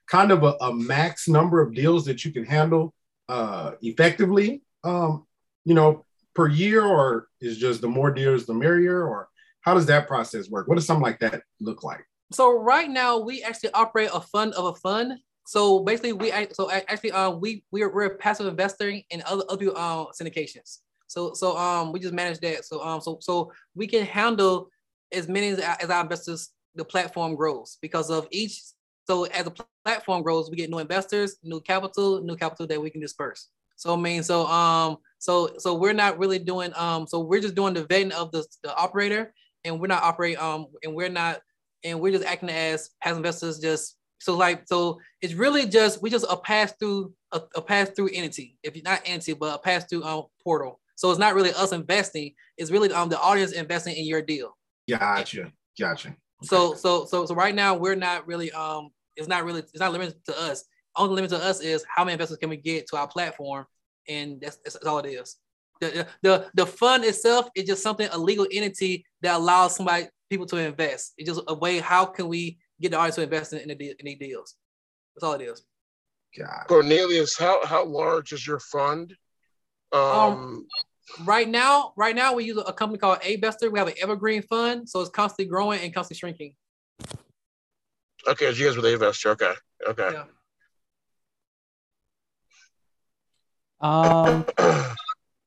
kind 0.06 0.30
of 0.30 0.44
a, 0.44 0.54
a, 0.60 0.72
max 0.72 1.26
number 1.26 1.60
of 1.60 1.74
deals 1.74 2.04
that 2.04 2.24
you 2.24 2.30
can 2.30 2.44
handle 2.44 2.94
uh, 3.28 3.72
effectively? 3.82 4.62
Um, 4.84 5.26
you 5.64 5.74
know, 5.74 6.04
per 6.34 6.48
year, 6.48 6.84
or 6.84 7.28
is 7.40 7.58
just 7.58 7.80
the 7.80 7.88
more 7.88 8.10
deals 8.10 8.46
the 8.46 8.54
merrier, 8.54 9.06
or 9.06 9.28
how 9.60 9.74
does 9.74 9.86
that 9.86 10.06
process 10.08 10.50
work? 10.50 10.68
What 10.68 10.76
does 10.76 10.86
something 10.86 11.02
like 11.02 11.20
that 11.20 11.42
look 11.60 11.82
like? 11.82 12.04
So 12.32 12.58
right 12.58 12.88
now 12.88 13.18
we 13.18 13.42
actually 13.42 13.72
operate 13.72 14.10
a 14.12 14.20
fund 14.20 14.54
of 14.54 14.64
a 14.66 14.74
fund. 14.74 15.14
So 15.46 15.80
basically, 15.80 16.12
we 16.12 16.32
so 16.52 16.70
actually 16.70 17.12
uh, 17.12 17.30
we 17.30 17.64
we're, 17.70 17.92
we're 17.92 18.16
passive 18.16 18.46
investor 18.46 18.88
in 18.88 19.22
other 19.26 19.44
other 19.48 19.70
uh, 19.74 20.06
syndications. 20.18 20.78
So 21.08 21.34
so 21.34 21.56
um 21.58 21.92
we 21.92 22.00
just 22.00 22.14
manage 22.14 22.40
that. 22.40 22.64
So 22.64 22.82
um 22.82 23.00
so 23.00 23.18
so 23.20 23.52
we 23.74 23.86
can 23.86 24.04
handle 24.04 24.68
as 25.12 25.28
many 25.28 25.48
as, 25.48 25.58
as 25.58 25.90
our 25.90 26.02
investors 26.02 26.50
the 26.74 26.84
platform 26.84 27.34
grows 27.34 27.76
because 27.82 28.10
of 28.10 28.26
each. 28.30 28.62
So 29.06 29.24
as 29.24 29.44
the 29.44 29.52
platform 29.84 30.22
grows, 30.22 30.48
we 30.48 30.56
get 30.56 30.70
new 30.70 30.78
investors, 30.78 31.36
new 31.42 31.60
capital, 31.60 32.22
new 32.22 32.36
capital 32.36 32.66
that 32.68 32.80
we 32.80 32.88
can 32.88 33.00
disperse. 33.00 33.48
So 33.76 33.94
I 33.94 33.96
mean, 33.96 34.22
so 34.22 34.46
um, 34.46 34.98
so 35.22 35.50
so 35.56 35.72
we're 35.74 35.92
not 35.92 36.18
really 36.18 36.40
doing 36.40 36.72
um, 36.74 37.06
so 37.06 37.20
we're 37.20 37.40
just 37.40 37.54
doing 37.54 37.74
the 37.74 37.84
vetting 37.84 38.10
of 38.10 38.32
the, 38.32 38.44
the 38.64 38.74
operator, 38.74 39.32
and 39.62 39.80
we're 39.80 39.86
not 39.86 40.02
operating 40.02 40.42
um, 40.42 40.66
and 40.82 40.92
we're 40.96 41.08
not, 41.08 41.40
and 41.84 42.00
we're 42.00 42.10
just 42.10 42.24
acting 42.24 42.50
as 42.50 42.90
as 43.04 43.16
investors. 43.16 43.60
Just 43.60 43.96
so 44.18 44.36
like 44.36 44.64
so, 44.66 44.98
it's 45.20 45.34
really 45.34 45.66
just 45.66 46.02
we 46.02 46.10
just 46.10 46.26
a 46.28 46.36
pass 46.36 46.74
through 46.76 47.14
a, 47.30 47.40
a 47.54 47.62
pass 47.62 47.90
through 47.90 48.10
entity, 48.12 48.58
if 48.64 48.74
you're 48.74 48.82
not 48.82 49.02
entity, 49.04 49.34
but 49.34 49.54
a 49.54 49.58
pass 49.58 49.84
through 49.84 50.02
um 50.02 50.24
portal. 50.42 50.80
So 50.96 51.08
it's 51.10 51.20
not 51.20 51.36
really 51.36 51.52
us 51.52 51.70
investing; 51.70 52.34
it's 52.56 52.72
really 52.72 52.92
um 52.92 53.08
the 53.08 53.20
audience 53.20 53.52
investing 53.52 53.94
in 53.94 54.06
your 54.06 54.22
deal. 54.22 54.58
Gotcha, 54.90 55.52
gotcha. 55.78 56.08
Okay. 56.08 56.16
So 56.42 56.74
so 56.74 57.04
so 57.04 57.26
so 57.26 57.34
right 57.36 57.54
now 57.54 57.76
we're 57.76 57.94
not 57.94 58.26
really 58.26 58.50
um 58.50 58.90
it's 59.14 59.28
not 59.28 59.44
really 59.44 59.60
it's 59.60 59.78
not 59.78 59.92
limited 59.92 60.16
to 60.24 60.36
us 60.36 60.64
only 60.96 61.14
limit 61.14 61.30
to 61.30 61.42
us 61.42 61.60
is 61.60 61.84
how 61.88 62.04
many 62.04 62.12
investors 62.12 62.38
can 62.38 62.50
we 62.50 62.56
get 62.56 62.86
to 62.88 62.96
our 62.96 63.08
platform, 63.08 63.66
and 64.08 64.40
that's, 64.40 64.58
that's 64.58 64.76
all 64.76 64.98
it 64.98 65.08
is. 65.08 65.36
The, 65.80 66.06
the 66.22 66.50
the 66.54 66.64
fund 66.64 67.04
itself 67.04 67.48
is 67.56 67.64
just 67.64 67.82
something 67.82 68.08
a 68.12 68.18
legal 68.18 68.46
entity 68.52 69.04
that 69.22 69.34
allows 69.34 69.74
somebody 69.74 70.06
people 70.30 70.46
to 70.46 70.56
invest. 70.56 71.12
It's 71.18 71.28
just 71.28 71.42
a 71.48 71.54
way 71.54 71.78
how 71.78 72.04
can 72.04 72.28
we 72.28 72.58
get 72.80 72.92
the 72.92 72.98
audience 72.98 73.16
to 73.16 73.22
invest 73.22 73.52
in, 73.52 73.68
in, 73.68 73.76
the, 73.76 73.94
in 73.98 74.18
deals. 74.18 74.54
That's 75.14 75.24
all 75.24 75.32
it 75.32 75.42
is. 75.42 75.64
God. 76.38 76.66
Corneilous, 76.68 77.38
how 77.38 77.64
how 77.66 77.84
large 77.84 78.32
is 78.32 78.46
your 78.46 78.58
fund? 78.58 79.14
Um, 79.92 80.00
um, 80.00 80.66
right 81.24 81.48
now, 81.48 81.92
right 81.96 82.14
now 82.14 82.32
we 82.32 82.44
use 82.44 82.62
a 82.64 82.72
company 82.72 82.98
called 82.98 83.18
A-Vestor. 83.22 83.70
We 83.70 83.78
have 83.78 83.88
an 83.88 83.94
evergreen 84.00 84.42
fund, 84.42 84.88
so 84.88 85.00
it's 85.00 85.10
constantly 85.10 85.50
growing 85.50 85.80
and 85.80 85.92
constantly 85.92 86.18
shrinking. 86.18 86.54
Okay, 88.26 88.46
as 88.46 88.58
you 88.58 88.66
guys 88.66 88.76
with 88.76 88.86
A-Vestor. 88.86 89.32
Okay, 89.32 89.52
okay. 89.88 90.10
Yeah. 90.12 90.24
Um, 93.82 94.46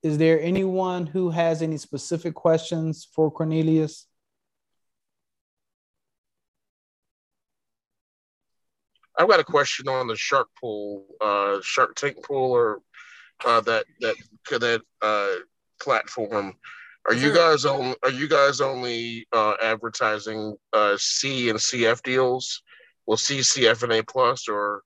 is 0.04 0.18
there 0.18 0.42
anyone 0.42 1.08
who 1.08 1.30
has 1.30 1.62
any 1.62 1.78
specific 1.78 2.36
questions 2.36 3.08
for 3.16 3.32
Corneilous? 3.32 4.06
I've 9.18 9.30
got 9.30 9.40
a 9.40 9.46
question 9.46 9.88
on 9.88 10.08
the 10.08 10.16
Shark 10.18 10.50
Pool, 10.60 11.06
uh, 11.22 11.60
Shark 11.62 11.96
Tank 11.96 12.22
pool, 12.22 12.52
or 12.52 12.82
uh, 13.46 13.62
that 13.62 13.86
that 14.02 14.16
that 14.50 14.82
uh, 15.02 15.36
platform. 15.82 16.54
Are 17.08 17.14
you 17.14 17.34
guys 17.34 17.64
on? 17.64 17.96
Are 18.04 18.12
you 18.12 18.28
guys 18.28 18.60
only 18.60 19.26
uh, 19.32 19.54
advertising 19.62 20.58
uh, 20.74 20.98
C 21.00 21.50
and 21.50 21.58
CF 21.58 22.02
deals? 22.02 22.62
Will 23.06 23.16
C, 23.16 23.40
CF, 23.40 23.84
and 23.84 23.94
A 23.94 24.04
plus, 24.04 24.50
or 24.50 24.82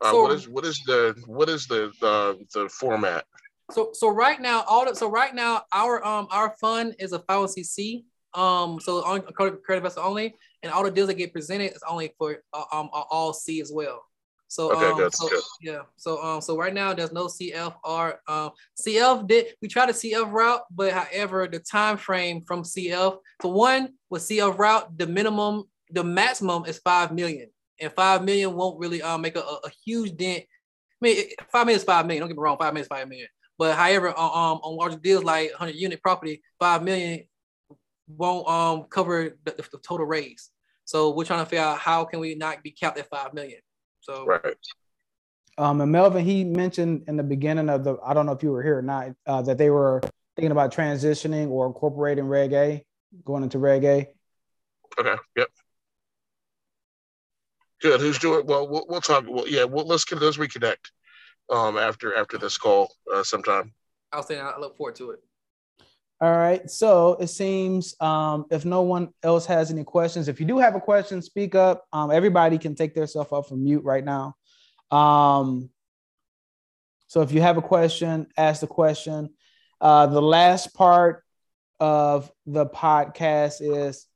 uh, 0.00 0.10
so, 0.10 0.22
what 0.22 0.32
is 0.32 0.48
what 0.48 0.64
is 0.64 0.82
the 0.86 1.22
what 1.26 1.48
is 1.48 1.66
the 1.66 1.92
the, 2.00 2.38
the 2.52 2.68
format? 2.68 3.24
So 3.72 3.90
so 3.92 4.08
right 4.08 4.40
now 4.40 4.62
all 4.68 4.86
the, 4.86 4.94
so 4.94 5.10
right 5.10 5.34
now 5.34 5.62
our 5.72 6.04
um 6.04 6.28
our 6.30 6.54
fund 6.60 6.94
is 6.98 7.12
a 7.12 7.18
501c 7.18 8.04
um 8.34 8.78
so 8.80 9.02
on 9.04 9.22
credit 9.22 9.60
investor 9.68 10.00
only 10.00 10.34
and 10.62 10.70
all 10.70 10.84
the 10.84 10.90
deals 10.90 11.08
that 11.08 11.14
get 11.14 11.32
presented 11.32 11.72
is 11.72 11.82
only 11.88 12.12
for 12.18 12.42
uh, 12.52 12.64
um 12.72 12.90
all 12.92 13.32
C 13.32 13.60
as 13.60 13.72
well. 13.72 14.04
So 14.48 14.72
okay, 14.72 14.86
um, 14.86 14.96
good, 14.96 15.14
so, 15.14 15.28
good. 15.28 15.42
yeah. 15.60 15.80
So 15.96 16.22
um 16.22 16.40
so 16.40 16.56
right 16.56 16.72
now 16.72 16.92
there's 16.94 17.12
no 17.12 17.26
CFR 17.26 18.18
um 18.28 18.50
CF 18.80 19.26
did 19.26 19.46
we 19.60 19.68
tried 19.68 19.88
the 19.88 19.92
CF 19.94 20.30
route, 20.30 20.62
but 20.70 20.92
however 20.92 21.48
the 21.48 21.58
time 21.58 21.96
frame 21.96 22.42
from 22.46 22.62
CF 22.62 23.18
for 23.40 23.52
one 23.52 23.94
with 24.10 24.22
CF 24.22 24.56
route 24.58 24.96
the 24.96 25.06
minimum 25.06 25.64
the 25.90 26.04
maximum 26.04 26.66
is 26.66 26.78
five 26.78 27.12
million 27.12 27.48
and 27.80 27.92
five 27.92 28.24
million 28.24 28.54
won't 28.54 28.78
really 28.78 29.02
um 29.02 29.20
make 29.20 29.36
a, 29.36 29.40
a 29.40 29.70
huge 29.84 30.16
dent. 30.16 30.44
I 30.44 31.06
mean, 31.06 31.24
five 31.52 31.66
million 31.66 31.78
is 31.78 31.84
five 31.84 32.06
million. 32.06 32.22
Don't 32.22 32.28
get 32.28 32.36
me 32.36 32.42
wrong, 32.42 32.58
five 32.58 32.72
million 32.72 32.84
is 32.84 32.88
five 32.88 33.08
million. 33.08 33.28
But 33.58 33.76
however, 33.76 34.08
um, 34.08 34.60
on 34.62 34.76
larger 34.76 34.98
deals 34.98 35.24
like 35.24 35.50
100 35.50 35.74
unit 35.74 36.02
property, 36.02 36.42
five 36.58 36.82
million 36.82 37.24
won't 38.08 38.48
um 38.48 38.84
cover 38.84 39.36
the, 39.44 39.52
the, 39.52 39.78
total 39.78 40.06
raise. 40.06 40.50
So 40.84 41.14
we're 41.14 41.24
trying 41.24 41.40
to 41.40 41.46
figure 41.46 41.64
out 41.64 41.78
how 41.78 42.04
can 42.04 42.20
we 42.20 42.34
not 42.34 42.62
be 42.62 42.70
capped 42.70 42.98
at 42.98 43.10
five 43.10 43.34
million. 43.34 43.60
So 44.00 44.24
right. 44.24 44.56
Um, 45.58 45.80
and 45.80 45.90
Melvin, 45.90 46.24
he 46.24 46.44
mentioned 46.44 47.04
in 47.08 47.16
the 47.16 47.22
beginning 47.22 47.70
of 47.70 47.82
the, 47.82 47.96
I 48.04 48.12
don't 48.12 48.26
know 48.26 48.32
if 48.32 48.42
you 48.42 48.50
were 48.50 48.62
here 48.62 48.78
or 48.78 48.82
not, 48.82 49.08
uh, 49.26 49.40
that 49.42 49.56
they 49.56 49.70
were 49.70 50.02
thinking 50.36 50.52
about 50.52 50.72
transitioning 50.72 51.48
or 51.48 51.66
incorporating 51.66 52.26
Reg 52.26 52.52
A, 52.52 52.84
going 53.24 53.42
into 53.42 53.58
Reg 53.58 53.84
A. 53.84 54.08
Okay. 54.98 55.14
Yep. 55.36 55.48
Good. 57.82 58.00
Who's 58.00 58.18
doing 58.18 58.46
well? 58.46 58.68
We'll, 58.68 58.86
we'll 58.88 59.00
talk. 59.00 59.24
Well, 59.28 59.46
yeah. 59.46 59.64
Well, 59.64 59.86
let's 59.86 60.04
get 60.04 60.20
let's 60.20 60.36
reconnect 60.36 60.90
um, 61.50 61.76
after 61.76 62.16
after 62.16 62.38
this 62.38 62.56
call 62.58 62.92
uh, 63.12 63.22
sometime. 63.22 63.72
I'll 64.12 64.22
say 64.22 64.40
I 64.40 64.58
look 64.58 64.76
forward 64.76 64.96
to 64.96 65.10
it. 65.10 65.20
All 66.18 66.32
right. 66.32 66.68
So 66.70 67.16
it 67.20 67.26
seems 67.26 67.94
um, 68.00 68.46
if 68.50 68.64
no 68.64 68.82
one 68.82 69.10
else 69.22 69.44
has 69.46 69.70
any 69.70 69.84
questions, 69.84 70.28
if 70.28 70.40
you 70.40 70.46
do 70.46 70.58
have 70.58 70.74
a 70.74 70.80
question, 70.80 71.20
speak 71.20 71.54
up. 71.54 71.84
Um, 71.92 72.10
everybody 72.10 72.56
can 72.56 72.74
take 72.74 72.94
themselves 72.94 73.30
off 73.32 73.48
from 73.48 73.64
mute 73.64 73.84
right 73.84 74.04
now. 74.04 74.34
Um, 74.90 75.68
so 77.06 77.20
if 77.20 77.32
you 77.32 77.42
have 77.42 77.58
a 77.58 77.62
question, 77.62 78.28
ask 78.36 78.62
the 78.62 78.66
question. 78.66 79.30
Uh, 79.78 80.06
the 80.06 80.22
last 80.22 80.74
part 80.74 81.22
of 81.80 82.32
the 82.46 82.64
podcast 82.64 83.60
is 83.60 84.06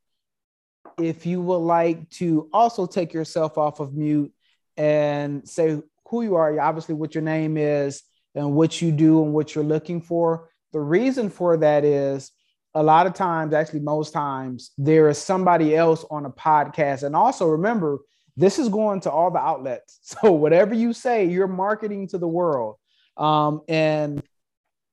if 1.02 1.26
you 1.26 1.40
would 1.40 1.56
like 1.56 2.08
to 2.10 2.48
also 2.52 2.86
take 2.86 3.12
yourself 3.12 3.58
off 3.58 3.80
of 3.80 3.94
mute 3.94 4.32
and 4.76 5.48
say 5.48 5.80
who 6.08 6.22
you 6.22 6.34
are, 6.36 6.58
obviously 6.60 6.94
what 6.94 7.14
your 7.14 7.22
name 7.22 7.56
is 7.56 8.02
and 8.34 8.54
what 8.54 8.80
you 8.80 8.92
do 8.92 9.22
and 9.22 9.32
what 9.32 9.54
you're 9.54 9.64
looking 9.64 10.00
for. 10.00 10.48
The 10.72 10.80
reason 10.80 11.30
for 11.30 11.56
that 11.58 11.84
is 11.84 12.30
a 12.74 12.82
lot 12.82 13.06
of 13.06 13.14
times, 13.14 13.52
actually, 13.52 13.80
most 13.80 14.12
times, 14.12 14.70
there 14.78 15.08
is 15.08 15.18
somebody 15.18 15.74
else 15.74 16.04
on 16.10 16.26
a 16.26 16.30
podcast. 16.30 17.02
And 17.02 17.16
also 17.16 17.46
remember, 17.46 17.98
this 18.36 18.58
is 18.58 18.68
going 18.68 19.00
to 19.00 19.10
all 19.10 19.30
the 19.30 19.38
outlets. 19.38 19.98
So 20.22 20.32
whatever 20.32 20.74
you 20.74 20.92
say, 20.92 21.26
you're 21.26 21.48
marketing 21.48 22.08
to 22.08 22.18
the 22.18 22.28
world. 22.28 22.76
Um, 23.16 23.62
and 23.68 24.22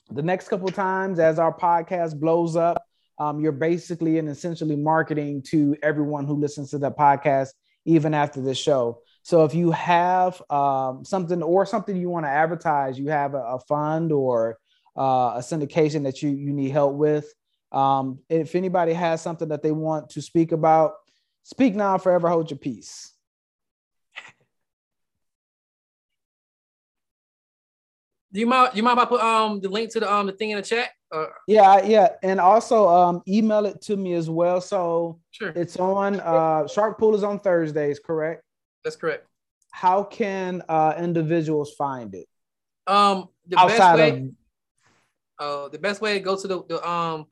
the 0.10 0.22
next 0.22 0.48
couple 0.48 0.70
times, 0.70 1.20
as 1.20 1.40
our 1.40 1.56
podcast 1.56 2.20
blows 2.20 2.56
up, 2.56 2.84
um, 3.20 3.40
you're 3.40 3.52
basically 3.52 4.20
and 4.20 4.30
essentially 4.30 4.76
marketing 4.76 5.42
to 5.50 5.76
everyone 5.82 6.26
who 6.26 6.36
listens 6.36 6.72
to 6.72 6.78
the 6.78 6.92
podcast, 6.92 7.50
even 7.86 8.14
after 8.14 8.42
the 8.42 8.54
show. 8.54 9.02
So 9.24 9.44
if 9.44 9.54
you 9.54 9.72
have 9.72 10.42
um, 10.50 11.04
something 11.04 11.42
or 11.44 11.66
something 11.66 11.96
you 11.98 12.10
want 12.10 12.26
to 12.26 12.30
advertise, 12.30 12.98
you 12.98 13.10
have 13.10 13.34
a, 13.34 13.42
a 13.42 13.60
fund 13.68 14.12
or 14.12 14.58
uh, 14.98 15.34
a 15.36 15.40
syndication 15.40 16.04
that 16.04 16.22
you, 16.22 16.30
you 16.30 16.54
need 16.54 16.70
help 16.70 16.96
with. 16.96 17.34
Um, 17.72 18.20
if 18.30 18.56
anybody 18.56 18.94
has 18.94 19.22
something 19.22 19.50
that 19.50 19.62
they 19.62 19.72
want 19.72 20.12
to 20.12 20.22
speak 20.22 20.52
about, 20.52 20.94
speak 21.44 21.76
now, 21.76 21.98
forever 21.98 22.30
hold 22.30 22.50
your 22.52 22.58
peace. 22.58 23.14
Do 28.38 28.42
you 28.42 28.46
mind? 28.46 28.70
You 28.76 28.84
mind 28.84 29.00
if 29.00 29.06
I 29.06 29.08
put 29.08 29.20
um 29.20 29.60
the 29.62 29.68
link 29.68 29.92
to 29.94 30.00
the 30.00 30.14
um 30.14 30.28
the 30.28 30.32
thing 30.32 30.52
in 30.52 30.58
the 30.58 30.62
chat? 30.62 30.92
Uh, 31.12 31.26
yeah, 31.48 31.84
yeah, 31.84 32.10
and 32.22 32.40
also 32.40 32.88
um, 32.88 33.24
email 33.28 33.66
it 33.66 33.82
to 33.82 33.98
me 33.98 34.14
as 34.14 34.30
well. 34.30 34.62
So 34.62 35.20
sure. 35.32 35.50
it's 35.56 35.76
on 35.78 36.20
uh, 36.20 36.68
Shark 36.68 37.00
Pool 37.00 37.16
is 37.16 37.24
on 37.24 37.40
Thursdays, 37.40 37.98
correct? 37.98 38.44
That's 38.84 38.96
correct. 38.96 39.26
How 39.72 40.04
can 40.04 40.62
uh, 40.70 40.94
individuals 41.00 41.74
find 41.74 42.14
it? 42.14 42.28
Um, 42.86 43.30
the 43.48 43.58
Outside 43.58 43.98
best 43.98 44.14
way. 44.14 44.30
Of... 45.40 45.66
Uh, 45.66 45.70
the 45.70 45.80
best 45.80 46.00
way 46.00 46.14
to 46.14 46.20
go 46.20 46.40
to 46.40 46.48
the, 46.48 46.64
the 46.66 46.88
um 46.88 47.26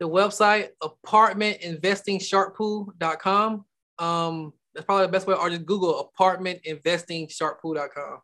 the 0.00 0.08
website 0.08 0.70
apartmentinvestingsharkpool.com. 0.82 3.64
Um, 4.00 4.52
that's 4.74 4.86
probably 4.86 5.06
the 5.06 5.12
best 5.12 5.28
way, 5.28 5.36
or 5.36 5.50
just 5.50 5.66
Google 5.66 6.00
apartment 6.00 6.62
investing 6.64 7.28
sharkpool.com. 7.28 8.18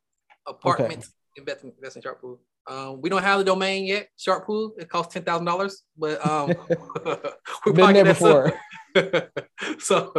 Apartment 0.48 0.98
okay. 0.98 1.06
Investing, 1.36 1.72
investing 1.76 2.02
shark 2.02 2.20
pool. 2.20 2.40
Um, 2.68 3.00
we 3.00 3.08
don't 3.08 3.22
have 3.22 3.38
the 3.38 3.44
domain 3.44 3.86
yet, 3.86 4.08
Shark 4.16 4.44
Pool. 4.44 4.74
It 4.76 4.88
costs 4.88 5.14
ten 5.14 5.22
thousand 5.22 5.46
dollars, 5.46 5.84
but 5.96 6.24
um, 6.26 6.48
we've 7.66 7.74
been 7.74 7.92
there 7.92 8.04
before. 8.04 8.52
so, 9.78 10.12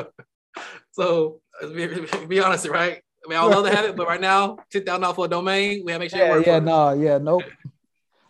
so 0.91 1.41
be, 1.61 2.07
be 2.27 2.39
honest, 2.39 2.67
right? 2.69 3.01
I 3.25 3.29
mean, 3.29 3.37
I 3.37 3.43
would 3.43 3.53
love 3.53 3.65
to 3.65 3.75
have 3.75 3.85
it, 3.85 3.95
but 3.97 4.07
right 4.07 4.21
now, 4.21 4.59
ten 4.71 4.85
thousand 4.85 5.01
dollars 5.01 5.15
for 5.15 5.25
a 5.25 5.29
domain, 5.29 5.83
we 5.85 5.91
have 5.91 5.99
to 5.99 6.03
make 6.03 6.11
sure. 6.11 6.41
Yeah, 6.41 6.53
yeah, 6.53 6.59
no, 6.59 6.93
yeah, 6.93 7.17
nope. 7.17 7.43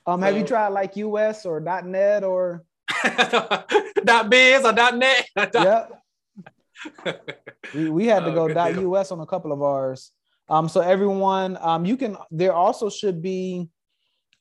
Um, 0.07 0.21
have 0.21 0.35
you 0.35 0.43
tried 0.43 0.69
like 0.69 0.95
US 0.97 1.45
or 1.45 1.59
.net 1.59 2.23
or 2.23 2.63
dot 4.03 4.29
.biz 4.29 4.65
or 4.65 4.73
dot 4.73 4.97
.net? 4.97 5.29
yep. 5.35 5.91
we, 7.75 7.89
we 7.89 8.05
had 8.07 8.23
to 8.25 8.31
go 8.31 8.49
oh, 8.49 8.93
.us 8.95 9.11
on 9.11 9.19
a 9.19 9.25
couple 9.27 9.51
of 9.51 9.61
ours. 9.61 10.11
Um, 10.49 10.69
so 10.69 10.81
everyone, 10.81 11.57
um, 11.61 11.85
you 11.85 11.97
can. 11.97 12.17
There 12.31 12.53
also 12.53 12.89
should 12.89 13.21
be 13.21 13.69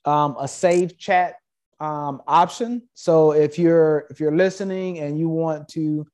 um, 0.04 0.36
a 0.38 0.46
save 0.46 0.96
chat 0.98 1.36
um, 1.80 2.22
option. 2.26 2.82
So 2.94 3.32
if 3.32 3.58
you're 3.58 4.06
if 4.10 4.20
you're 4.20 4.36
listening 4.36 5.00
and 5.00 5.18
you 5.18 5.28
want 5.28 5.68
to, 5.70 6.06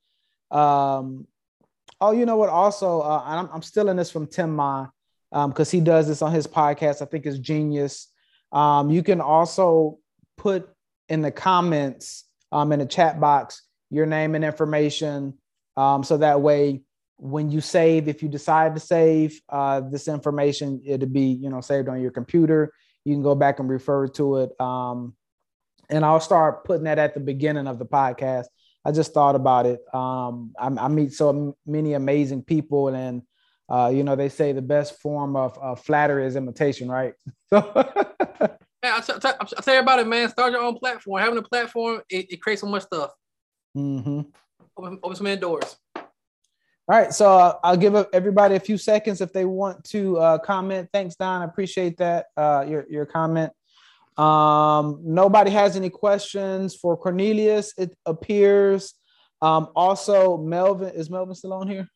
um, 0.51 1.27
oh, 2.01 2.13
you 2.13 2.27
know 2.27 2.37
what? 2.37 2.49
Also, 2.49 3.01
uh, 3.01 3.23
I'm 3.25 3.49
I'm 3.53 3.63
still 3.63 3.89
in 3.89 3.97
this 3.97 4.11
from 4.11 4.27
Tim 4.27 4.57
Ma 4.57 4.89
because 5.31 5.73
um, 5.73 5.79
he 5.79 5.85
does 5.85 6.09
this 6.09 6.23
on 6.23 6.33
his 6.33 6.47
podcast. 6.47 7.03
I 7.03 7.05
think 7.05 7.27
is 7.27 7.39
genius. 7.39 8.09
Um, 8.51 8.91
you 8.91 9.03
can 9.03 9.21
also 9.21 9.99
put 10.37 10.69
in 11.09 11.23
the 11.23 11.31
comments 11.31 12.25
um, 12.51 12.73
in 12.73 12.79
the 12.79 12.87
chat 12.87 13.21
box 13.21 13.63
your 13.93 14.07
name 14.07 14.35
and 14.35 14.45
information. 14.45 15.35
Um, 15.77 16.03
so 16.03 16.17
that 16.17 16.41
way, 16.41 16.81
when 17.23 17.51
you 17.51 17.61
save, 17.61 18.09
if 18.09 18.21
you 18.21 18.29
decide 18.29 18.75
to 18.75 18.81
save 18.81 19.41
uh, 19.49 19.81
this 19.81 20.09
information, 20.09 20.83
it'll 20.85 21.09
be 21.09 21.27
you 21.27 21.49
know 21.49 21.61
saved 21.61 21.89
on 21.89 22.01
your 22.01 22.11
computer. 22.11 22.73
You 23.05 23.15
can 23.15 23.23
go 23.23 23.37
back 23.37 23.61
and 23.61 23.69
refer 23.69 24.09
to 24.09 24.39
it. 24.39 24.61
Um, 24.61 25.15
and 25.89 26.05
I'll 26.05 26.21
start 26.21 26.65
putting 26.65 26.85
that 26.85 26.99
at 26.99 27.15
the 27.15 27.21
beginning 27.21 27.69
of 27.69 27.79
the 27.79 27.87
podcast. 27.87 28.47
I 28.85 28.91
just 28.91 29.15
thought 29.15 29.37
about 29.37 29.67
it. 29.67 29.81
Um, 29.95 30.53
I, 30.59 30.67
I, 30.67 30.89
meet 30.89 31.13
so 31.13 31.57
many 31.65 31.93
amazing 31.93 32.43
people, 32.43 32.89
and 32.89 33.23
uh, 33.69 33.93
you 33.95 34.03
know, 34.03 34.17
they 34.17 34.29
say 34.29 34.51
the 34.51 34.63
best 34.63 35.01
form 35.01 35.37
of, 35.37 35.57
of 35.59 35.81
flattery 35.81 36.27
is 36.27 36.37
imitation, 36.37 36.91
right? 36.91 37.15
So, 37.53 37.61
man, 38.83 38.95
I, 38.95 39.01
t- 39.01 39.13
t- 39.13 39.29
I 39.29 39.61
tell 39.61 39.75
you 39.75 39.81
about 39.81 40.01
it, 40.01 40.09
man. 40.09 40.29
Start 40.29 40.51
your 40.51 40.63
own 40.63 40.77
platform. 40.77 41.23
Having 41.23 41.39
a 41.39 41.43
platform, 41.43 42.01
it, 42.11 42.33
it 42.33 42.43
creates 42.43 42.63
so 42.63 42.67
much 42.67 42.83
stuff. 42.83 43.13
Mm-hmm. 43.77 44.23
Open, 44.77 44.99
open 45.05 45.17
some 45.17 45.39
doors. 45.39 45.77
All 46.89 46.99
right, 46.99 47.15
so 47.15 47.33
uh, 47.33 47.59
I'll 47.63 47.77
give 47.77 47.95
everybody 48.13 48.57
a 48.57 48.61
few 48.61 48.77
seconds 48.77 49.21
if 49.21 49.33
they 49.33 49.45
want 49.45 49.85
to 49.85 50.19
uh, 50.19 50.39
comment. 50.39 50.89
Thanks, 50.93 51.15
Don. 51.15 51.43
I 51.43 51.45
appreciate 51.45 51.97
that 51.99 52.27
uh, 52.37 52.65
your 52.69 52.87
your 52.91 53.07
comment. 53.07 53.53
Um, 54.17 55.01
nobody 55.05 55.53
has 55.53 55.77
any 55.77 55.91
questions 55.91 56.75
for 56.75 56.99
Corneilous. 56.99 57.71
It 57.79 57.97
appears. 58.05 58.95
Um, 59.41 59.69
also, 59.77 60.37
Melvin 60.39 60.93
is 60.95 61.09
Melvin 61.09 61.37
still 61.37 61.53
on 61.53 61.69
here? 61.69 61.89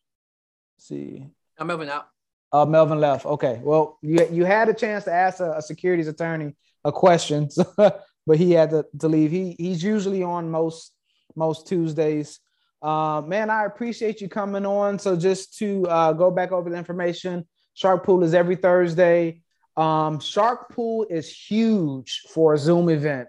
Let's 0.77 0.87
see, 0.87 1.27
I'm 1.59 1.67
Melvin 1.67 1.89
out. 1.89 2.07
Uh, 2.53 2.65
Melvin 2.65 2.99
left. 3.01 3.25
Okay. 3.25 3.59
Well, 3.61 3.99
you 4.01 4.25
you 4.31 4.45
had 4.45 4.69
a 4.69 4.73
chance 4.73 5.03
to 5.03 5.13
ask 5.13 5.41
a, 5.41 5.53
a 5.57 5.61
securities 5.61 6.07
attorney 6.07 6.55
a 6.85 6.93
question, 6.93 7.49
but 7.77 8.37
he 8.37 8.51
had 8.53 8.69
to, 8.69 8.85
to 8.99 9.09
leave. 9.09 9.31
He 9.31 9.57
he's 9.59 9.83
usually 9.83 10.23
on 10.23 10.49
most 10.49 10.93
most 11.35 11.67
Tuesdays. 11.67 12.39
Uh, 12.81 13.21
man, 13.25 13.49
I 13.49 13.65
appreciate 13.65 14.21
you 14.21 14.29
coming 14.29 14.65
on. 14.65 14.99
So 14.99 15.15
just 15.15 15.57
to 15.59 15.85
uh, 15.87 16.13
go 16.13 16.31
back 16.31 16.51
over 16.51 16.69
the 16.69 16.77
information, 16.77 17.45
Shark 17.73 18.05
Pool 18.05 18.23
is 18.23 18.33
every 18.33 18.55
Thursday. 18.55 19.41
Um, 19.75 20.19
Shark 20.19 20.69
Pool 20.69 21.05
is 21.09 21.31
huge 21.31 22.23
for 22.29 22.55
a 22.55 22.57
Zoom 22.57 22.89
event. 22.89 23.27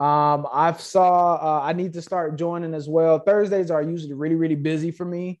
Um, 0.00 0.46
I've 0.50 0.80
saw 0.80 1.34
uh, 1.34 1.62
I 1.62 1.74
need 1.74 1.92
to 1.92 2.02
start 2.02 2.38
joining 2.38 2.72
as 2.72 2.88
well. 2.88 3.18
Thursdays 3.18 3.70
are 3.70 3.82
usually 3.82 4.14
really 4.14 4.34
really 4.34 4.54
busy 4.54 4.90
for 4.90 5.04
me. 5.04 5.40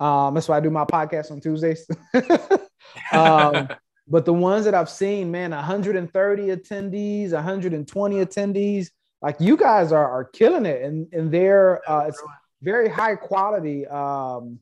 Um, 0.00 0.34
that's 0.34 0.48
why 0.48 0.56
I 0.56 0.60
do 0.60 0.70
my 0.70 0.84
podcast 0.84 1.30
on 1.30 1.40
Tuesdays. 1.40 1.86
um, 3.12 3.68
but 4.08 4.24
the 4.24 4.32
ones 4.32 4.64
that 4.64 4.74
I've 4.74 4.90
seen, 4.90 5.30
man, 5.30 5.52
130 5.52 6.42
attendees, 6.48 7.30
120 7.32 8.16
attendees, 8.16 8.88
like 9.22 9.36
you 9.38 9.56
guys 9.56 9.92
are, 9.92 10.10
are 10.10 10.24
killing 10.24 10.66
it, 10.66 10.82
and 10.82 11.06
and 11.12 11.30
they're 11.30 11.88
uh, 11.88 12.06
it's 12.08 12.20
very 12.62 12.88
high 12.88 13.16
quality 13.16 13.86
um, 13.86 14.58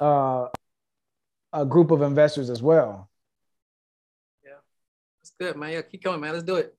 uh, 0.00 0.46
a 1.52 1.64
group 1.64 1.90
of 1.90 2.02
investors 2.02 2.50
as 2.50 2.62
well. 2.62 3.08
Yeah, 4.44 4.52
that's 5.22 5.32
good, 5.38 5.56
man. 5.56 5.72
Yeah, 5.72 5.82
keep 5.82 6.02
going, 6.02 6.20
man. 6.20 6.32
Let's 6.32 6.44
do 6.44 6.56
it. 6.56 6.74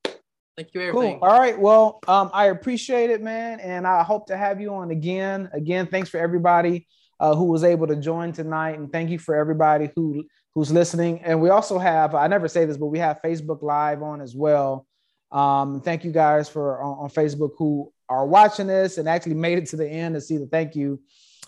Thank 0.55 0.73
you, 0.73 0.81
everything. 0.81 1.19
Cool. 1.19 1.29
All 1.29 1.39
right. 1.39 1.57
Well, 1.57 1.99
um, 2.07 2.31
I 2.33 2.45
appreciate 2.45 3.09
it, 3.09 3.21
man, 3.21 3.59
and 3.59 3.85
I 3.85 4.03
hope 4.03 4.27
to 4.27 4.37
have 4.37 4.59
you 4.59 4.73
on 4.73 4.91
again. 4.91 5.49
Again, 5.53 5.87
thanks 5.87 6.09
for 6.09 6.19
everybody 6.19 6.87
uh, 7.19 7.35
who 7.35 7.45
was 7.45 7.63
able 7.63 7.87
to 7.87 7.95
join 7.95 8.31
tonight. 8.31 8.77
And 8.77 8.91
thank 8.91 9.09
you 9.09 9.19
for 9.19 9.35
everybody 9.35 9.89
who 9.95 10.25
who's 10.57 10.71
listening. 10.71 11.21
And 11.21 11.39
we 11.39 11.49
also 11.49 11.77
have, 11.77 12.15
I 12.15 12.25
never 12.25 12.47
say 12.47 12.65
this, 12.65 12.77
but 12.77 12.87
we 12.87 12.97
have 12.97 13.21
Facebook 13.23 13.61
Live 13.61 14.01
on 14.01 14.21
as 14.21 14.35
well. 14.35 14.87
Um, 15.31 15.81
thank 15.81 16.03
you 16.03 16.11
guys 16.11 16.49
for 16.49 16.81
on, 16.81 16.97
on, 16.97 17.09
Facebook 17.11 17.51
who 17.59 17.93
are 18.09 18.25
watching 18.25 18.67
this 18.67 18.97
and 18.97 19.07
actually 19.07 19.35
made 19.35 19.57
it 19.57 19.67
to 19.67 19.75
the 19.75 19.87
end 19.87 20.15
to 20.15 20.21
see 20.21 20.37
the 20.37 20.47
thank 20.47 20.75
you. 20.75 20.99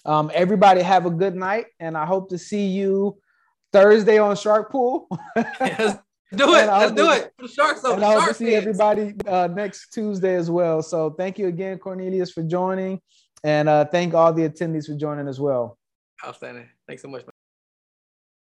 Um, 0.05 0.31
everybody 0.33 0.81
have 0.81 1.05
a 1.05 1.09
good 1.09 1.35
night, 1.35 1.65
and 1.79 1.97
I 1.97 2.05
hope 2.05 2.29
to 2.29 2.37
see 2.37 2.67
you 2.67 3.17
Thursday 3.71 4.17
on 4.17 4.35
Shark 4.35 4.71
Pool. 4.71 5.07
yes, 5.35 5.97
do 6.33 6.55
it. 6.55 6.67
Let's 6.67 6.91
do 6.93 7.11
it. 7.11 7.33
For 7.37 7.47
the 7.47 7.53
Sharks. 7.53 7.83
And 7.83 8.03
I 8.03 8.13
hope 8.13 8.29
to 8.29 8.33
see 8.33 8.55
everybody 8.55 9.15
uh, 9.27 9.47
next 9.47 9.91
Tuesday 9.91 10.35
as 10.35 10.49
well. 10.49 10.81
So 10.81 11.11
thank 11.11 11.37
you 11.37 11.47
again, 11.47 11.79
Corneilous, 11.79 12.31
for 12.33 12.43
joining. 12.43 13.01
And 13.43 13.69
uh, 13.69 13.85
thank 13.85 14.13
all 14.13 14.33
the 14.33 14.47
attendees 14.47 14.85
for 14.85 14.95
joining 14.95 15.27
as 15.27 15.39
well. 15.39 15.77
Outstanding. 16.25 16.67
Thanks 16.87 17.01
so 17.01 17.07
much. 17.07 17.23